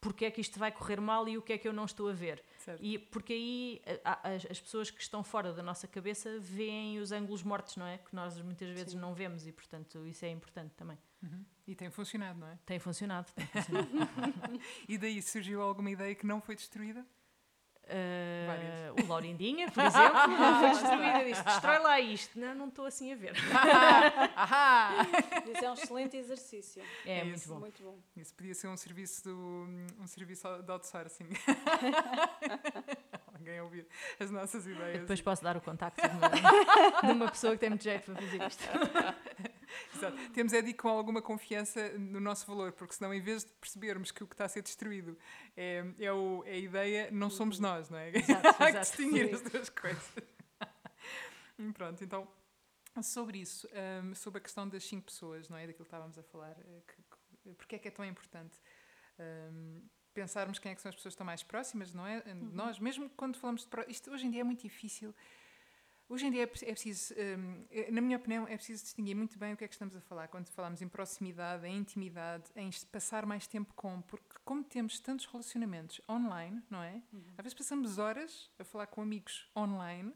porque 0.00 0.24
é 0.26 0.30
que 0.30 0.40
isto 0.40 0.58
vai 0.58 0.70
correr 0.70 1.00
mal 1.00 1.28
e 1.28 1.36
o 1.36 1.42
que 1.42 1.52
é 1.54 1.58
que 1.58 1.66
eu 1.66 1.72
não 1.72 1.84
estou 1.86 2.08
a 2.08 2.12
ver. 2.12 2.42
Certo. 2.64 2.84
E 2.84 2.98
porque 2.98 3.32
aí 3.32 3.82
a- 4.04 4.12
a- 4.28 4.34
as, 4.34 4.46
as 4.50 4.60
pessoas 4.60 4.90
que 4.90 5.00
estão 5.00 5.24
fora 5.24 5.52
da 5.52 5.62
nossa 5.62 5.88
cabeça 5.88 6.38
veem 6.40 6.98
os 6.98 7.10
ângulos 7.10 7.42
mortos, 7.42 7.76
não 7.76 7.86
é? 7.86 7.98
Que 7.98 8.14
nós 8.14 8.38
muitas 8.40 8.68
vezes 8.68 8.92
Sim. 8.92 8.98
não 8.98 9.14
vemos 9.14 9.46
e, 9.46 9.52
portanto, 9.52 10.06
isso 10.06 10.24
é 10.24 10.28
importante 10.30 10.72
também. 10.76 10.98
Uhum. 11.22 11.44
E 11.66 11.74
tem 11.74 11.88
funcionado, 11.90 12.38
não 12.38 12.46
é? 12.48 12.58
Tem 12.66 12.78
funcionado. 12.78 13.30
Tem 13.32 13.46
funcionado. 13.62 13.88
E 14.88 14.98
daí 14.98 15.22
surgiu 15.22 15.62
alguma 15.62 15.90
ideia 15.90 16.14
que 16.14 16.26
não 16.26 16.40
foi 16.40 16.54
destruída? 16.54 17.06
Uh, 17.92 19.02
o 19.02 19.06
Laurindinha, 19.08 19.68
por 19.70 19.82
exemplo, 19.84 20.26
não 20.28 20.60
foi 20.60 20.70
destruída. 20.70 21.24
Disse: 21.24 21.42
destrói 21.44 21.78
lá 21.80 22.00
isto. 22.00 22.38
Não, 22.38 22.54
não 22.54 22.68
estou 22.68 22.86
assim 22.86 23.12
a 23.12 23.16
ver. 23.16 23.32
Ahá! 24.36 25.06
Isso 25.52 25.64
é 25.64 25.70
um 25.70 25.74
excelente 25.74 26.16
exercício. 26.16 26.82
É, 27.04 27.18
É 27.20 27.24
muito 27.24 27.36
isso. 27.38 27.48
bom. 27.52 27.60
Muito 27.60 27.82
bom. 27.82 27.98
Isso 28.16 28.32
podia 28.34 28.54
ser 28.54 28.68
um 28.68 28.76
serviço, 28.76 29.24
do, 29.24 29.66
um 30.00 30.06
serviço 30.06 30.46
de 30.62 30.70
outsourcing. 30.70 31.28
Alguém 33.34 33.58
a 33.58 33.64
ouvir 33.64 33.86
as 34.18 34.30
nossas 34.30 34.66
Eu 34.66 34.74
ideias. 34.74 35.00
depois 35.00 35.20
posso 35.22 35.42
dar 35.42 35.56
o 35.56 35.60
contacto 35.60 36.00
de 36.06 36.16
uma, 36.16 36.28
de 37.00 37.12
uma 37.12 37.30
pessoa 37.30 37.54
que 37.54 37.58
tem 37.60 37.70
muito 37.70 37.82
jeito 37.84 38.04
para 38.04 38.14
fazer 38.22 38.42
isto. 38.46 38.64
Exato. 40.06 40.30
Temos 40.32 40.52
é 40.52 40.62
de 40.62 40.70
ir 40.70 40.74
com 40.74 40.88
alguma 40.88 41.20
confiança 41.22 41.90
no 41.98 42.20
nosso 42.20 42.46
valor, 42.46 42.72
porque 42.72 42.94
senão, 42.94 43.12
em 43.14 43.20
vez 43.20 43.44
de 43.44 43.50
percebermos 43.52 44.10
que 44.10 44.22
o 44.24 44.26
que 44.26 44.34
está 44.34 44.44
a 44.44 44.48
ser 44.48 44.62
destruído 44.62 45.16
é, 45.56 45.84
é, 45.98 46.12
o- 46.12 46.42
é 46.46 46.52
a 46.52 46.58
ideia, 46.58 47.08
não 47.10 47.30
somos 47.30 47.58
nós, 47.58 47.88
não 47.90 47.98
é? 47.98 48.10
Exato, 48.16 48.46
Há 48.48 48.52
que 48.52 48.62
exato. 48.64 48.80
distinguir 48.86 49.34
as 49.34 49.40
duas 49.42 49.68
coisas. 49.70 50.12
Pronto, 51.74 52.02
então, 52.02 52.28
sobre 53.02 53.38
isso, 53.38 53.68
hum, 54.02 54.14
sobre 54.14 54.38
a 54.38 54.40
questão 54.40 54.68
das 54.68 54.84
cinco 54.84 55.06
pessoas, 55.06 55.48
não 55.48 55.56
é? 55.56 55.66
Daquilo 55.66 55.84
que 55.84 55.88
estávamos 55.88 56.18
a 56.18 56.22
falar, 56.22 56.56
eh, 56.58 56.82
que, 56.86 56.94
que, 57.42 57.54
porque 57.54 57.76
é 57.76 57.78
que 57.78 57.88
é 57.88 57.90
tão 57.90 58.04
importante 58.04 58.58
hum, 59.18 59.82
pensarmos 60.14 60.58
quem 60.58 60.72
é 60.72 60.74
que 60.74 60.80
são 60.80 60.88
as 60.88 60.94
pessoas 60.96 61.12
que 61.12 61.16
estão 61.16 61.26
mais 61.26 61.42
próximas, 61.42 61.92
não 61.92 62.06
é? 62.06 62.22
Nós, 62.34 62.78
mesmo 62.78 63.08
quando 63.10 63.36
falamos 63.38 63.64
de. 63.64 63.70
Isto 63.88 64.10
hoje 64.10 64.26
em 64.26 64.30
dia 64.30 64.40
é 64.40 64.44
muito 64.44 64.62
difícil. 64.62 65.14
Hoje 66.10 66.26
em 66.26 66.30
dia 66.32 66.40
é, 66.40 66.42
é 66.42 66.46
preciso, 66.72 67.14
hum, 67.14 67.64
eh, 67.70 67.88
na 67.92 68.00
minha 68.00 68.16
opinião, 68.16 68.42
é 68.48 68.56
preciso 68.56 68.82
distinguir 68.82 69.14
muito 69.14 69.38
bem 69.38 69.52
o 69.52 69.56
que 69.56 69.62
é 69.62 69.68
que 69.68 69.74
estamos 69.74 69.94
a 69.94 70.00
falar 70.00 70.26
quando 70.26 70.48
falamos 70.48 70.82
em 70.82 70.88
proximidade, 70.88 71.64
em 71.68 71.76
intimidade, 71.76 72.50
em 72.56 72.68
passar 72.90 73.24
mais 73.24 73.46
tempo 73.46 73.72
com, 73.74 74.02
porque 74.02 74.34
como 74.44 74.64
temos 74.64 74.98
tantos 74.98 75.24
relacionamentos 75.26 76.00
online, 76.10 76.60
não 76.68 76.82
é? 76.82 77.00
Às 77.38 77.44
vezes 77.44 77.54
passamos 77.54 77.98
horas 77.98 78.50
a 78.58 78.64
falar 78.64 78.88
com 78.88 79.02
amigos 79.02 79.48
online 79.56 80.12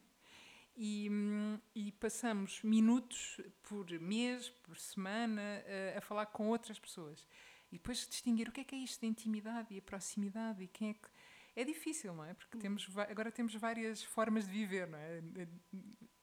e, 0.76 1.08
hum, 1.08 1.60
e 1.76 1.92
passamos 1.92 2.60
minutos 2.64 3.40
por 3.62 3.88
mês, 4.00 4.50
por 4.50 4.76
semana, 4.76 5.64
a, 5.94 5.98
a 5.98 6.00
falar 6.00 6.26
com 6.26 6.48
outras 6.48 6.76
pessoas. 6.76 7.24
E 7.70 7.76
depois 7.76 8.04
distinguir 8.08 8.48
o 8.48 8.52
que 8.52 8.62
é 8.62 8.64
que 8.64 8.74
é 8.74 8.78
isto 8.78 9.00
da 9.00 9.06
intimidade 9.06 9.72
e 9.72 9.78
a 9.78 9.82
proximidade 9.82 10.60
e 10.60 10.66
quem 10.66 10.90
é 10.90 10.94
que. 10.94 11.08
É 11.56 11.62
difícil, 11.64 12.12
não 12.14 12.24
é? 12.24 12.34
Porque 12.34 12.58
temos, 12.58 12.88
agora 12.98 13.30
temos 13.30 13.54
várias 13.54 14.02
formas 14.02 14.44
de 14.46 14.52
viver, 14.52 14.88
não 14.88 14.98
é? 14.98 15.22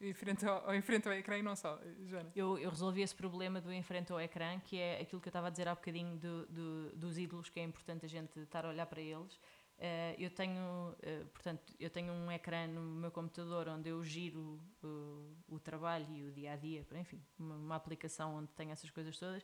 Em 0.01 0.13
frente 0.13 0.45
ao, 0.45 0.73
em 0.73 0.81
frente 0.81 1.07
ao 1.07 1.13
ecrã 1.13 1.37
e 1.37 1.41
não 1.41 1.55
só. 1.55 1.79
Joana. 2.05 2.31
Eu, 2.35 2.57
eu 2.57 2.69
resolvi 2.69 3.01
esse 3.01 3.15
problema 3.15 3.61
do 3.61 3.71
em 3.71 3.81
frente 3.83 4.11
ao 4.11 4.19
ecrã, 4.19 4.59
que 4.59 4.77
é 4.77 4.99
aquilo 5.01 5.21
que 5.21 5.27
eu 5.27 5.31
estava 5.31 5.47
a 5.47 5.49
dizer 5.49 5.67
há 5.67 5.75
bocadinho 5.75 6.17
do, 6.17 6.45
do- 6.47 6.95
dos 6.97 7.17
ídolos, 7.17 7.49
que 7.49 7.59
é 7.59 7.63
importante 7.63 8.05
a 8.05 8.09
gente 8.09 8.39
estar 8.39 8.65
a 8.65 8.69
olhar 8.69 8.85
para 8.87 8.99
eles. 8.99 9.39
Eh, 9.77 10.15
eu 10.19 10.29
tenho, 10.29 10.95
eh, 11.01 11.23
portanto, 11.33 11.73
eu 11.79 11.89
tenho 11.89 12.13
um 12.13 12.31
ecrã 12.31 12.67
no 12.67 12.81
meu 12.81 13.09
computador 13.09 13.67
onde 13.67 13.89
eu 13.89 14.03
giro 14.03 14.59
uh, 14.83 15.35
o 15.47 15.59
trabalho 15.59 16.05
e 16.13 16.23
o 16.25 16.31
dia 16.31 16.53
a 16.53 16.55
dia, 16.55 16.85
enfim, 16.93 17.19
uma, 17.39 17.55
uma 17.55 17.75
aplicação 17.75 18.35
onde 18.35 18.49
tenho 18.53 18.71
essas 18.71 18.91
coisas 18.91 19.17
todas. 19.17 19.43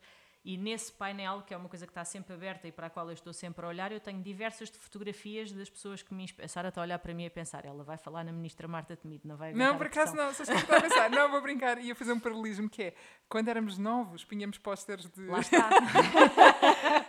E 0.49 0.55
nesse 0.57 0.93
painel, 0.93 1.41
que 1.45 1.53
é 1.53 1.57
uma 1.57 1.67
coisa 1.67 1.85
que 1.85 1.91
está 1.91 2.05
sempre 2.05 2.33
aberta 2.33 2.65
e 2.69 2.71
para 2.71 2.87
a 2.87 2.89
qual 2.89 3.05
eu 3.07 3.13
estou 3.13 3.33
sempre 3.33 3.65
a 3.65 3.67
olhar, 3.67 3.91
eu 3.91 3.99
tenho 3.99 4.21
diversas 4.21 4.71
de 4.71 4.77
fotografias 4.77 5.51
das 5.51 5.69
pessoas 5.69 6.01
que 6.01 6.13
me 6.13 6.23
inspiram. 6.23 6.45
A 6.45 6.47
Sara 6.47 6.69
está 6.69 6.79
a 6.79 6.83
olhar 6.85 6.97
para 6.99 7.13
mim 7.13 7.23
e 7.23 7.27
a 7.27 7.29
pensar, 7.29 7.65
ela 7.65 7.83
vai 7.83 7.97
falar 7.97 8.23
na 8.23 8.31
ministra 8.31 8.65
Marta 8.65 8.95
Temido, 8.95 9.27
não 9.27 9.35
vai 9.35 9.51
Não, 9.51 9.75
por 9.77 9.87
acaso 9.87 10.15
não. 10.15 10.23
Eu 10.23 10.31
estava 10.31 10.77
a 10.77 10.81
pensar? 10.81 11.09
Não, 11.09 11.29
vou 11.29 11.41
brincar. 11.41 11.77
Ia 11.79 11.93
fazer 11.93 12.13
um 12.13 12.19
paralelismo 12.21 12.69
que 12.69 12.81
é, 12.81 12.93
quando 13.27 13.49
éramos 13.49 13.77
novos, 13.77 14.23
punhamos 14.23 14.57
pósteres 14.57 15.09
de... 15.09 15.25
Lá 15.25 15.39
está. 15.43 15.67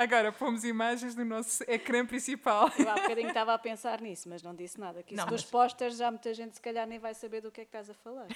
Agora, 0.01 0.33
pomos 0.33 0.65
imagens 0.65 1.15
do 1.15 1.25
nosso 1.25 1.63
ecrã 1.69 2.05
principal. 2.05 2.71
Eu 2.77 2.91
há 2.91 2.95
bocadinho 2.95 3.29
estava 3.29 3.55
a 3.55 3.59
pensar 3.59 4.01
nisso, 4.01 4.29
mas 4.29 4.43
não 4.43 4.55
disse 4.55 4.81
nada. 4.81 5.03
Que 5.03 5.15
isso 5.15 5.23
Não, 5.23 5.29
dos 5.31 5.43
mas- 5.43 5.51
posters 5.51 5.97
já 5.97 6.11
muita 6.11 6.35
gente 6.35 6.55
se 6.57 6.61
calhar 6.61 6.87
nem 6.87 6.99
vai 6.99 7.15
saber 7.15 7.41
do 7.41 7.51
que 7.53 7.61
é 7.61 7.65
que 7.65 7.69
estás 7.69 7.89
a 7.89 7.95
falar. 7.95 8.27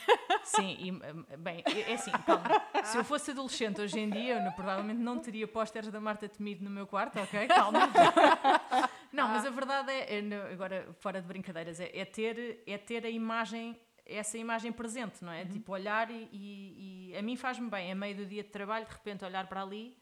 Sim, 0.44 0.76
e, 0.78 0.92
hum, 0.92 1.24
bem, 1.38 1.62
é 1.66 1.94
assim, 1.94 2.10
calma. 2.24 2.44
Se 2.84 2.96
eu 2.98 3.04
fosse 3.04 3.30
adolescente 3.32 3.80
hoje 3.80 3.98
em 3.98 4.08
dia, 4.08 4.34
eu 4.36 4.42
não- 4.42 4.52
provavelmente 4.92 5.04
não 5.04 5.18
teria 5.18 5.48
pósteres 5.48 5.90
da 5.90 6.00
Marta 6.00 6.28
Temido 6.28 6.64
no 6.64 6.70
meu 6.70 6.86
quarto, 6.86 7.18
ok? 7.18 7.46
Calma. 7.48 7.80
Não, 9.12 9.28
mas 9.28 9.44
a 9.44 9.50
verdade 9.50 9.90
é, 9.92 10.18
é, 10.20 10.52
agora 10.52 10.88
fora 11.00 11.20
de 11.20 11.26
brincadeiras, 11.28 11.78
é, 11.80 11.90
é 11.94 12.04
ter, 12.04 12.62
é 12.66 12.78
ter 12.78 13.04
a 13.04 13.10
imagem, 13.10 13.78
essa 14.06 14.38
imagem 14.38 14.72
presente, 14.72 15.22
não 15.22 15.30
é? 15.32 15.44
Tipo, 15.44 15.72
olhar 15.72 16.10
e, 16.10 16.28
e- 16.32 17.10
e 17.12 17.16
a 17.16 17.20
mim 17.22 17.36
faz-me 17.36 17.68
bem, 17.68 17.92
a 17.92 17.94
meio 17.94 18.16
do 18.16 18.24
dia 18.24 18.42
de 18.42 18.48
trabalho, 18.48 18.86
de 18.86 18.92
repente 18.92 19.22
olhar 19.22 19.46
para 19.48 19.60
ali 19.62 19.94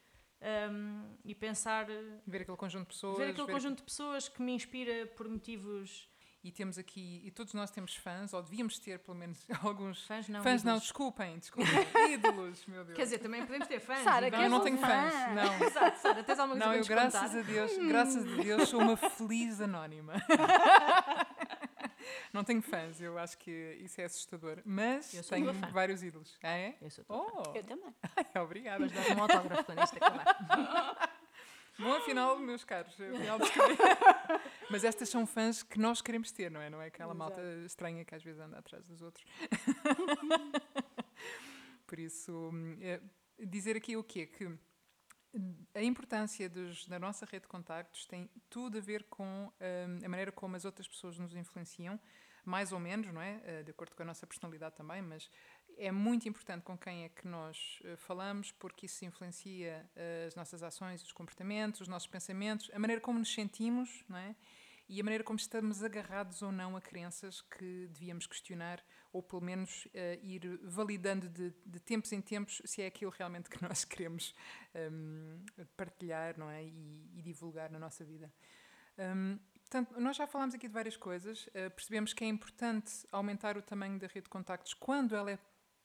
hum, 0.70 1.16
e 1.24 1.34
pensar, 1.34 1.86
Ver 2.24 2.42
aquele 2.42 2.56
conjunto 2.56 2.82
de 2.88 2.94
pessoas. 2.94 3.18
ver 3.18 3.30
aquele 3.30 3.46
ver- 3.48 3.52
conjunto 3.52 3.78
de 3.78 3.82
pessoas 3.82 4.28
que 4.28 4.40
me 4.40 4.52
inspira 4.52 5.06
por 5.16 5.28
motivos 5.28 6.08
E 6.42 6.50
temos 6.50 6.78
aqui, 6.78 7.20
e 7.22 7.30
todos 7.30 7.52
nós 7.52 7.70
temos 7.70 7.94
fãs, 7.96 8.32
ou 8.32 8.42
devíamos 8.42 8.78
ter 8.78 8.98
pelo 9.00 9.14
menos 9.16 9.38
alguns. 9.62 10.06
fãs, 10.06 10.26
não 10.26 10.42
fãs 10.42 10.62
não, 10.64 10.72
ídolos. 10.72 10.82
desculpem, 10.84 11.38
desculpem. 11.38 11.72
Ídolos, 12.14 12.64
meu 12.66 12.82
Deus. 12.82 12.96
Quer 12.96 13.02
dizer, 13.04 13.18
também 13.18 13.44
podemos 13.44 13.68
ter 13.68 13.78
fãs. 13.78 13.98
Sara, 14.02 14.30
não, 14.30 14.38
vamos- 14.38 14.44
eu 14.44 14.50
não 14.50 14.60
tenho 14.64 14.78
fãs, 14.78 15.12
fã? 15.14 15.28
não. 15.34 15.54
Exato, 15.66 15.98
Sara, 16.00 16.24
tens 16.24 16.38
alguma 16.38 16.58
coisa 16.58 16.66
Não, 16.72 16.74
eu 16.82 16.86
graças 16.86 17.36
a 17.36 17.42
Deus, 17.42 17.76
graças 17.88 18.26
a 18.32 18.36
Deus 18.42 18.68
sou 18.70 18.80
uma 18.80 18.96
feliz 18.96 19.60
anónima. 19.60 20.14
Não 22.32 22.42
tenho 22.44 22.62
fãs, 22.62 23.00
eu 23.00 23.18
acho 23.18 23.36
que 23.38 23.50
isso 23.82 24.00
é 24.00 24.04
assustador, 24.04 24.62
mas 24.64 25.12
Eu 25.12 25.22
sou 25.22 25.36
tenho 25.36 25.52
vários 25.72 26.02
ídolos. 26.02 26.38
Ah, 26.42 26.48
é? 26.56 26.76
Eu 26.80 26.88
sou 26.90 27.04
tua 27.04 27.18
fã. 27.24 27.42
Oh, 27.50 27.56
Eu 27.56 27.64
também. 27.64 27.94
obrigada. 28.42 28.78
Mas 28.80 28.92
dá-te 28.92 29.12
um 29.12 29.22
autógrafo 29.22 29.64
quando 29.64 29.82
isto 29.82 29.96
acabar. 29.96 31.19
Bom, 31.80 31.94
afinal, 31.94 32.38
meus 32.38 32.62
caros, 32.62 32.94
descobri. 32.94 33.76
Mas 34.70 34.84
estas 34.84 35.08
são 35.08 35.26
fãs 35.26 35.62
que 35.62 35.78
nós 35.78 36.02
queremos 36.02 36.30
ter, 36.30 36.50
não 36.50 36.60
é? 36.60 36.68
Não 36.68 36.80
é 36.80 36.86
aquela 36.86 37.14
malta 37.14 37.40
estranha 37.64 38.04
que 38.04 38.14
às 38.14 38.22
vezes 38.22 38.40
anda 38.40 38.58
atrás 38.58 38.86
dos 38.86 39.00
outros. 39.00 39.24
Por 41.86 41.98
isso, 41.98 42.50
hum, 42.52 42.76
é, 42.80 43.00
dizer 43.38 43.76
aqui 43.76 43.96
o 43.96 44.04
quê? 44.04 44.26
Que 44.26 44.58
a 45.74 45.82
importância 45.82 46.48
dos, 46.48 46.86
da 46.86 46.98
nossa 46.98 47.24
rede 47.24 47.42
de 47.42 47.48
contactos 47.48 48.06
tem 48.06 48.28
tudo 48.48 48.78
a 48.78 48.80
ver 48.80 49.04
com 49.04 49.24
um, 49.24 50.04
a 50.04 50.08
maneira 50.08 50.32
como 50.32 50.56
as 50.56 50.64
outras 50.64 50.86
pessoas 50.86 51.18
nos 51.18 51.34
influenciam, 51.34 51.98
mais 52.44 52.72
ou 52.72 52.80
menos, 52.80 53.12
não 53.12 53.20
é? 53.20 53.60
Uh, 53.60 53.64
de 53.64 53.70
acordo 53.70 53.94
com 53.94 54.02
a 54.02 54.06
nossa 54.06 54.26
personalidade 54.26 54.74
também, 54.74 55.02
mas 55.02 55.30
é 55.80 55.90
muito 55.90 56.28
importante 56.28 56.62
com 56.62 56.76
quem 56.76 57.04
é 57.04 57.08
que 57.08 57.26
nós 57.26 57.80
uh, 57.84 57.96
falamos, 57.96 58.52
porque 58.52 58.86
isso 58.86 59.04
influencia 59.04 59.88
uh, 59.96 60.26
as 60.26 60.34
nossas 60.34 60.62
ações, 60.62 61.02
os 61.02 61.12
comportamentos, 61.12 61.80
os 61.80 61.88
nossos 61.88 62.06
pensamentos, 62.06 62.70
a 62.72 62.78
maneira 62.78 63.00
como 63.00 63.18
nos 63.18 63.32
sentimos, 63.32 64.04
não 64.08 64.18
é? 64.18 64.36
e 64.90 65.00
a 65.00 65.04
maneira 65.04 65.22
como 65.22 65.38
estamos 65.38 65.84
agarrados 65.84 66.42
ou 66.42 66.50
não 66.50 66.76
a 66.76 66.80
crenças 66.80 67.40
que 67.40 67.88
devíamos 67.92 68.26
questionar 68.26 68.84
ou 69.12 69.22
pelo 69.22 69.40
menos 69.40 69.86
uh, 69.86 69.90
ir 70.20 70.58
validando 70.64 71.28
de, 71.28 71.54
de, 71.64 71.78
tempos 71.78 72.10
em 72.12 72.20
tempos 72.20 72.60
se 72.64 72.82
é 72.82 72.86
aquilo 72.86 73.12
realmente 73.16 73.48
que 73.48 73.62
nós 73.62 73.84
queremos 73.84 74.34
um, 74.74 75.44
partilhar 75.76 76.36
não 76.36 76.50
é? 76.50 76.64
E, 76.64 77.08
e, 77.14 77.22
divulgar 77.22 77.70
na 77.70 77.78
nossa 77.78 78.04
vida. 78.04 78.32
Um, 78.98 79.38
portanto, 79.60 80.00
nós 80.00 80.16
já 80.16 80.26
falámos 80.26 80.56
aqui 80.56 80.66
de 80.66 80.74
várias 80.74 80.96
coisas, 80.96 81.46
uh, 81.46 81.70
percebemos 81.74 82.12
que 82.12 82.24
é 82.24 82.26
importante 82.26 83.06
aumentar 83.12 83.56
o 83.56 83.62
tamanho 83.62 83.96
da 83.96 84.08
rede 84.08 84.24
de 84.24 84.28
contactos 84.28 84.74
quando 84.74 85.14
ela 85.14 85.30
é 85.30 85.38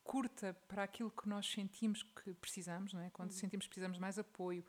curta 0.05 0.55
para 0.67 0.83
aquilo 0.83 1.09
que 1.09 1.27
nós 1.27 1.51
sentimos 1.51 2.03
que 2.03 2.33
precisamos, 2.35 2.93
não 2.93 3.01
é? 3.01 3.09
quando 3.09 3.31
uhum. 3.31 3.37
sentimos 3.37 3.65
que 3.65 3.69
precisamos 3.71 3.97
de 3.97 4.01
mais 4.01 4.17
apoio 4.19 4.63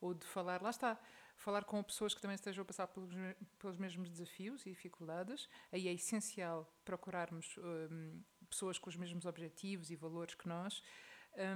ou 0.00 0.12
de 0.12 0.26
falar, 0.26 0.60
lá 0.60 0.70
está, 0.70 1.00
falar 1.36 1.64
com 1.64 1.82
pessoas 1.82 2.14
que 2.14 2.20
também 2.20 2.34
estejam 2.34 2.62
a 2.62 2.64
passar 2.64 2.86
pelos, 2.88 3.14
pelos 3.58 3.78
mesmos 3.78 4.10
desafios 4.10 4.66
e 4.66 4.70
dificuldades. 4.70 5.48
Aí 5.72 5.88
é 5.88 5.92
essencial 5.92 6.70
procurarmos 6.84 7.56
um, 7.58 8.22
pessoas 8.50 8.78
com 8.78 8.90
os 8.90 8.96
mesmos 8.96 9.24
objetivos 9.24 9.90
e 9.90 9.96
valores 9.96 10.34
que 10.34 10.46
nós. 10.46 10.82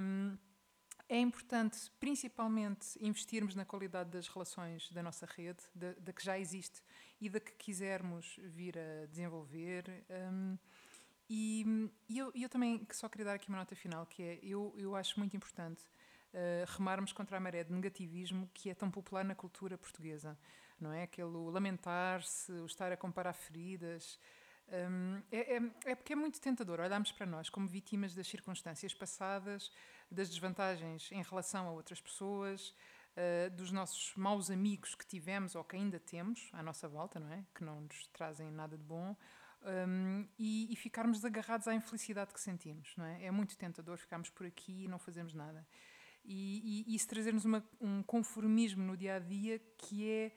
Um, 0.01 0.35
é 1.07 1.19
importante, 1.19 1.91
principalmente, 1.99 2.97
investirmos 2.99 3.55
na 3.55 3.63
qualidade 3.63 4.09
das 4.09 4.27
relações 4.27 4.91
da 4.91 5.03
nossa 5.03 5.25
rede, 5.25 5.63
da, 5.75 5.93
da 5.93 6.11
que 6.11 6.23
já 6.23 6.37
existe 6.39 6.81
e 7.21 7.29
da 7.29 7.39
que 7.39 7.53
quisermos 7.53 8.37
vir 8.43 8.77
a 8.77 9.05
desenvolver. 9.05 10.05
Um, 10.09 10.57
e, 11.29 11.91
e 12.07 12.17
eu, 12.17 12.31
eu, 12.33 12.49
também 12.49 12.87
só 12.91 13.09
queria 13.09 13.25
dar 13.25 13.33
aqui 13.33 13.49
uma 13.49 13.57
nota 13.57 13.75
final, 13.75 14.05
que 14.05 14.23
é, 14.23 14.39
eu, 14.41 14.73
eu 14.77 14.95
acho 14.95 15.19
muito 15.19 15.35
importante 15.35 15.83
uh, 16.33 16.71
remarmos 16.77 17.11
contra 17.11 17.37
a 17.37 17.39
maré 17.39 17.63
de 17.63 17.73
negativismo 17.73 18.49
que 18.53 18.69
é 18.69 18.75
tão 18.75 18.89
popular 18.89 19.25
na 19.25 19.35
cultura 19.35 19.77
portuguesa, 19.77 20.37
não 20.79 20.91
é? 20.91 21.03
Aquele 21.03 21.27
lamentar-se, 21.51 22.51
o 22.51 22.65
estar 22.65 22.91
a 22.91 22.97
comparar 22.97 23.33
feridas. 23.33 24.19
Um, 24.69 25.21
é, 25.31 25.55
é, 25.55 25.61
é, 25.85 25.95
porque 25.95 26.13
é 26.13 26.15
muito 26.15 26.41
tentador 26.41 26.79
olharmos 26.79 27.11
para 27.11 27.25
nós 27.25 27.49
como 27.49 27.67
vítimas 27.67 28.13
das 28.13 28.27
circunstâncias 28.27 28.93
passadas, 28.93 29.71
das 30.11 30.29
desvantagens 30.29 31.09
em 31.11 31.21
relação 31.21 31.67
a 31.67 31.71
outras 31.71 32.01
pessoas, 32.01 32.73
uh, 33.15 33.49
dos 33.51 33.71
nossos 33.71 34.13
maus 34.15 34.49
amigos 34.49 34.93
que 34.93 35.05
tivemos 35.05 35.55
ou 35.55 35.63
que 35.63 35.75
ainda 35.75 35.99
temos 35.99 36.49
à 36.53 36.61
nossa 36.61 36.87
volta, 36.87 37.19
não 37.19 37.31
é? 37.31 37.43
Que 37.55 37.63
não 37.63 37.81
nos 37.81 38.07
trazem 38.07 38.51
nada 38.51 38.77
de 38.77 38.83
bom. 38.83 39.15
Um, 39.67 40.25
e, 40.39 40.71
e, 40.71 40.75
ficarmos 40.77 41.25
agarrados 41.25 41.67
à 41.67 41.75
infelicidade 41.75 42.33
que 42.33 42.39
sentimos, 42.39 42.95
não 42.95 43.03
é? 43.03 43.25
É 43.25 43.31
muito 43.31 43.57
tentador 43.57 43.97
ficarmos 43.97 44.29
por 44.29 44.45
aqui 44.45 44.85
e 44.85 44.87
não 44.87 44.97
fazermos 44.97 45.33
nada 45.33 45.67
e, 46.27 46.83
e 46.87 46.95
isso 46.95 47.07
trazer-nos 47.07 47.45
um 47.79 48.03
conformismo 48.03 48.83
no 48.83 48.97
dia 48.97 49.15
a 49.15 49.19
dia 49.19 49.59
que 49.77 50.09
é 50.09 50.31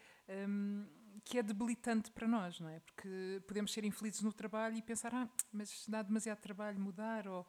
um, 0.49 0.87
que 1.25 1.37
é 1.37 1.43
debilitante 1.43 2.11
para 2.13 2.29
nós, 2.29 2.61
não 2.61 2.69
é? 2.69 2.79
Porque 2.81 3.43
podemos 3.47 3.73
ser 3.73 3.85
infelizes 3.85 4.23
no 4.23 4.33
trabalho 4.33 4.77
e 4.77 4.83
pensar, 4.83 5.13
ah, 5.13 5.29
mas 5.53 5.85
dá 5.89 6.01
demasiado 6.01 6.39
trabalho 6.39 6.79
mudar 6.79 7.27
ou 7.27 7.45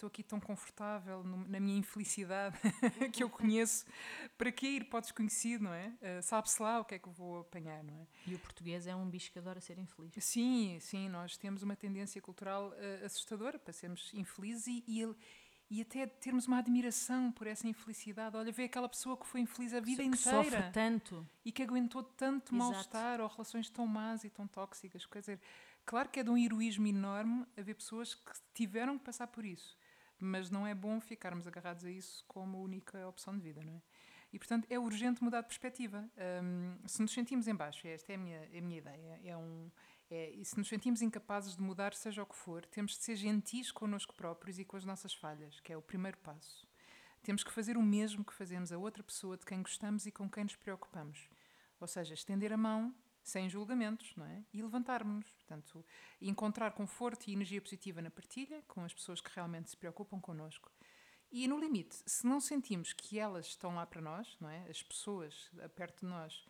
estou 0.00 0.08
aqui 0.08 0.22
tão 0.22 0.40
confortável 0.40 1.22
no, 1.22 1.46
na 1.46 1.60
minha 1.60 1.78
infelicidade 1.78 2.58
que 3.12 3.22
eu 3.22 3.28
conheço, 3.28 3.84
para 4.38 4.50
que 4.50 4.66
ir 4.66 4.84
para 4.84 4.98
o 4.98 5.00
desconhecido, 5.02 5.64
não 5.64 5.74
é? 5.74 5.88
Uh, 5.88 6.22
Sabe-se 6.22 6.62
lá 6.62 6.80
o 6.80 6.84
que 6.84 6.94
é 6.94 6.98
que 6.98 7.06
eu 7.06 7.12
vou 7.12 7.40
apanhar, 7.40 7.84
não 7.84 7.94
é? 7.94 8.06
E 8.26 8.34
o 8.34 8.38
português 8.38 8.86
é 8.86 8.96
um 8.96 9.08
bicho 9.08 9.30
que 9.30 9.38
adora 9.38 9.60
ser 9.60 9.78
infeliz. 9.78 10.12
Sim, 10.24 10.78
sim, 10.80 11.08
nós 11.08 11.36
temos 11.36 11.62
uma 11.62 11.76
tendência 11.76 12.20
cultural 12.22 12.70
uh, 12.70 13.04
assustadora 13.04 13.58
para 13.58 13.72
sermos 13.72 14.12
infelizes 14.14 14.66
e, 14.66 14.84
e 14.88 15.14
e 15.72 15.80
até 15.80 16.04
termos 16.04 16.48
uma 16.48 16.58
admiração 16.58 17.30
por 17.30 17.46
essa 17.46 17.68
infelicidade. 17.68 18.36
Olha, 18.36 18.50
vê 18.50 18.64
aquela 18.64 18.88
pessoa 18.88 19.16
que 19.16 19.24
foi 19.24 19.40
infeliz 19.40 19.72
a 19.72 19.78
vida 19.78 20.02
que 20.02 20.08
inteira. 20.08 20.42
Que 20.42 20.50
sofre 20.50 20.72
tanto. 20.72 21.24
E 21.44 21.52
que 21.52 21.62
aguentou 21.62 22.02
tanto 22.02 22.52
mal-estar 22.52 23.20
ou 23.20 23.28
relações 23.28 23.70
tão 23.70 23.86
más 23.86 24.24
e 24.24 24.30
tão 24.30 24.48
tóxicas. 24.48 25.06
Quer 25.06 25.20
dizer, 25.20 25.40
claro 25.86 26.08
que 26.08 26.18
é 26.18 26.24
de 26.24 26.30
um 26.30 26.36
heroísmo 26.36 26.88
enorme 26.88 27.46
haver 27.56 27.76
pessoas 27.76 28.16
que 28.16 28.32
tiveram 28.52 28.98
que 28.98 29.04
passar 29.04 29.28
por 29.28 29.44
isso. 29.44 29.78
Mas 30.20 30.50
não 30.50 30.66
é 30.66 30.74
bom 30.74 31.00
ficarmos 31.00 31.46
agarrados 31.46 31.84
a 31.84 31.90
isso 31.90 32.24
como 32.28 32.62
única 32.62 33.06
opção 33.08 33.34
de 33.36 33.42
vida, 33.42 33.62
não 33.62 33.74
é? 33.74 33.82
E, 34.32 34.38
portanto, 34.38 34.66
é 34.70 34.78
urgente 34.78 35.24
mudar 35.24 35.40
de 35.40 35.48
perspectiva. 35.48 36.08
Um, 36.42 36.76
se 36.86 37.02
nos 37.02 37.12
sentimos 37.12 37.48
em 37.48 37.54
baixo, 37.54 37.86
esta 37.88 38.12
é 38.12 38.14
a 38.14 38.18
minha, 38.18 38.48
é 38.52 38.58
a 38.58 38.62
minha 38.62 38.78
ideia, 38.78 39.20
é 39.24 39.36
um, 39.36 39.70
é, 40.10 40.30
e 40.30 40.44
se 40.44 40.56
nos 40.56 40.68
sentimos 40.68 41.02
incapazes 41.02 41.56
de 41.56 41.62
mudar, 41.62 41.94
seja 41.94 42.22
o 42.22 42.26
que 42.26 42.36
for, 42.36 42.64
temos 42.66 42.92
de 42.92 43.04
ser 43.04 43.16
gentis 43.16 43.72
connosco 43.72 44.14
próprios 44.14 44.58
e 44.58 44.64
com 44.64 44.76
as 44.76 44.84
nossas 44.84 45.14
falhas, 45.14 45.60
que 45.60 45.72
é 45.72 45.76
o 45.76 45.82
primeiro 45.82 46.18
passo. 46.18 46.68
Temos 47.22 47.44
que 47.44 47.52
fazer 47.52 47.76
o 47.76 47.82
mesmo 47.82 48.24
que 48.24 48.32
fazemos 48.32 48.72
a 48.72 48.78
outra 48.78 49.02
pessoa 49.02 49.36
de 49.36 49.44
quem 49.44 49.62
gostamos 49.62 50.06
e 50.06 50.12
com 50.12 50.28
quem 50.28 50.44
nos 50.44 50.56
preocupamos. 50.56 51.28
Ou 51.78 51.86
seja, 51.86 52.14
estender 52.14 52.52
a 52.52 52.56
mão 52.56 52.94
sem 53.30 53.48
julgamentos, 53.48 54.14
não 54.16 54.26
é? 54.26 54.44
E 54.52 54.60
levantarmos-nos. 54.60 55.30
Portanto, 55.32 55.84
encontrar 56.20 56.72
conforto 56.72 57.28
e 57.28 57.32
energia 57.32 57.60
positiva 57.60 58.02
na 58.02 58.10
partilha 58.10 58.62
com 58.66 58.84
as 58.84 58.92
pessoas 58.92 59.20
que 59.20 59.30
realmente 59.34 59.70
se 59.70 59.76
preocupam 59.76 60.20
connosco. 60.20 60.70
E 61.30 61.46
no 61.46 61.58
limite, 61.58 61.96
se 62.06 62.26
não 62.26 62.40
sentimos 62.40 62.92
que 62.92 63.18
elas 63.18 63.46
estão 63.46 63.74
lá 63.74 63.86
para 63.86 64.00
nós, 64.00 64.36
não 64.40 64.50
é? 64.50 64.68
As 64.68 64.82
pessoas 64.82 65.50
perto 65.76 66.00
de 66.00 66.06
nós 66.06 66.44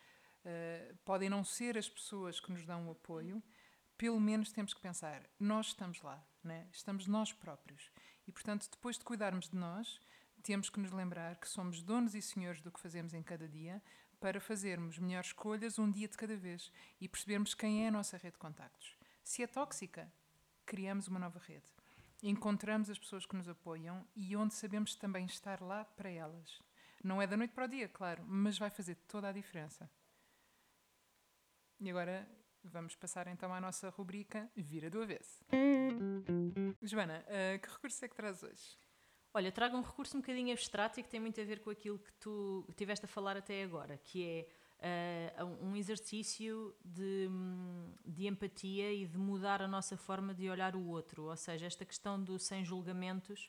uh, 0.45 0.97
podem 1.05 1.29
não 1.29 1.45
ser 1.45 1.77
as 1.77 1.89
pessoas 1.89 2.41
que 2.41 2.51
nos 2.51 2.65
dão 2.65 2.89
o 2.89 2.93
apoio, 2.93 3.43
pelo 4.01 4.19
menos 4.19 4.51
temos 4.51 4.73
que 4.73 4.81
pensar, 4.81 5.29
nós 5.39 5.67
estamos 5.67 6.01
lá, 6.01 6.27
né? 6.43 6.67
estamos 6.73 7.07
nós 7.07 7.35
próprios. 7.35 7.91
E, 8.27 8.33
portanto, 8.33 8.67
depois 8.71 8.97
de 8.97 9.05
cuidarmos 9.05 9.51
de 9.51 9.57
nós, 9.57 10.01
temos 10.43 10.71
que 10.71 10.81
nos 10.81 10.91
lembrar 10.91 11.37
que 11.37 11.47
somos 11.47 11.83
donos 11.83 12.15
e 12.15 12.23
senhores 12.23 12.63
do 12.63 12.73
que 12.73 12.81
fazemos 12.81 13.13
em 13.13 13.23
cada 13.23 13.47
dia 13.47 13.83
para 14.21 14.41
fazermos 14.41 14.99
melhores 14.99 15.29
escolhas 15.29 15.79
um 15.79 15.91
dia 15.91 16.07
de 16.07 16.17
cada 16.17 16.37
vez 16.37 16.71
e 17.01 17.09
percebermos 17.09 17.55
quem 17.55 17.85
é 17.85 17.89
a 17.89 17.91
nossa 17.91 18.19
rede 18.19 18.35
de 18.35 18.39
contactos. 18.39 18.95
Se 19.25 19.43
é 19.43 19.47
tóxica, 19.47 20.13
criamos 20.67 21.09
uma 21.09 21.19
nova 21.19 21.39
rede. 21.39 21.65
Encontramos 22.23 22.91
as 22.91 22.99
pessoas 22.99 23.25
que 23.25 23.35
nos 23.35 23.49
apoiam 23.49 24.07
e 24.15 24.37
onde 24.37 24.55
sabemos 24.55 24.95
também 24.95 25.25
estar 25.25 25.63
lá 25.63 25.85
para 25.85 26.11
elas. 26.11 26.61
Não 27.03 27.21
é 27.21 27.27
da 27.27 27.37
noite 27.37 27.55
para 27.55 27.65
o 27.65 27.69
dia, 27.69 27.89
claro, 27.89 28.23
mas 28.27 28.59
vai 28.59 28.69
fazer 28.69 28.95
toda 29.09 29.29
a 29.29 29.33
diferença. 29.33 29.91
E 31.81 31.89
agora 31.89 32.29
vamos 32.63 32.95
passar 32.95 33.27
então 33.27 33.55
à 33.55 33.61
nossa 33.61 33.89
rubrica 33.89 34.51
Vira 34.55 34.91
do 34.91 35.03
Avesso. 35.03 35.43
Joana, 36.83 37.25
uh, 37.27 37.59
que 37.59 37.71
recurso 37.71 38.05
é 38.05 38.09
que 38.09 38.15
traz 38.15 38.43
hoje? 38.43 38.79
Olha, 39.33 39.53
trago 39.53 39.77
um 39.77 39.83
recurso 39.83 40.17
um 40.17 40.21
bocadinho 40.21 40.53
abstrato 40.53 40.99
e 40.99 41.03
que 41.03 41.09
tem 41.09 41.21
muito 41.21 41.41
a 41.41 41.45
ver 41.45 41.61
com 41.61 41.71
aquilo 41.71 41.99
que 41.99 42.13
tu 42.15 42.67
tiveste 42.77 43.05
a 43.05 43.09
falar 43.09 43.37
até 43.37 43.63
agora, 43.63 43.97
que 43.97 44.47
é 44.83 45.43
uh, 45.43 45.65
um 45.65 45.77
exercício 45.77 46.75
de, 46.85 47.29
de 48.05 48.27
empatia 48.27 48.93
e 48.93 49.07
de 49.07 49.17
mudar 49.17 49.63
a 49.63 49.69
nossa 49.69 49.97
forma 49.97 50.35
de 50.35 50.51
olhar 50.51 50.75
o 50.75 50.85
outro. 50.89 51.25
Ou 51.25 51.37
seja, 51.37 51.67
esta 51.67 51.85
questão 51.85 52.23
do 52.23 52.39
sem 52.39 52.65
julgamentos 52.65 53.49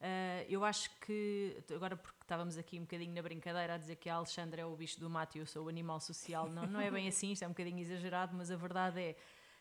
Uh, 0.00 0.48
eu 0.48 0.64
acho 0.64 0.88
que, 1.00 1.62
agora 1.74 1.94
porque 1.94 2.22
estávamos 2.22 2.56
aqui 2.56 2.78
um 2.78 2.82
bocadinho 2.82 3.12
na 3.12 3.20
brincadeira 3.20 3.74
a 3.74 3.76
dizer 3.76 3.96
que 3.96 4.08
a 4.08 4.14
Alexandra 4.14 4.62
é 4.62 4.64
o 4.64 4.74
bicho 4.74 4.98
do 4.98 5.10
mato 5.10 5.36
e 5.36 5.40
eu 5.40 5.46
sou 5.46 5.66
o 5.66 5.68
animal 5.68 6.00
social, 6.00 6.48
não, 6.48 6.66
não 6.66 6.80
é 6.80 6.90
bem 6.90 7.06
assim, 7.06 7.32
isto 7.32 7.42
é 7.42 7.46
um 7.46 7.50
bocadinho 7.50 7.78
exagerado, 7.80 8.34
mas 8.34 8.50
a 8.50 8.56
verdade 8.56 8.98
é, 8.98 9.16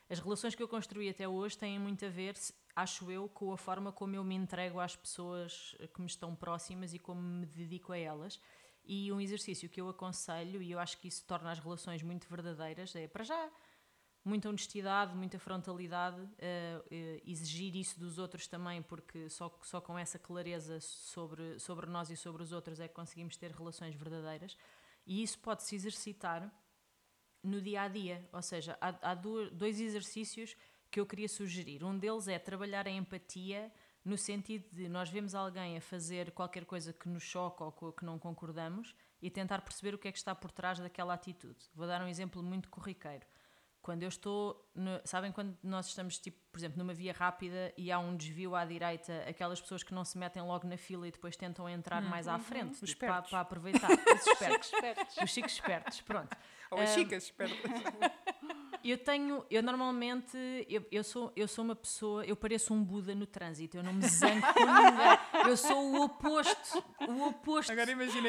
as 0.10 0.18
relações 0.18 0.56
que 0.56 0.64
eu 0.64 0.68
construí 0.68 1.10
até 1.10 1.28
hoje 1.28 1.58
têm 1.58 1.78
muito 1.78 2.06
a 2.06 2.10
ver, 2.10 2.36
acho 2.82 3.12
eu, 3.12 3.28
com 3.30 3.52
a 3.52 3.58
forma 3.58 3.92
como 3.92 4.16
eu 4.16 4.24
me 4.24 4.36
entrego 4.36 4.80
às 4.80 4.96
pessoas 4.96 5.76
que 5.94 6.02
me 6.02 6.08
estão 6.08 6.36
próximas 6.36 6.94
e 6.94 7.00
como 7.00 7.22
me 7.22 7.46
dedico 7.46 7.92
a 7.92 7.98
elas. 7.98 8.40
E 8.86 9.12
um 9.12 9.22
exercício 9.22 9.70
que 9.70 9.80
eu 9.80 9.90
aconselho, 9.90 10.62
e 10.62 10.72
eu 10.72 10.80
acho 10.80 10.98
que 11.00 11.08
isso 11.08 11.24
torna 11.26 11.52
as 11.52 11.60
relações 11.60 12.02
muito 12.02 12.28
verdadeiras, 12.28 12.96
é 12.96 13.08
para 13.08 13.24
já 13.24 13.50
muita 14.24 14.50
honestidade, 14.50 15.16
muita 15.16 15.40
frontalidade, 15.40 16.22
uh, 16.22 16.28
uh, 16.28 17.22
exigir 17.26 17.76
isso 17.76 18.00
dos 18.00 18.18
outros 18.18 18.48
também, 18.48 18.82
porque 18.82 19.30
só, 19.30 19.58
só 19.64 19.80
com 19.82 19.98
essa 19.98 20.20
clareza 20.20 20.80
sobre, 20.80 21.60
sobre 21.60 21.88
nós 21.88 22.10
e 22.10 22.18
sobre 22.18 22.44
os 22.44 22.52
outros 22.52 22.80
é 22.80 22.88
que 22.88 22.94
conseguimos 22.94 23.38
ter 23.38 23.52
relações 23.52 23.96
verdadeiras. 23.96 24.58
E 25.06 25.24
isso 25.24 25.40
pode-se 25.40 25.76
exercitar 25.76 26.52
no 27.44 27.62
dia 27.62 27.84
a 27.84 27.88
dia. 27.88 28.28
Ou 28.32 28.42
seja, 28.42 28.78
há, 28.82 29.12
há 29.12 29.16
dois 29.16 29.80
exercícios 29.80 30.56
que 30.92 31.00
eu 31.00 31.06
queria 31.06 31.28
sugerir. 31.28 31.84
Um 31.84 31.98
deles 31.98 32.28
é 32.28 32.38
trabalhar 32.40 32.88
a 32.88 32.92
empatia 32.92 33.72
no 34.04 34.18
sentido 34.18 34.66
de 34.72 34.88
nós 34.88 35.10
vemos 35.10 35.36
alguém 35.36 35.78
a 35.78 35.82
fazer 35.82 36.32
qualquer 36.32 36.66
coisa 36.66 36.94
que 36.94 37.08
nos 37.08 37.24
choca 37.24 37.64
ou 37.64 37.94
que 37.94 38.06
não 38.06 38.18
concordamos 38.18 38.96
e 39.22 39.30
tentar 39.30 39.62
perceber 39.62 39.94
o 39.94 39.98
que 39.98 40.08
é 40.08 40.12
que 40.12 40.18
está 40.18 40.34
por 40.34 40.52
trás 40.52 40.80
daquela 40.80 41.14
atitude. 41.14 41.70
Vou 41.76 41.86
dar 41.86 42.02
um 42.02 42.08
exemplo 42.08 42.42
muito 42.42 42.70
corriqueiro 42.70 43.26
Quando 43.82 44.04
eu 44.04 44.10
estou, 44.10 44.72
no, 44.74 45.02
sabem 45.04 45.32
quando 45.32 45.58
nós 45.62 45.88
estamos, 45.88 46.18
tipo, 46.18 46.40
por 46.52 46.60
exemplo, 46.60 46.78
numa 46.78 46.94
via 46.94 47.12
rápida 47.12 47.74
e 47.78 47.92
há 47.92 48.00
um 48.00 48.16
desvio 48.16 48.56
à 48.56 48.64
direita, 48.66 49.26
aquelas 49.28 49.60
pessoas 49.60 49.84
que 49.84 49.94
não 49.94 50.06
se 50.06 50.18
metem 50.18 50.42
logo 50.42 50.66
na 50.66 50.78
fila 50.78 51.08
e 51.08 51.12
depois 51.12 51.36
tentam 51.36 51.70
entrar 51.70 52.02
mais 52.02 52.28
à 52.28 52.40
frente, 52.40 52.82
Os 52.82 52.90
tipo, 52.92 53.06
para, 53.06 53.22
para 53.22 53.42
aproveitar. 53.42 53.90
Os 54.16 54.28
espertos. 54.28 54.72
Os 55.22 55.30
chicos 55.30 55.52
espertos, 55.52 56.02
pronto. 56.02 56.36
Ou 56.72 56.80
as 56.80 56.94
chicas, 56.94 57.24
espera. 57.24 57.52
Eu 58.84 58.98
tenho, 58.98 59.46
eu 59.50 59.62
normalmente, 59.62 60.38
eu, 60.70 60.86
eu, 60.92 61.04
sou, 61.04 61.32
eu 61.36 61.48
sou 61.48 61.66
uma 61.66 61.76
pessoa, 61.76 62.26
eu 62.26 62.36
pareço 62.36 62.74
um 62.74 62.84
Buda 62.84 63.14
no 63.14 63.26
trânsito, 63.26 63.78
eu 63.78 63.84
não 63.84 63.94
me 63.94 64.08
zango 64.08 64.42
com 64.54 64.60
ninguém. 64.60 65.50
Eu 65.50 65.58
sou 65.58 65.92
o 65.92 66.04
oposto, 66.04 66.84
o 67.08 67.28
oposto 67.28 67.74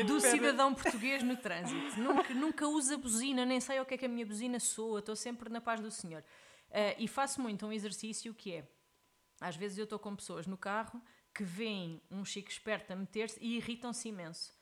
do 0.07 0.20
cidadão 0.20 0.74
português 0.74 1.22
no 1.22 1.36
trânsito. 1.36 2.01
Nunca, 2.01 2.34
nunca 2.34 2.68
uso 2.68 2.94
a 2.94 2.98
buzina, 2.98 3.44
nem 3.44 3.61
sei 3.61 3.80
o 3.80 3.84
que 3.84 3.94
é 3.94 3.98
que 3.98 4.07
a 4.07 4.09
minha 4.09 4.26
buzina 4.26 4.59
soa, 4.59 5.01
estou 5.01 5.16
sempre 5.16 5.48
na 5.48 5.61
paz 5.61 5.80
do 5.80 5.90
Senhor. 5.90 6.24
Ah, 6.70 6.94
e 6.98 7.09
faço 7.09 7.40
muito 7.40 7.66
um 7.66 7.72
exercício 7.72 8.32
que 8.34 8.55
é, 8.55 8.68
às 9.40 9.57
vezes 9.57 9.78
eu 9.78 9.84
estou 9.84 9.98
com 9.98 10.14
pessoas 10.14 10.46
no 10.46 10.57
carro 10.57 11.03
que 11.34 11.44
veem 11.44 12.03
um 12.11 12.24
chico 12.24 12.51
esperto 12.51 12.92
a 12.92 12.96
meter-se 12.96 13.38
e 13.40 13.57
irritam-se 13.57 14.09
imenso. 14.09 14.53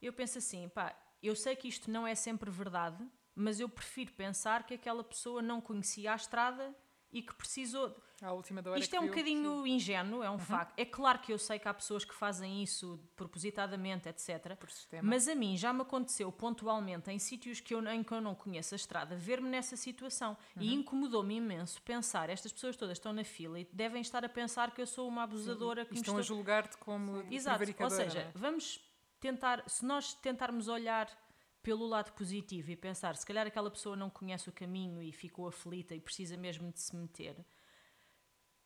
Eu 0.00 0.12
penso 0.12 0.38
assim, 0.38 0.68
pá, 0.68 0.96
eu 1.22 1.34
sei 1.34 1.56
que 1.56 1.68
isto 1.68 1.90
não 1.90 2.06
é 2.06 2.14
sempre 2.14 2.50
verdade, 2.50 3.04
mas 3.34 3.60
eu 3.60 3.68
prefiro 3.68 4.12
pensar 4.12 4.64
que 4.64 4.74
aquela 4.74 5.02
pessoa 5.04 5.40
não 5.42 5.60
conhecia 5.60 6.12
a 6.12 6.16
estrada 6.16 6.74
e 7.12 7.22
que 7.22 7.32
precisou. 7.34 7.96
À 8.20 8.32
última 8.32 8.60
da 8.60 8.70
hora 8.72 8.80
Isto 8.80 8.96
é 8.96 9.00
um 9.00 9.06
bocadinho 9.06 9.64
ingênuo, 9.66 10.20
é 10.22 10.28
um 10.30 10.38
facto. 10.38 10.76
É 10.76 10.84
claro 10.84 11.20
que 11.20 11.32
eu 11.32 11.38
sei 11.38 11.58
que 11.60 11.68
há 11.68 11.74
pessoas 11.74 12.04
que 12.04 12.12
fazem 12.14 12.60
isso 12.62 12.98
propositadamente, 13.14 14.08
etc. 14.08 14.56
Mas 15.02 15.28
a 15.28 15.34
mim 15.34 15.56
já 15.56 15.72
me 15.72 15.82
aconteceu 15.82 16.32
pontualmente 16.32 17.10
em 17.10 17.18
sítios 17.18 17.60
que 17.60 17.74
eu, 17.74 17.86
em 17.88 18.02
que 18.02 18.12
eu 18.12 18.20
não 18.20 18.34
conheço 18.34 18.74
a 18.74 18.76
estrada, 18.76 19.14
ver-me 19.16 19.48
nessa 19.48 19.76
situação. 19.76 20.36
E 20.56 20.70
Uhum. 20.72 20.80
incomodou-me 20.80 21.36
imenso 21.36 21.80
pensar, 21.82 22.30
estas 22.30 22.52
pessoas 22.52 22.76
todas 22.76 22.96
estão 22.98 23.12
na 23.12 23.24
fila 23.24 23.60
e 23.60 23.68
devem 23.72 24.00
estar 24.00 24.24
a 24.24 24.28
pensar 24.28 24.72
que 24.72 24.80
eu 24.80 24.86
sou 24.86 25.06
uma 25.08 25.22
abusadora 25.24 25.84
que 25.84 25.94
E 25.94 25.98
estão 25.98 26.16
a 26.16 26.20
estou- 26.20 26.36
julgar-te 26.36 26.76
como 26.78 27.24
Exato, 27.30 27.62
ou 27.80 27.90
seja, 27.90 28.20
é? 28.20 28.32
vamos 28.34 28.80
tentar, 29.20 29.62
se 29.68 29.84
nós 29.84 30.14
tentarmos 30.14 30.66
olhar 30.68 31.08
pelo 31.64 31.86
lado 31.86 32.12
positivo 32.12 32.70
e 32.70 32.76
pensar, 32.76 33.16
se 33.16 33.24
calhar 33.24 33.46
aquela 33.46 33.70
pessoa 33.70 33.96
não 33.96 34.10
conhece 34.10 34.50
o 34.50 34.52
caminho 34.52 35.02
e 35.02 35.10
ficou 35.10 35.48
aflita 35.48 35.94
e 35.94 36.00
precisa 36.00 36.36
mesmo 36.36 36.70
de 36.70 36.78
se 36.78 36.94
meter, 36.94 37.42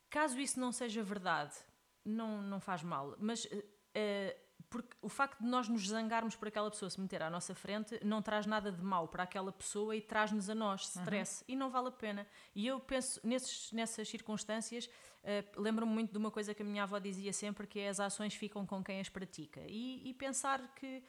caso 0.09 0.37
isso 0.37 0.59
não 0.59 0.73
seja 0.73 1.01
verdade, 1.01 1.55
não, 2.03 2.41
não 2.41 2.59
faz 2.59 2.83
mal, 2.83 3.15
mas 3.17 3.47
eh, 3.95 4.37
porque 4.69 4.95
o 5.01 5.07
facto 5.07 5.39
de 5.39 5.47
nós 5.47 5.69
nos 5.69 5.87
zangarmos 5.87 6.35
por 6.35 6.49
aquela 6.49 6.69
pessoa 6.69 6.89
se 6.89 6.99
meter 6.99 7.23
à 7.23 7.29
nossa 7.29 7.55
frente 7.55 7.97
não 8.03 8.21
traz 8.21 8.45
nada 8.45 8.69
de 8.69 8.83
mal 8.83 9.07
para 9.07 9.23
aquela 9.23 9.51
pessoa 9.51 9.95
e 9.95 10.01
traz-nos 10.01 10.49
a 10.49 10.55
nós 10.55 10.81
stress 10.95 11.43
e 11.47 11.55
não 11.55 11.69
vale 11.69 11.87
a 11.87 11.91
pena. 11.91 12.27
E 12.53 12.67
eu 12.67 12.81
penso 12.81 13.19
nesses, 13.23 13.71
nessas 13.71 14.09
circunstâncias, 14.09 14.89
eh, 15.23 15.45
lembro-me 15.55 15.91
muito 15.91 16.11
de 16.11 16.17
uma 16.17 16.29
coisa 16.29 16.53
que 16.53 16.61
a 16.61 16.65
minha 16.65 16.83
avó 16.83 16.99
dizia 16.99 17.31
sempre 17.31 17.65
que 17.65 17.79
é 17.79 17.87
as 17.87 17.99
ações 18.01 18.35
ficam 18.35 18.65
com 18.65 18.83
quem 18.83 18.99
as 18.99 19.07
pratica. 19.07 19.61
E, 19.67 20.09
e 20.09 20.13
pensar 20.13 20.75
que 20.75 21.01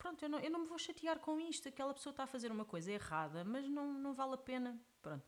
pronto, 0.00 0.24
eu 0.24 0.28
não, 0.30 0.40
eu 0.40 0.50
não 0.50 0.60
me 0.60 0.66
vou 0.66 0.78
chatear 0.78 1.18
com 1.20 1.38
isto, 1.38 1.68
aquela 1.68 1.92
pessoa 1.92 2.10
está 2.10 2.24
a 2.24 2.26
fazer 2.26 2.50
uma 2.50 2.64
coisa 2.64 2.90
errada, 2.90 3.44
mas 3.44 3.68
não, 3.68 3.92
não 3.92 4.14
vale 4.14 4.34
a 4.34 4.38
pena. 4.38 4.80
Pronto. 5.02 5.22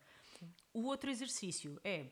O 0.72 0.84
outro 0.86 1.10
exercício 1.10 1.78
é 1.84 2.10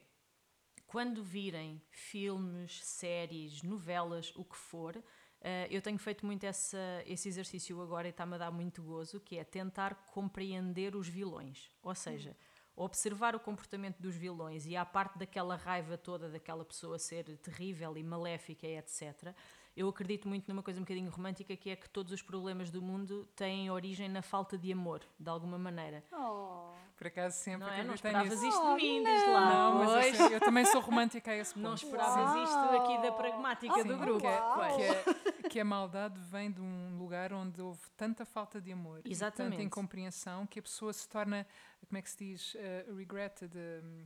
quando 0.87 1.25
virem 1.25 1.83
filmes, 1.89 2.85
séries, 2.85 3.63
novelas, 3.63 4.33
o 4.37 4.45
que 4.45 4.57
for, 4.57 5.03
eh, 5.41 5.69
eu 5.71 5.81
tenho 5.81 5.99
feito 5.99 6.27
muito 6.27 6.45
essa, 6.45 7.03
esse 7.07 7.29
exercício 7.29 7.81
agora 7.81 8.09
e 8.09 8.11
está-me 8.11 8.35
a 8.35 8.39
dar 8.39 8.51
muito 8.51 8.83
gozo, 8.83 9.21
que 9.21 9.39
é 9.39 9.45
tentar 9.45 9.95
compreender 10.07 10.95
os 10.95 11.09
vilões. 11.09 11.71
Ou 11.83 11.95
seja, 11.95 12.37
observar 12.77 13.35
o 13.35 13.41
comportamento 13.41 13.99
dos 13.99 14.15
vilões 14.17 14.67
e 14.67 14.77
à 14.77 14.85
parte 14.85 15.19
daquela 15.19 15.57
raiva 15.57 15.97
toda 15.97 16.29
daquela 16.29 16.65
pessoa 16.65 16.99
ser 16.99 17.39
terrível 17.39 17.97
e 17.97 18.03
maléfica 18.03 18.67
e 18.67 18.77
etc. 18.77 19.35
Eu 19.77 19.89
acredito 19.89 20.29
muito 20.29 20.49
numa 20.49 20.63
coisa 20.63 20.81
um 20.81 20.83
bocadinho 20.83 21.09
romântica 21.11 21.57
que 21.57 21.71
é 21.71 21.77
que 21.77 21.89
todos 21.89 22.13
os 22.13 22.21
problemas 22.21 22.71
do 22.71 22.83
mundo 22.83 23.27
têm 23.37 23.71
origem 23.71 24.09
na 24.09 24.21
falta 24.21 24.59
de 24.59 24.73
amor, 24.73 25.01
de 25.19 25.31
alguma 25.31 25.59
maneira. 25.59 26.03
Oh, 26.13 26.73
Por 26.97 27.07
acaso 27.07 27.37
sempre 27.39 27.67
Não 27.69 27.73
é? 27.73 27.85
Não 27.85 27.95
esperavas 27.95 28.31
nisso. 28.31 28.47
isto 28.49 28.61
Oh, 28.63 28.77
de 28.77 28.83
mim, 28.83 29.05
diz 29.05 29.27
lá. 29.29 29.51
Não, 29.55 29.75
mas 29.85 30.07
eu, 30.07 30.15
sei, 30.17 30.35
eu 30.37 30.41
também 30.41 30.65
sou 30.67 30.81
romântica 30.81 31.31
a 31.31 31.37
esse 31.37 31.55
ponto. 31.55 31.63
Não 31.63 31.75
esperavas 31.75 32.49
isto 32.49 32.59
aqui 32.59 33.01
da 33.01 33.13
pragmática 33.13 33.73
Ah, 33.81 33.83
do 33.85 33.93
sim, 33.95 33.99
grupo. 34.01 34.21
Que, 34.21 34.27
é- 34.27 34.41
Uau. 34.41 34.77
que, 34.77 34.83
é- 34.83 35.49
que 35.49 35.61
a 35.61 35.65
maldade 35.65 36.21
vem 36.21 36.51
de 36.51 36.61
um 36.61 36.99
lugar 36.99 37.33
onde 37.33 37.63
houve 37.63 37.81
tanta 37.97 38.27
falta 38.27 38.61
de 38.61 38.73
amor 38.73 39.01
e 39.05 39.11
Exatamente. 39.11 39.53
tanta 39.53 39.63
incompreensão 39.63 40.47
que 40.47 40.59
a 40.59 40.63
pessoa 40.63 40.93
se 40.93 41.09
torna, 41.09 41.47
como 41.87 41.97
é 41.97 42.03
que 42.03 42.11
se 42.11 42.19
diz, 42.19 42.55
uh, 42.55 42.95
regretted, 42.97 43.53
um, 43.57 44.05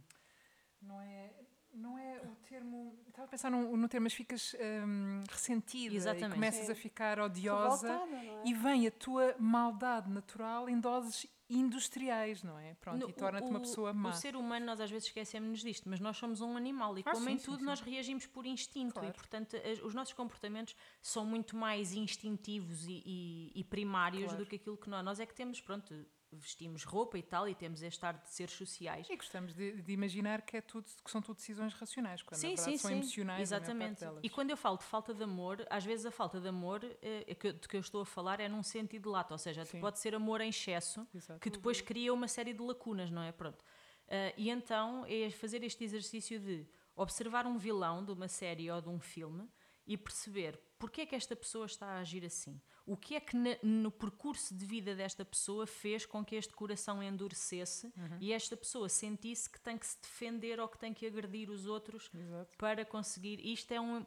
não 0.83 1.01
é... 1.01 1.33
Não 1.75 1.99
é 1.99 2.21
o 2.23 2.35
termo. 2.49 2.97
Estava 3.09 3.27
a 3.27 3.31
pensar 3.31 3.51
no, 3.51 3.77
no 3.77 3.89
termo, 3.89 4.05
mas 4.05 4.13
ficas 4.15 4.55
um, 4.87 5.21
ressentida 5.29 5.95
Exatamente. 5.95 6.31
e 6.31 6.35
começas 6.35 6.67
Sim. 6.67 6.73
a 6.73 6.75
ficar 6.75 7.19
odiosa 7.19 7.89
revoltada, 7.89 8.17
é? 8.17 8.43
e 8.47 8.55
vem 8.55 8.87
a 8.87 8.91
tua 8.91 9.35
maldade 9.39 10.09
natural 10.11 10.69
em 10.69 10.79
doses 10.79 11.27
industriais, 11.51 12.43
não 12.43 12.59
é? 12.59 12.75
Pronto, 12.75 12.99
No- 13.01 13.11
e 13.11 13.13
torna-te 13.13 13.49
uma 13.49 13.61
pessoa 13.61 13.93
má. 13.93 14.11
O 14.11 14.13
ser 14.13 14.35
humano, 14.37 14.65
nós 14.67 14.81
às 14.81 14.91
vezes 14.91 15.09
esquecemos 15.09 15.61
disto, 15.61 15.89
mas 15.89 16.01
nós 16.01 16.17
somos 16.17 16.41
um 16.41 16.57
animal 16.57 16.97
e, 16.97 17.03
Ah, 17.05 17.13
como 17.13 17.25
sim, 17.27 17.33
em 17.33 17.39
sim, 17.39 17.45
tudo, 17.45 17.59
sim. 17.59 17.65
nós 17.65 17.81
reagimos 17.81 18.27
por 18.27 18.47
instinto 18.47 18.95
Claro. 18.95 19.09
e, 19.09 19.13
portanto, 19.13 19.57
as- 19.57 19.81
os 19.83 19.95
nossos 19.95 20.15
comportamentos 20.15 20.75
são 21.03 21.25
muito 21.27 21.57
mais 21.57 21.93
instintivos 21.93 22.87
e, 22.87 23.03
e- 23.05 23.53
e 23.55 23.65
primários 23.65 24.25
Claro. 24.25 24.39
do 24.39 24.47
que 24.49 24.57
aquilo 24.57 24.77
que 24.77 24.89
nós. 24.89 25.05
Nós 25.05 25.21
é 25.21 25.27
que 25.27 25.35
temos, 25.35 25.61
pronto, 25.61 25.95
vestimos 26.35 26.85
roupa 26.85 27.19
e 27.19 27.23
tal 27.23 27.49
e 27.49 27.55
temos 27.55 27.83
este 27.83 28.05
ar 28.05 28.15
de 28.15 28.29
seres 28.29 28.55
sociais. 28.55 29.07
E 29.09 29.17
gostamos 29.17 29.55
de, 29.55 29.83
de 29.83 29.93
imaginar 29.93 30.43
que, 30.43 30.57
é 30.57 30.61
tudo, 30.61 30.87
que 31.05 31.11
são 31.11 31.21
tudo 31.23 31.37
decisões 31.37 31.73
racionais, 31.75 32.23
quando 32.23 32.41
Sim, 32.41 32.51
na 32.51 32.55
verdade 32.57 32.73
sim, 32.73 32.79
são 32.79 32.91
sim. 32.91 32.97
emocionais. 32.97 33.41
Exatamente. 33.41 34.05
E 34.23 34.31
quando 34.31 34.51
eu 34.51 34.57
falo 34.57 34.77
de 34.77 34.85
falta 34.85 35.15
de 35.15 35.23
amor, 35.23 35.67
às 35.71 35.85
vezes 35.85 36.07
a 36.07 36.11
falta 36.11 36.41
de 36.41 36.49
amor 36.49 36.85
eh, 37.03 37.25
é 37.27 37.35
que, 37.35 37.53
de 37.53 37.69
que 37.69 37.77
eu 37.77 37.81
estou 37.81 38.03
a 38.03 38.07
falar 38.07 38.41
é 38.41 38.49
num 38.49 38.63
sentido 38.63 39.11
lato, 39.11 39.33
ou 39.35 39.39
seja, 39.39 39.65
pode 39.81 39.99
ser 39.99 40.15
amor 40.15 40.41
em 40.41 40.49
excesso, 40.49 41.07
Exato. 41.15 41.41
que 41.41 41.51
depois 41.51 41.81
cria 41.81 42.13
uma 42.13 42.29
série 42.29 42.53
de 42.53 42.63
lacunas, 42.63 43.11
não 43.11 43.23
é? 43.23 43.33
Pronto. 43.33 43.65
Ah, 44.09 44.33
e 44.37 44.51
então 44.51 45.05
é 45.07 45.31
fazer 45.31 45.63
este 45.63 45.85
exercício 45.85 46.39
de 46.39 46.67
observar 46.97 47.47
um 47.47 47.59
vilão 47.59 48.05
de 48.05 48.13
uma 48.13 48.29
série 48.29 48.71
ou 48.71 48.81
de 48.81 48.89
um 48.89 49.01
filme 49.01 49.49
e 49.87 49.97
perceber 49.97 50.59
porque 50.79 51.03
é 51.03 51.07
que 51.07 51.15
esta 51.15 51.35
pessoa 51.35 51.67
está 51.67 51.87
a 51.87 51.99
agir 51.99 52.25
assim. 52.25 52.61
O 52.87 52.97
que 52.97 53.15
é 53.15 53.21
que 53.21 53.35
no 53.63 53.91
percurso 53.91 54.55
de 54.55 54.67
vida 54.67 54.95
desta 54.95 55.25
pessoa 55.25 55.67
fez 55.67 56.05
com 56.05 56.23
que 56.23 56.37
este 56.37 56.53
coração 56.53 57.03
endurecesse 57.03 57.91
e 58.21 58.33
esta 58.33 58.57
pessoa 58.57 58.91
sentisse 58.91 59.49
que 59.49 59.59
tem 59.59 59.79
que 59.79 59.87
se 59.87 59.99
defender 60.03 60.61
ou 60.61 60.69
que 60.69 60.79
tem 60.79 60.93
que 60.93 61.07
agredir 61.07 61.51
os 61.51 61.67
outros 61.67 62.11
Exato. 62.15 62.57
para 62.59 62.85
conseguir. 62.85 63.41
Isto 63.41 63.73
é 63.73 63.81
um. 63.81 64.05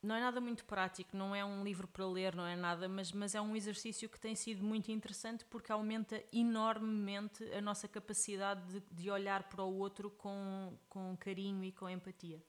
Não 0.00 0.14
é 0.14 0.20
nada 0.20 0.40
muito 0.40 0.64
prático, 0.64 1.16
não 1.16 1.34
é 1.34 1.44
um 1.44 1.64
livro 1.64 1.88
para 1.88 2.06
ler, 2.06 2.34
não 2.34 2.46
é 2.46 2.54
nada, 2.54 2.88
mas, 2.88 3.10
mas 3.10 3.34
é 3.34 3.40
um 3.40 3.56
exercício 3.56 4.08
que 4.08 4.18
tem 4.18 4.34
sido 4.34 4.62
muito 4.62 4.92
interessante 4.92 5.44
porque 5.44 5.72
aumenta 5.72 6.22
enormemente 6.32 7.42
a 7.52 7.60
nossa 7.60 7.88
capacidade 7.88 8.62
de, 8.72 8.80
de 8.92 9.10
olhar 9.10 9.48
para 9.48 9.64
o 9.64 9.76
outro 9.76 10.08
com, 10.12 10.78
com 10.88 11.16
carinho 11.16 11.64
e 11.64 11.72
com 11.72 11.90
empatia. 11.90 12.40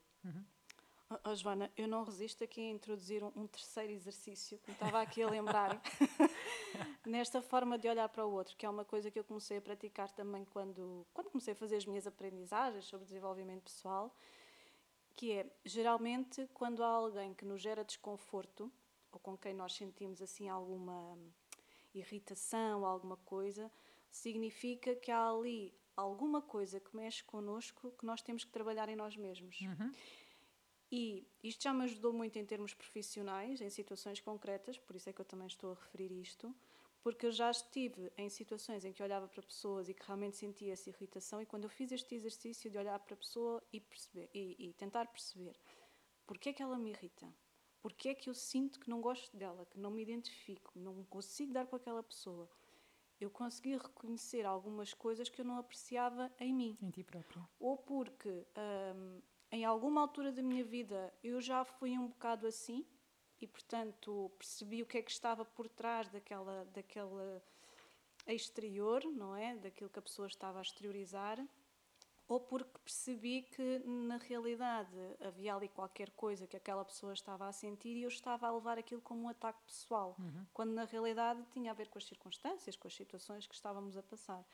Oh, 1.12 1.34
Joana, 1.34 1.72
eu 1.76 1.88
não 1.88 2.04
resisto 2.04 2.44
aqui 2.44 2.62
a 2.62 2.70
introduzir 2.70 3.24
um, 3.24 3.32
um 3.36 3.48
terceiro 3.48 3.92
exercício 3.92 4.60
que 4.60 4.70
me 4.70 4.76
estava 4.76 5.02
aqui 5.02 5.24
a 5.24 5.28
lembrar 5.28 5.82
nesta 7.04 7.42
forma 7.42 7.80
de 7.80 7.88
olhar 7.88 8.08
para 8.10 8.24
o 8.28 8.32
outro, 8.32 8.56
que 8.56 8.64
é 8.64 8.70
uma 8.70 8.86
coisa 8.86 9.10
que 9.10 9.18
eu 9.18 9.24
comecei 9.24 9.58
a 9.58 9.62
praticar 9.62 10.12
também 10.12 10.46
quando, 10.46 11.08
quando 11.12 11.32
comecei 11.32 11.54
a 11.54 11.56
fazer 11.56 11.78
as 11.78 11.86
minhas 11.88 12.06
aprendizagens 12.06 12.86
sobre 12.86 13.08
desenvolvimento 13.08 13.64
pessoal, 13.64 14.16
que 15.16 15.32
é 15.32 15.52
geralmente 15.66 16.48
quando 16.54 16.84
há 16.84 16.90
alguém 16.90 17.34
que 17.34 17.44
nos 17.44 17.60
gera 17.60 17.84
desconforto 17.84 18.72
ou 19.12 19.20
com 19.20 19.36
quem 19.36 19.56
nós 19.56 19.74
sentimos 19.74 20.22
assim 20.22 20.48
alguma 20.48 21.18
irritação, 21.92 22.86
alguma 22.86 23.18
coisa, 23.18 23.72
significa 24.12 24.96
que 24.96 25.10
há 25.10 25.28
ali 25.28 25.74
alguma 25.98 26.40
coisa 26.40 26.80
que 26.80 26.96
mexe 26.96 27.24
connosco 27.24 27.92
que 27.98 28.06
nós 28.06 28.22
temos 28.22 28.44
que 28.44 28.52
trabalhar 28.52 28.88
em 28.90 28.96
nós 28.96 29.18
mesmos. 29.18 29.60
E 30.92 31.28
isto 31.44 31.64
já 31.64 31.74
me 31.74 31.84
ajudou 31.84 32.12
muito 32.12 32.38
em 32.38 32.46
termos 32.46 32.74
profissionais, 32.74 33.62
em 33.62 33.70
situações 33.70 34.20
concretas, 34.20 34.78
por 34.78 34.96
isso 34.96 35.10
é 35.10 35.14
que 35.14 35.22
eu 35.22 35.26
também 35.26 35.48
estou 35.48 35.72
a 35.72 35.76
referir 35.76 36.12
isto, 36.12 36.54
porque 37.02 37.26
eu 37.28 37.32
já 37.32 37.50
estive 37.52 38.12
em 38.18 38.30
situações 38.30 38.84
em 38.84 38.92
que 38.92 39.02
olhava 39.04 39.28
para 39.28 39.42
pessoas 39.44 39.88
e 39.88 39.94
que 39.94 40.06
realmente 40.06 40.38
sentia 40.38 40.74
essa 40.74 40.90
irritação, 40.90 41.42
e 41.42 41.46
quando 41.46 41.64
eu 41.66 41.70
fiz 41.70 41.92
este 41.92 42.16
exercício 42.16 42.70
de 42.72 42.78
olhar 42.78 43.00
para 43.00 43.14
a 43.14 43.18
pessoa 43.18 43.64
e, 43.72 43.80
perceber, 43.80 44.30
e, 44.34 44.56
e 44.60 44.74
tentar 44.74 45.06
perceber 45.08 45.56
porque 46.30 46.50
é 46.50 46.54
que 46.54 46.62
ela 46.62 46.78
me 46.78 46.92
irrita, 46.92 47.28
porque 47.82 48.10
é 48.10 48.14
que 48.14 48.30
eu 48.30 48.36
sinto 48.36 48.80
que 48.80 48.88
não 48.88 49.02
gosto 49.02 49.36
dela, 49.36 49.66
que 49.66 49.80
não 49.80 49.90
me 49.90 50.04
identifico, 50.04 50.72
não 50.76 51.04
consigo 51.06 51.52
dar 51.52 51.66
com 51.66 51.76
aquela 51.76 52.04
pessoa, 52.04 52.48
eu 53.20 53.32
consegui 53.32 53.76
reconhecer 53.76 54.46
algumas 54.46 54.94
coisas 54.94 55.28
que 55.28 55.42
eu 55.42 55.46
não 55.46 55.58
apreciava 55.58 56.32
em 56.40 56.54
mim 56.54 56.78
Em 56.84 56.92
ti 56.92 57.04
própria. 57.04 57.50
ou 57.60 57.76
porque 57.78 58.46
hum, 58.96 59.22
em 59.52 59.66
alguma 59.66 60.02
altura 60.02 60.32
da 60.32 60.42
minha 60.42 60.64
vida 60.64 61.14
eu 61.24 61.40
já 61.42 61.64
fui 61.64 61.98
um 61.98 62.08
bocado 62.08 62.46
assim 62.48 62.86
e 63.42 63.48
portanto 63.48 64.32
percebi 64.38 64.82
o 64.84 64.86
que 64.86 64.98
é 64.98 65.02
que 65.02 65.12
estava 65.12 65.44
por 65.46 65.68
trás 65.68 66.10
daquela 66.10 66.66
daquela 66.66 67.42
exterior, 68.28 69.04
não 69.06 69.36
é? 69.36 69.56
Daquilo 69.56 69.90
que 69.90 70.00
a 70.00 70.02
pessoa 70.02 70.28
estava 70.28 70.60
a 70.60 70.62
exteriorizar, 70.62 71.44
ou 72.28 72.40
porque 72.40 72.78
percebi 72.80 73.42
que 73.42 73.80
na 73.86 74.18
realidade 74.18 74.96
havia 75.20 75.56
ali 75.56 75.68
qualquer 75.68 76.12
coisa 76.12 76.46
que 76.46 76.56
aquela 76.56 76.86
pessoa 76.86 77.14
estava 77.14 77.48
a 77.48 77.52
sentir 77.52 77.96
e 77.96 78.04
eu 78.04 78.10
estava 78.10 78.48
a 78.48 78.52
levar 78.52 78.78
aquilo 78.78 79.02
como 79.02 79.24
um 79.24 79.30
ataque 79.30 79.60
pessoal, 79.66 80.16
Uhum. 80.20 80.46
quando 80.54 80.72
na 80.74 80.86
realidade 80.86 81.44
tinha 81.52 81.72
a 81.72 81.74
ver 81.74 81.88
com 81.88 81.98
as 81.98 82.06
circunstâncias, 82.06 82.76
com 82.76 82.88
as 82.88 82.94
situações 82.94 83.48
que 83.48 83.56
estávamos 83.56 83.98
a 83.98 84.04
passar. 84.04 84.46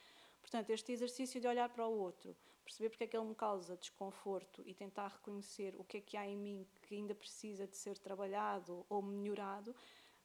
Portanto, 0.42 0.70
este 0.70 0.92
exercício 0.94 1.42
de 1.42 1.48
olhar 1.48 1.68
para 1.70 1.86
o 1.86 1.98
outro, 2.00 2.34
perceber 2.66 2.90
porque 2.90 3.04
é 3.06 3.08
que 3.08 3.16
ele 3.16 3.28
me 3.28 3.36
causa 3.36 3.78
desconforto 3.78 4.62
e 4.66 4.74
tentar 4.74 5.08
reconhecer 5.08 5.76
o 5.78 5.84
que 5.84 5.98
é 5.98 6.02
que 6.02 6.18
há 6.18 6.28
em 6.28 6.36
mim 6.36 6.68
que 6.82 6.96
ainda 6.96 7.16
precisa 7.16 7.66
de 7.68 7.78
ser 7.78 7.98
trabalhado 7.98 8.86
ou 8.90 9.02
melhorado, 9.02 9.74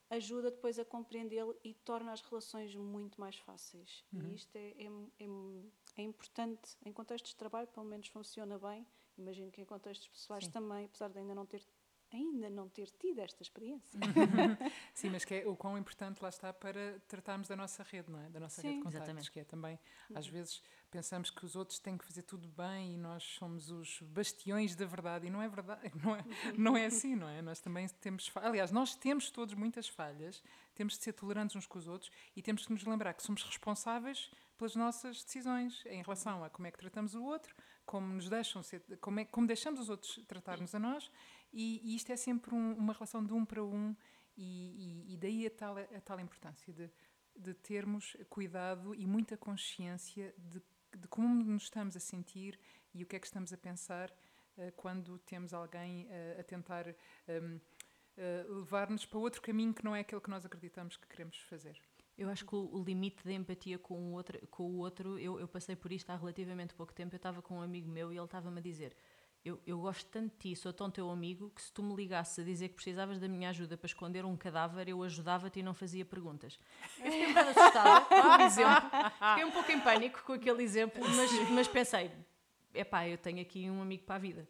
ajuda 0.09 0.51
depois 0.51 0.79
a 0.79 0.85
compreendê-lo 0.85 1.57
e 1.63 1.73
torna 1.73 2.13
as 2.13 2.21
relações 2.21 2.75
muito 2.75 3.21
mais 3.21 3.37
fáceis. 3.37 4.05
E 4.13 4.35
isto 4.35 4.57
é, 4.57 4.71
é, 4.71 4.87
é, 5.21 5.27
é 5.99 6.03
importante, 6.03 6.77
em 6.85 6.93
contextos 6.93 7.31
de 7.31 7.37
trabalho, 7.37 7.69
pelo 7.69 7.87
menos 7.87 8.09
funciona 8.09 8.59
bem. 8.59 8.85
Imagino 9.17 9.53
que 9.53 9.61
em 9.61 9.65
contextos 9.65 10.09
pessoais 10.09 10.47
Sim. 10.47 10.51
também, 10.51 10.87
apesar 10.87 11.09
de 11.09 11.19
ainda 11.19 11.35
não 11.35 11.47
ter 11.47 11.63
ainda 12.13 12.51
não 12.51 12.69
ter 12.69 12.91
tido 12.91 13.21
esta 13.21 13.43
experiência. 13.43 13.99
Sim, 14.95 15.11
mas 15.11 15.25
que 15.25 15.35
é 15.35 15.47
o 15.47 15.57
quão 15.57 15.79
importante 15.79 16.23
lá 16.23 16.29
está 16.29 16.53
para 16.53 16.99
tratarmos 17.07 17.49
da 17.49 17.57
nossa 17.57 17.83
rede, 17.83 18.11
não 18.11 18.21
é? 18.21 18.29
Da 18.29 18.41
nossa 18.41 18.61
Sim. 18.61 18.69
rede 18.69 18.79
de 18.79 18.85
contactos, 18.85 19.09
Exatamente. 19.09 19.31
que 19.31 19.41
é 19.41 19.45
também, 19.45 19.79
às 20.15 20.27
vezes, 20.27 20.63
pensamos 20.91 21.31
que 21.31 21.45
os 21.45 21.55
outros 21.55 21.79
têm 21.79 21.97
que 21.97 22.05
fazer 22.05 22.23
tudo 22.23 22.49
bem 22.49 22.95
e 22.95 22.97
nós 22.97 23.23
somos 23.23 23.71
os 23.71 24.01
bastiões 24.03 24.75
da 24.75 24.85
verdade 24.85 25.27
e 25.27 25.31
não 25.31 25.41
é 25.41 25.49
verdade, 25.49 25.91
não 26.05 26.17
é, 26.17 26.25
não 26.57 26.77
é 26.77 26.87
assim, 26.87 27.15
não 27.15 27.29
é? 27.29 27.41
Nós 27.41 27.61
também 27.61 27.87
temos, 28.01 28.31
aliás, 28.35 28.71
nós 28.71 28.95
temos 28.95 29.31
todos 29.31 29.55
muitas 29.55 29.89
falhas, 29.89 30.43
temos 30.75 30.95
de 30.95 31.05
ser 31.05 31.13
tolerantes 31.13 31.55
uns 31.57 31.67
com 31.67 31.79
os 31.79 31.87
outros 31.87 32.11
e 32.35 32.43
temos 32.43 32.67
que 32.67 32.73
nos 32.73 32.85
lembrar 32.85 33.15
que 33.15 33.23
somos 33.23 33.43
responsáveis 33.43 34.31
pelas 34.59 34.75
nossas 34.77 35.23
decisões 35.25 35.83
em 35.87 36.03
relação 36.03 36.45
a 36.45 36.51
como 36.51 36.67
é 36.67 36.71
que 36.71 36.79
tratamos 36.79 37.15
o 37.15 37.23
outro, 37.23 37.55
como 37.87 38.07
nos 38.07 38.29
deixam 38.29 38.63
ser, 38.63 38.83
como, 39.01 39.21
é, 39.21 39.25
como 39.25 39.47
deixamos 39.47 39.81
os 39.81 39.89
outros 39.89 40.21
tratar-nos 40.27 40.75
a 40.75 40.79
nós 40.79 41.11
e, 41.53 41.81
e 41.85 41.97
isto 41.97 42.11
é 42.13 42.17
sempre 42.17 42.55
um- 42.55 42.75
uma 42.75 42.93
relação 42.93 43.25
de 43.25 43.33
um 43.33 43.45
para 43.45 43.63
um 43.65 43.95
e, 44.37 45.05
e- 45.09 45.15
e 45.15 45.17
daí 45.17 45.47
a 45.47 45.51
tal, 45.51 45.77
a 45.79 46.01
tal 46.01 46.21
importância 46.21 46.73
de, 46.73 46.91
de 47.37 47.55
termos 47.55 48.17
cuidado 48.29 48.95
e 48.95 49.07
muita 49.07 49.37
consciência 49.37 50.35
de, 50.39 50.63
de 50.99 51.09
como 51.09 51.35
nos 51.45 51.65
estamos 51.65 51.97
a 51.97 52.01
sentir 52.01 52.59
e 52.95 53.03
o 53.03 53.07
que 53.07 53.17
é 53.17 53.19
que 53.21 53.27
estamos 53.27 53.53
a 53.53 53.57
pensar 53.57 54.13
eh, 54.59 54.71
quando 54.73 55.19
temos 55.19 55.53
alguém 55.55 56.07
eh, 56.11 56.37
a 56.41 56.43
tentar 56.43 56.87
ehm, 57.29 57.59
eh, 58.17 58.45
levar-nos 58.49 59.07
para 59.07 59.19
outro 59.19 59.41
caminho 59.41 59.73
que 59.73 59.85
não 59.85 59.95
é 59.95 60.01
aquele 60.01 60.21
que 60.21 60.31
nós 60.31 60.45
acreditamos 60.45 60.97
que 60.97 61.07
queremos 61.07 61.39
fazer. 61.43 61.81
Eu 62.19 62.29
acho 62.29 62.45
que 62.45 62.55
o 62.55 62.83
limite 62.83 63.25
da 63.25 63.33
empatia 63.33 63.79
com 63.79 63.95
o 63.95 64.13
outro, 64.13 64.39
com 64.49 64.65
o 64.65 64.79
outro 64.79 65.19
eu, 65.19 65.41
eu 65.41 65.49
passei 65.49 65.75
por 65.75 65.91
isto 65.91 66.11
há 66.11 66.17
relativamente 66.17 66.75
pouco 66.75 66.93
tempo. 66.93 67.15
Eu 67.15 67.17
estava 67.17 67.41
com 67.41 67.57
um 67.59 67.63
amigo 67.63 67.89
meu 67.89 68.13
e 68.13 68.17
ele 68.17 68.25
estava-me 68.25 68.59
a 68.59 68.63
dizer: 68.63 68.95
eu, 69.45 69.59
eu 69.67 69.79
gosto 69.79 70.07
tanto 70.07 70.33
de 70.33 70.55
ti, 70.55 70.57
sou 70.57 70.73
tão 70.73 70.91
teu 70.91 71.11
amigo, 71.11 71.51
que 71.55 71.63
se 71.63 71.73
tu 71.73 71.83
me 71.83 71.95
ligasses 71.95 72.39
a 72.39 72.43
dizer 72.43 72.69
que 72.69 72.75
precisavas 72.75 73.19
da 73.19 73.27
minha 73.27 73.49
ajuda 73.49 73.77
para 73.77 73.87
esconder 73.87 74.25
um 74.25 74.37
cadáver, 74.37 74.89
eu 74.89 75.03
ajudava-te 75.03 75.61
e 75.61 75.63
não 75.63 75.73
fazia 75.73 76.05
perguntas. 76.05 76.59
Eu 76.99 77.11
fiquei 77.11 77.27
um 77.27 77.29
bocado 77.29 77.51
assustada 77.51 78.01
com 78.07 78.15
o 78.15 78.41
exemplo, 78.45 78.91
fiquei 79.31 79.45
um 79.45 79.51
pouco 79.51 79.73
em 79.73 79.81
pânico 79.81 80.23
com 80.25 80.33
aquele 80.35 80.63
exemplo, 80.63 81.03
mas, 81.09 81.51
mas 81.51 81.69
pensei: 81.69 82.11
epá, 82.75 83.09
eu 83.09 83.17
tenho 83.17 83.41
aqui 83.41 83.71
um 83.71 83.81
amigo 83.81 84.05
para 84.05 84.17
a 84.17 84.19
vida. 84.19 84.49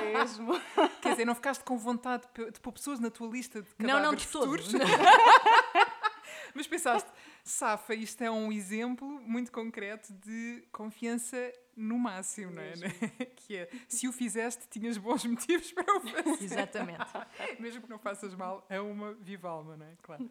Mesmo. 0.00 0.52
Quer 1.02 1.10
dizer, 1.10 1.24
não 1.24 1.34
ficaste 1.34 1.62
com 1.62 1.76
vontade 1.76 2.24
de 2.52 2.60
pôr 2.60 2.72
pessoas 2.72 2.98
na 2.98 3.10
tua 3.10 3.28
lista 3.28 3.60
de 3.60 3.68
Não, 3.78 3.86
não, 3.86 3.94
cadáveres 3.96 4.22
de 4.22 4.28
futuros? 4.28 4.72
Mas 6.54 6.66
pensaste, 6.66 7.10
Safa, 7.44 7.94
isto 7.94 8.22
é 8.22 8.30
um 8.30 8.50
exemplo 8.50 9.06
muito 9.20 9.52
concreto 9.52 10.10
de 10.14 10.66
confiança 10.72 11.52
no 11.76 11.98
máximo, 11.98 12.52
não 12.52 12.62
é? 12.62 12.72
que 13.36 13.56
é, 13.56 13.70
se 13.86 14.08
o 14.08 14.12
fizeste, 14.12 14.66
tinhas 14.68 14.96
bons 14.96 15.24
motivos 15.26 15.70
para 15.72 15.96
o 15.96 16.00
fazer. 16.00 16.44
Exatamente. 16.44 17.04
Mesmo 17.60 17.82
que 17.82 17.90
não 17.90 17.98
faças 17.98 18.34
mal 18.34 18.66
a 18.70 18.80
uma 18.80 19.12
viva 19.14 19.48
alma, 19.48 19.76
não 19.76 19.86
é? 19.86 19.94
Claro. 20.02 20.30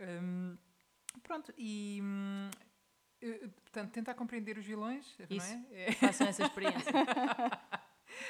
Hum, 0.00 0.56
pronto, 1.22 1.52
e... 1.58 2.00
hum, 2.02 2.50
eh, 3.20 3.48
portanto, 3.62 3.92
tentar 3.92 4.14
compreender 4.14 4.58
os 4.58 4.64
vilões, 4.64 5.06
Isso. 5.30 5.54
não 5.54 5.66
é? 5.70 5.84
É- 5.88 5.92
Façam 5.92 6.26
essa 6.26 6.42
experiência. 6.42 6.90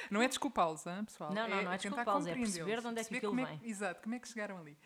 Não 0.09 0.21
é 0.21 0.27
desculpá-los, 0.27 0.83
pessoal? 1.05 1.33
Não, 1.33 1.47
não, 1.47 1.63
não 1.63 1.73
é 1.73 1.77
tentar 1.77 1.77
desculpá-los, 1.77 2.27
é 2.27 2.33
perceber 2.35 2.81
de 2.81 2.87
onde 2.87 3.01
é 3.01 3.03
que 3.03 3.15
aquilo 3.17 3.31
como 3.35 3.45
vem. 3.45 3.59
exato, 3.63 4.01
como 4.01 4.15
é 4.15 4.19
que 4.19 4.27
chegaram 4.27 4.57
ali. 4.57 4.77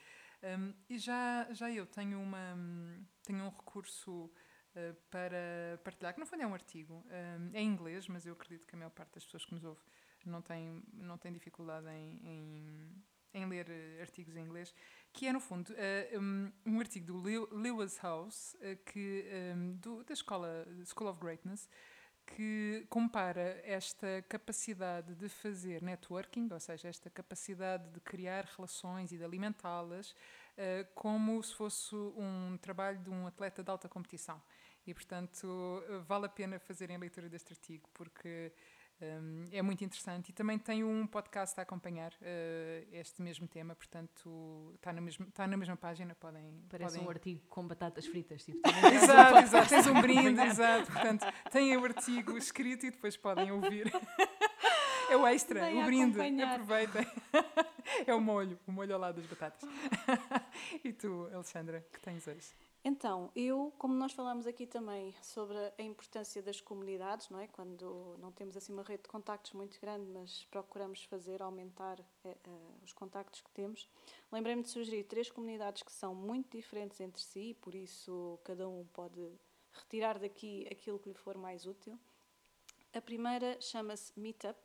Um, 0.44 0.74
e 0.90 0.98
já, 1.00 1.48
já 1.52 1.70
eu 1.70 1.86
tenho, 1.86 2.20
uma, 2.22 2.54
hum, 2.56 3.04
tenho 3.24 3.44
um 3.44 3.50
recurso 3.50 4.32
uh, 4.78 4.96
para 5.10 5.80
partilhar, 5.84 6.14
que 6.14 6.20
no 6.20 6.26
fundo 6.26 6.44
é 6.44 6.48
um 6.48 6.54
artigo, 6.54 6.94
um, 6.94 7.50
é 7.54 7.62
em 7.62 7.68
inglês, 7.68 8.08
mas 8.08 8.26
eu 8.26 8.34
acredito 8.34 8.68
que 8.68 8.76
a 8.76 8.78
maior 8.78 8.92
parte 8.92 9.16
das 9.16 9.26
pessoas 9.26 9.46
que 9.46 9.54
nos 9.54 9.64
ouve 9.64 9.82
não 10.26 10.42
tem, 10.42 10.84
não 10.94 11.18
tem 11.18 11.32
dificuldade 11.32 11.88
em, 11.88 12.20
em, 12.24 13.04
em 13.34 13.46
ler 13.48 13.68
uh, 13.70 14.02
artigos 14.02 14.36
em 14.36 14.42
inglês, 14.42 14.74
que 15.12 15.28
é, 15.28 15.34
no 15.34 15.40
fundo, 15.40 15.74
um, 16.66 16.80
artigo 16.80 17.08
do 17.08 17.18
Lew- 17.22 17.50
Lewis 17.52 17.98
House, 18.04 18.56
que, 18.86 19.26
do- 19.80 20.04
da 20.04 20.14
escola 20.14 20.66
School 20.86 21.10
of 21.10 21.20
Greatness, 21.20 21.68
que 22.28 22.86
compara 22.90 23.62
esta 23.64 24.22
capacidade 24.28 25.16
de 25.16 25.30
fazer 25.30 25.82
networking, 25.82 26.50
ou 26.52 26.60
seja, 26.60 26.90
esta 26.90 27.10
capacidade 27.10 27.90
de 27.92 28.02
criar 28.02 28.44
relações 28.56 29.12
e 29.12 29.18
de 29.18 29.24
alimentá-las, 29.24 30.14
eh, 30.58 30.86
como 30.94 31.42
se 31.42 31.56
fosse 31.56 31.96
um 31.96 32.58
trabalho 32.62 33.00
de 33.00 33.10
um 33.10 33.26
atleta 33.26 33.64
de 33.64 33.72
alta 33.72 33.88
competição. 33.88 34.42
E, 34.88 34.94
portanto, 34.94 35.84
eh, 35.90 35.98
vale 36.08 36.28
a 36.28 36.30
pena 36.30 36.58
fazerem 36.60 36.96
a 36.96 37.00
leitura 37.00 37.28
deste 37.28 37.52
artigo, 37.52 37.90
porque 37.94 38.54
hum, 39.02 39.46
é 39.52 39.62
muito 39.62 39.84
interessante. 39.84 40.30
E 40.30 40.34
também 40.34 40.58
tem 40.58 40.82
um 40.82 41.06
podcast 41.06 41.60
a 41.60 41.64
acompanhar 41.64 42.14
eh, 42.22 42.88
este 42.94 43.22
mesmo 43.22 43.50
tema, 43.50 43.76
portanto, 43.76 44.72
está 44.76 44.94
na 44.94 45.02
mesma, 45.02 45.28
está 45.28 45.46
na 45.46 45.58
mesma 45.58 45.76
página, 45.76 46.16
podem... 46.16 46.64
Parece 46.70 46.94
podem... 46.94 47.06
um 47.06 47.10
artigo 47.10 47.42
com 47.50 47.68
batatas 47.68 48.08
fritas. 48.08 48.46
Tipo, 48.46 48.62
Exato, 48.94 49.40
exato. 49.40 49.70
Tens 49.70 49.88
um 49.88 50.02
brinde, 50.02 50.40
exato. 50.42 50.90
Portanto, 50.90 51.26
têm 51.52 51.76
o 51.76 51.84
artigo 51.84 52.38
escrito 52.38 52.86
e 52.86 52.92
depois 52.92 53.18
podem 53.18 53.52
ouvir. 53.52 53.92
É 55.10 55.16
o 55.16 55.26
extra, 55.28 55.62
Vem 55.62 55.82
o 55.82 55.86
brinde. 55.86 56.20
acompanhar. 56.20 56.54
Aproveitem. 56.54 57.08
É 58.06 58.14
o 58.14 58.20
molho, 58.20 58.60
o 58.68 58.72
molho 58.72 58.94
ao 58.94 59.00
lado 59.00 59.16
das 59.16 59.26
batatas. 59.26 59.68
E 60.84 60.92
tu, 60.92 61.30
Alexandra, 61.34 61.86
que 61.94 62.00
tens 62.02 62.28
hoje? 62.28 62.54
Então, 62.84 63.32
eu, 63.36 63.74
como 63.78 63.94
nós 63.94 64.14
falámos 64.14 64.48
aqui 64.48 64.66
também 64.66 65.14
sobre 65.22 65.58
a 65.58 65.82
importância 65.82 66.42
das 66.42 66.62
comunidades, 66.62 67.30
não 67.30 67.40
é? 67.40 67.48
Quando 67.48 68.16
não 68.20 68.32
temos 68.32 68.56
assim 68.56 68.72
uma 68.72 68.84
rede 68.84 69.04
de 69.04 69.10
contactos 69.10 69.52
muito 69.54 69.80
grande, 69.82 70.10
mas 70.10 70.46
procuramos 70.46 71.04
fazer 71.04 71.42
aumentar 71.42 72.00
eh, 72.24 72.38
eh, 72.46 72.50
os 72.84 72.94
contactos 72.94 73.42
que 73.42 73.52
temos, 73.52 73.90
lembrei-me 74.32 74.64
de 74.64 74.70
sugerir 74.70 75.04
três 75.04 75.30
comunidades 75.30 75.84
que 75.84 75.92
são 75.92 76.16
muito 76.16 76.56
diferentes 76.56 77.02
entre 77.02 77.22
si, 77.22 77.50
e 77.50 77.54
por 77.56 77.76
isso 77.76 78.40
cada 78.44 78.70
um 78.70 78.86
pode 78.94 79.20
retirar 79.74 80.18
daqui 80.18 80.66
aquilo 80.72 81.00
que 81.00 81.10
lhe 81.10 81.16
for 81.16 81.38
mais 81.38 81.66
útil. 81.66 82.00
A 82.94 83.02
primeira 83.02 83.60
chama-se 83.62 84.18
Meetup. 84.18 84.58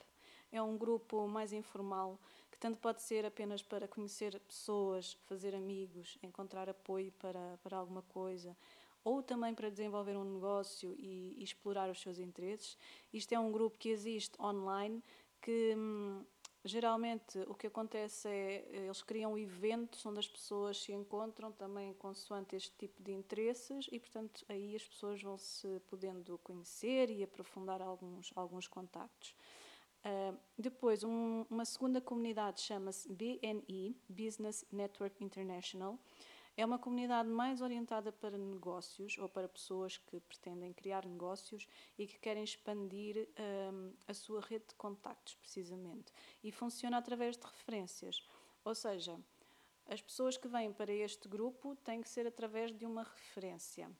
É 0.51 0.63
um 0.63 0.77
grupo 0.77 1.27
mais 1.27 1.53
informal 1.53 2.21
tanto 2.63 2.79
pode 2.79 3.03
ser 3.03 3.27
apenas 3.27 3.61
para 3.61 3.89
conhecer 3.89 4.39
pessoas, 4.39 5.19
fazer 5.27 5.53
amigos, 5.53 6.17
encontrar 6.23 6.69
apoio 6.69 7.11
para, 7.19 7.59
para 7.61 7.77
alguma 7.77 8.03
coisa, 8.03 8.57
ou 9.03 9.21
também 9.21 9.53
para 9.53 9.69
desenvolver 9.69 10.17
um 10.17 10.23
negócio 10.23 10.95
e, 10.97 11.35
e 11.41 11.43
explorar 11.43 11.91
os 11.91 12.01
seus 12.01 12.21
interesses. 12.21 12.79
Isto 13.13 13.33
é 13.33 13.39
um 13.41 13.51
grupo 13.51 13.77
que 13.77 13.89
existe 13.89 14.41
online 14.41 15.03
que 15.41 15.75
hum, 15.77 16.25
geralmente 16.65 17.37
o 17.49 17.55
que 17.57 17.67
acontece 17.67 18.29
é 18.29 18.65
eles 18.71 19.03
criam 19.03 19.37
eventos 19.37 20.07
onde 20.07 20.21
as 20.21 20.29
pessoas 20.29 20.81
se 20.81 20.93
encontram 20.93 21.51
também 21.51 21.93
consoante 21.95 22.55
este 22.55 22.71
tipo 22.79 23.03
de 23.03 23.11
interesses 23.11 23.89
e 23.91 23.99
portanto 23.99 24.45
aí 24.49 24.77
as 24.77 24.85
pessoas 24.85 25.21
vão 25.21 25.37
se 25.37 25.81
podendo 25.91 26.39
conhecer 26.39 27.11
e 27.11 27.25
aprofundar 27.25 27.83
alguns 27.83 28.31
alguns 28.37 28.69
contactos. 28.69 29.35
Uh, 30.05 30.37
depois, 30.59 31.05
um- 31.05 31.47
uma 31.49 31.65
segunda 31.65 32.01
comunidade 32.01 32.61
chama-se 32.61 33.09
BNI, 33.09 33.97
Business 34.09 34.67
Network 34.73 35.23
International. 35.23 35.99
É 36.57 36.67
uma 36.67 36.79
comunidade 36.79 37.29
mais 37.29 37.63
orientada 37.63 38.13
para 38.13 38.37
negócios 38.37 39.17
ou 39.17 39.29
para 39.29 39.49
pessoas 39.49 39.97
que 39.97 40.21
pretendem 40.21 40.73
criar 40.73 41.07
negócios 41.07 41.67
e 41.97 42.07
que 42.07 42.19
querem 42.19 42.45
expandir 42.45 43.27
um, 43.73 43.93
a 44.07 44.13
sua 44.13 44.41
rede 44.41 44.67
de 44.69 44.75
contactos, 44.75 45.35
precisamente. 45.37 46.13
E 46.43 46.53
funciona 46.53 46.99
através 46.99 47.39
de 47.39 47.47
referências. 47.47 48.23
Ou 48.65 48.75
seja, 48.75 49.19
as 49.87 50.03
pessoas 50.03 50.37
que 50.37 50.47
vêm 50.47 50.73
para 50.73 50.93
este 50.93 51.27
grupo 51.27 51.75
têm 51.77 52.03
que 52.03 52.09
ser 52.09 52.27
através 52.27 52.71
de 52.71 52.85
uma 52.85 53.03
referência. 53.03 53.91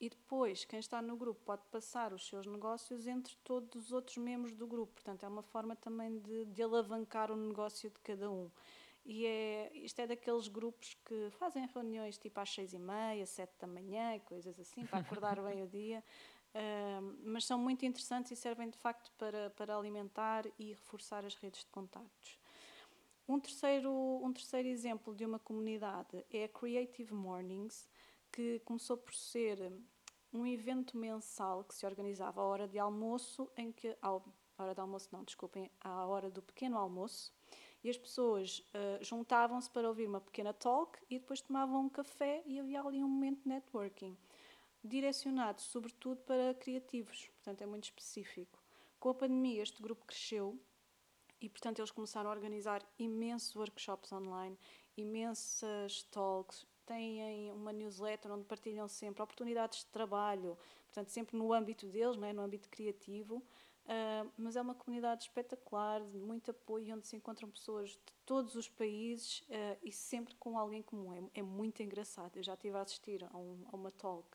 E 0.00 0.08
depois, 0.08 0.64
quem 0.64 0.78
está 0.78 1.02
no 1.02 1.16
grupo 1.16 1.40
pode 1.44 1.62
passar 1.72 2.12
os 2.12 2.26
seus 2.28 2.46
negócios 2.46 3.06
entre 3.06 3.34
todos 3.42 3.86
os 3.86 3.92
outros 3.92 4.16
membros 4.16 4.54
do 4.54 4.66
grupo. 4.66 4.92
Portanto, 4.92 5.24
é 5.24 5.28
uma 5.28 5.42
forma 5.42 5.74
também 5.74 6.18
de, 6.20 6.44
de 6.46 6.62
alavancar 6.62 7.32
o 7.32 7.36
negócio 7.36 7.90
de 7.90 7.98
cada 8.00 8.30
um. 8.30 8.48
e 9.04 9.26
é, 9.26 9.70
isto 9.74 9.98
é 10.00 10.06
daqueles 10.06 10.46
grupos 10.46 10.94
que 11.04 11.30
fazem 11.30 11.66
reuniões 11.66 12.16
tipo 12.16 12.38
às 12.38 12.48
seis 12.50 12.72
e 12.72 12.78
meia, 12.78 13.26
sete 13.26 13.54
da 13.58 13.66
manhã, 13.66 14.18
coisas 14.20 14.58
assim, 14.60 14.86
para 14.86 15.00
acordar 15.00 15.42
bem 15.42 15.62
o 15.62 15.66
dia. 15.68 16.04
Uh, 16.54 17.18
mas 17.24 17.44
são 17.44 17.58
muito 17.58 17.84
interessantes 17.84 18.30
e 18.30 18.36
servem 18.36 18.70
de 18.70 18.78
facto 18.78 19.12
para, 19.18 19.50
para 19.50 19.76
alimentar 19.76 20.46
e 20.58 20.72
reforçar 20.72 21.24
as 21.24 21.34
redes 21.34 21.60
de 21.60 21.70
contactos. 21.70 22.38
Um 23.28 23.38
terceiro, 23.38 23.92
um 23.92 24.32
terceiro 24.32 24.68
exemplo 24.68 25.14
de 25.14 25.26
uma 25.26 25.38
comunidade 25.38 26.24
é 26.30 26.44
a 26.44 26.48
Creative 26.48 27.12
Mornings, 27.12 27.86
que 28.32 28.60
começou 28.60 28.96
por 28.96 29.14
ser 29.14 29.72
um 30.32 30.46
evento 30.46 30.96
mensal 30.96 31.64
que 31.64 31.74
se 31.74 31.86
organizava 31.86 32.40
à 32.40 32.44
hora 32.44 32.68
de 32.68 32.78
almoço, 32.78 33.50
em 33.56 33.72
que, 33.72 33.96
à 34.02 34.12
hora 34.58 34.74
de 34.74 34.80
almoço 34.80 35.08
não, 35.12 35.24
desculpem, 35.24 35.70
à 35.80 36.06
hora 36.06 36.30
do 36.30 36.42
pequeno 36.42 36.76
almoço, 36.78 37.32
e 37.82 37.88
as 37.88 37.96
pessoas 37.96 38.58
uh, 38.58 39.04
juntavam-se 39.04 39.70
para 39.70 39.88
ouvir 39.88 40.06
uma 40.06 40.20
pequena 40.20 40.52
talk 40.52 40.98
e 41.08 41.18
depois 41.18 41.40
tomavam 41.40 41.86
um 41.86 41.88
café 41.88 42.42
e 42.44 42.58
havia 42.58 42.82
ali 42.82 43.02
um 43.02 43.08
momento 43.08 43.42
de 43.42 43.48
networking, 43.48 44.16
direcionado 44.82 45.60
sobretudo 45.60 46.20
para 46.22 46.54
criativos, 46.54 47.28
portanto 47.36 47.62
é 47.62 47.66
muito 47.66 47.84
específico. 47.84 48.62
Com 48.98 49.10
a 49.10 49.14
pandemia 49.14 49.62
este 49.62 49.80
grupo 49.80 50.04
cresceu 50.04 50.60
e 51.40 51.48
portanto 51.48 51.78
eles 51.78 51.92
começaram 51.92 52.28
a 52.30 52.32
organizar 52.32 52.84
imensos 52.98 53.54
workshops 53.54 54.12
online, 54.12 54.58
imensas 54.96 56.02
talks, 56.10 56.66
têm 56.88 57.52
uma 57.52 57.72
newsletter 57.72 58.32
onde 58.32 58.44
partilham 58.44 58.88
sempre 58.88 59.22
oportunidades 59.22 59.80
de 59.80 59.86
trabalho, 59.86 60.56
portanto 60.86 61.10
sempre 61.10 61.36
no 61.36 61.52
âmbito 61.52 61.86
deles, 61.86 62.16
não 62.16 62.26
é? 62.26 62.32
no 62.32 62.42
âmbito 62.42 62.68
criativo, 62.68 63.42
Uh, 63.88 64.30
mas 64.36 64.54
é 64.54 64.60
uma 64.60 64.74
comunidade 64.74 65.22
espetacular, 65.22 66.04
de 66.04 66.18
muito 66.18 66.50
apoio, 66.50 66.94
onde 66.94 67.06
se 67.06 67.16
encontram 67.16 67.50
pessoas 67.50 67.88
de 67.88 68.12
todos 68.26 68.54
os 68.54 68.68
países 68.68 69.40
uh, 69.48 69.78
e 69.82 69.90
sempre 69.90 70.34
com 70.34 70.58
alguém 70.58 70.82
comum. 70.82 71.14
É, 71.14 71.40
é, 71.40 71.42
muito 71.42 71.82
engraçado. 71.82 72.36
Eu 72.36 72.42
já 72.42 72.52
estive 72.52 72.76
a 72.76 72.82
assistir 72.82 73.24
a, 73.24 73.34
um, 73.34 73.64
a 73.72 73.74
uma 73.74 73.90
talk 73.90 74.28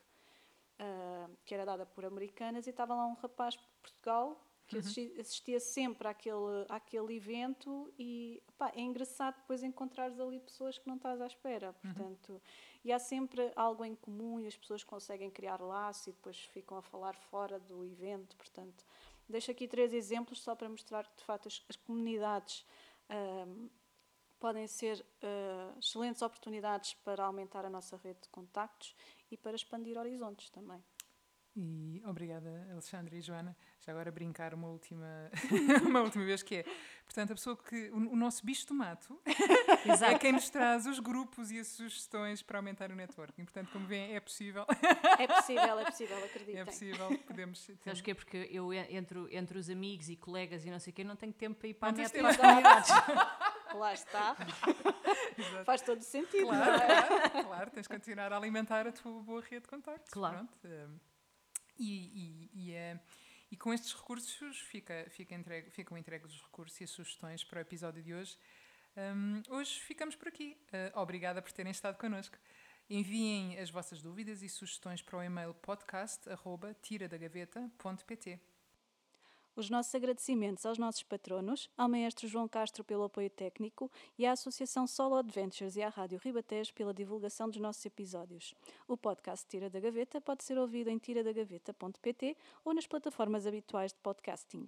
uh, 0.80 1.38
que 1.46 1.54
era 1.54 1.66
dada 1.66 1.86
por 1.86 2.04
americanas 2.04 2.66
e 2.66 2.72
estava 2.72 2.96
lá 2.96 3.06
um 3.06 3.14
rapaz 3.14 3.54
de 3.54 3.60
Portugal 3.80 4.44
uhum. 4.74 4.80
assistia, 4.80 5.22
assistia, 5.22 5.60
sempre 5.60 6.08
àquele, 6.08 6.66
àquele 6.70 7.16
evento 7.16 7.94
e 7.98 8.42
pá, 8.58 8.72
é 8.76 8.82
engraçado 8.82 9.36
depois 9.36 9.64
encontrares 9.64 10.20
ali 10.20 10.40
pessoas 10.40 10.78
que 10.78 10.88
não 10.88 10.96
estás 10.96 11.22
à 11.22 11.28
espera. 11.28 11.68
Uhum. 11.68 11.94
Portanto, 11.94 12.30
uhum. 12.34 12.42
E 12.86 12.92
há 12.92 13.00
sempre 13.00 13.50
algo 13.56 13.86
em 13.86 13.96
comum 13.96 14.42
e 14.42 14.48
as 14.48 14.58
pessoas 14.58 14.84
conseguem 14.84 15.32
criar 15.32 15.62
laço 15.62 16.10
e 16.10 16.12
depois 16.12 16.38
ficam 16.38 16.78
a 16.78 16.82
falar 16.82 17.16
fora 17.16 17.58
do 17.58 17.86
evento. 17.86 18.36
Portanto, 18.36 18.84
Deixo 19.28 19.52
aqui 19.52 19.68
três 19.68 19.94
exemplos 19.94 20.42
só 20.42 20.56
para 20.56 20.70
mostrar 20.70 21.08
que, 21.08 21.18
de 21.18 21.24
facto, 21.24 21.48
as, 21.48 21.64
as 21.70 21.76
comunidades 21.76 22.66
um, 23.10 23.70
podem 24.40 24.68
ser 24.68 25.00
uh, 25.00 25.80
excelentes 25.80 26.22
oportunidades 26.22 26.94
para 26.96 27.24
aumentar 27.24 27.66
a 27.66 27.70
nossa 27.70 27.96
rede 27.98 28.20
de 28.22 28.30
contactos 28.30 28.96
e 29.32 29.38
para 29.38 29.56
expandir 29.56 29.98
horizontes 29.98 30.50
também. 30.50 30.84
E 31.56 32.02
obrigada, 32.06 32.68
Alexandre 32.72 33.18
e 33.18 33.22
Joana. 33.22 33.56
Já 33.80 33.92
agora 33.92 34.12
brincar 34.12 34.56
uma 34.56 34.68
última, 34.68 35.30
uma 35.86 36.02
última 36.02 36.26
vez 36.26 36.42
que 36.42 36.56
é, 36.56 36.64
portanto, 37.06 37.32
a 37.32 37.36
pessoa 37.36 37.56
que 37.56 37.92
o, 37.92 37.98
o 37.98 38.16
nosso 38.16 38.44
bicho 38.44 38.66
do 38.68 38.74
mato 38.74 39.22
é 39.28 40.18
quem 40.18 40.32
nos 40.32 40.50
traz 40.50 40.88
os 40.88 41.00
grupos 41.00 41.52
e 41.52 41.60
as 41.60 41.68
sugestões 41.68 42.42
para 42.42 42.58
aumentar 42.58 42.92
o 42.92 42.96
networking. 42.96 43.44
Portanto, 43.44 43.70
como 43.72 43.86
vêem, 43.86 44.16
é 44.16 44.20
possível. 44.20 44.66
É 45.20 45.28
possível, 45.28 45.80
é 45.80 45.86
possível, 45.86 46.26
acredito. 46.26 46.58
É 46.58 46.66
possível, 46.66 47.20
podemos. 47.20 47.66
Ter... 47.66 47.78
Sabes 47.84 48.02
que 48.02 48.12
é 48.12 48.14
porque 48.16 48.50
eu 48.52 48.74
entre, 48.74 49.36
entre 49.36 49.58
os 49.60 49.70
amigos 49.70 50.10
e 50.10 50.16
colegas 50.16 50.66
e 50.66 50.72
não 50.72 50.80
sei 50.80 50.92
o 50.92 50.96
quê, 50.96 51.04
não 51.04 51.16
tenho 51.16 51.34
tempo 51.34 51.60
para 51.60 51.68
ir 51.68 51.74
para 51.76 51.92
não 51.92 52.04
a 52.04 52.10
para 52.10 53.54
Lá 53.78 53.94
está. 53.94 54.36
Faz 55.66 55.82
todo 55.82 56.02
sentido. 56.02 56.48
Claro, 56.48 56.82
claro, 56.82 57.48
claro, 57.48 57.72
tens 57.72 57.88
que 57.88 57.94
continuar 57.94 58.32
a 58.32 58.38
alimentar 58.38 58.88
a 58.88 58.92
tua 58.92 59.22
boa 59.22 59.42
rede 59.42 59.62
de 59.62 59.68
contactos. 59.68 60.12
Claro. 60.12 60.48
Pronto. 60.62 61.13
E, 61.78 62.50
e, 62.52 62.52
e, 62.54 62.74
é, 62.74 63.00
e 63.52 63.58
com 63.58 63.74
estes 63.74 63.94
recursos 63.94 64.60
fica, 64.60 65.06
fica 65.10 65.36
entregue, 65.36 65.70
ficam 65.72 65.98
entregues 65.98 66.34
os 66.34 66.42
recursos 66.42 66.80
e 66.82 66.84
as 66.84 66.90
sugestões 66.90 67.44
para 67.44 67.60
o 67.60 67.62
episódio 67.62 68.02
de 68.02 68.14
hoje. 68.14 68.38
Um, 68.96 69.42
hoje 69.50 69.80
ficamos 69.80 70.16
por 70.16 70.28
aqui. 70.28 70.56
Uh, 70.68 71.00
obrigada 71.00 71.42
por 71.42 71.52
terem 71.52 71.72
estado 71.72 71.98
connosco. 71.98 72.38
Enviem 72.90 73.58
as 73.60 73.70
vossas 73.70 74.02
dúvidas 74.02 74.42
e 74.44 74.50
sugestões 74.50 75.02
para 75.02 75.18
o 75.18 75.24
e-mail 75.24 75.54
podcast.tiradagaveta.pt. 75.56 78.53
Os 79.56 79.70
nossos 79.70 79.94
agradecimentos 79.94 80.66
aos 80.66 80.80
nossos 80.80 81.04
patronos, 81.04 81.70
ao 81.78 81.88
maestro 81.88 82.28
João 82.28 82.48
Castro 82.48 82.84
pelo 82.84 83.04
apoio 83.04 83.30
técnico 83.30 83.92
e 84.18 84.26
à 84.26 84.32
Associação 84.32 84.88
Solo 84.88 85.16
Adventures 85.16 85.76
e 85.76 85.84
à 85.84 85.90
Rádio 85.90 86.20
Ribatejo 86.24 86.74
pela 86.74 86.92
divulgação 86.92 87.48
dos 87.48 87.62
nossos 87.62 87.86
episódios. 87.86 88.56
O 88.88 88.98
podcast 88.98 89.46
Tira 89.48 89.70
da 89.70 89.80
Gaveta 89.80 90.20
pode 90.20 90.44
ser 90.44 90.58
ouvido 90.58 90.90
em 90.90 90.98
tiradagaveta.pt 90.98 92.36
ou 92.66 92.74
nas 92.74 92.88
plataformas 92.88 93.46
habituais 93.46 93.94
de 93.94 94.00
podcasting. 94.00 94.68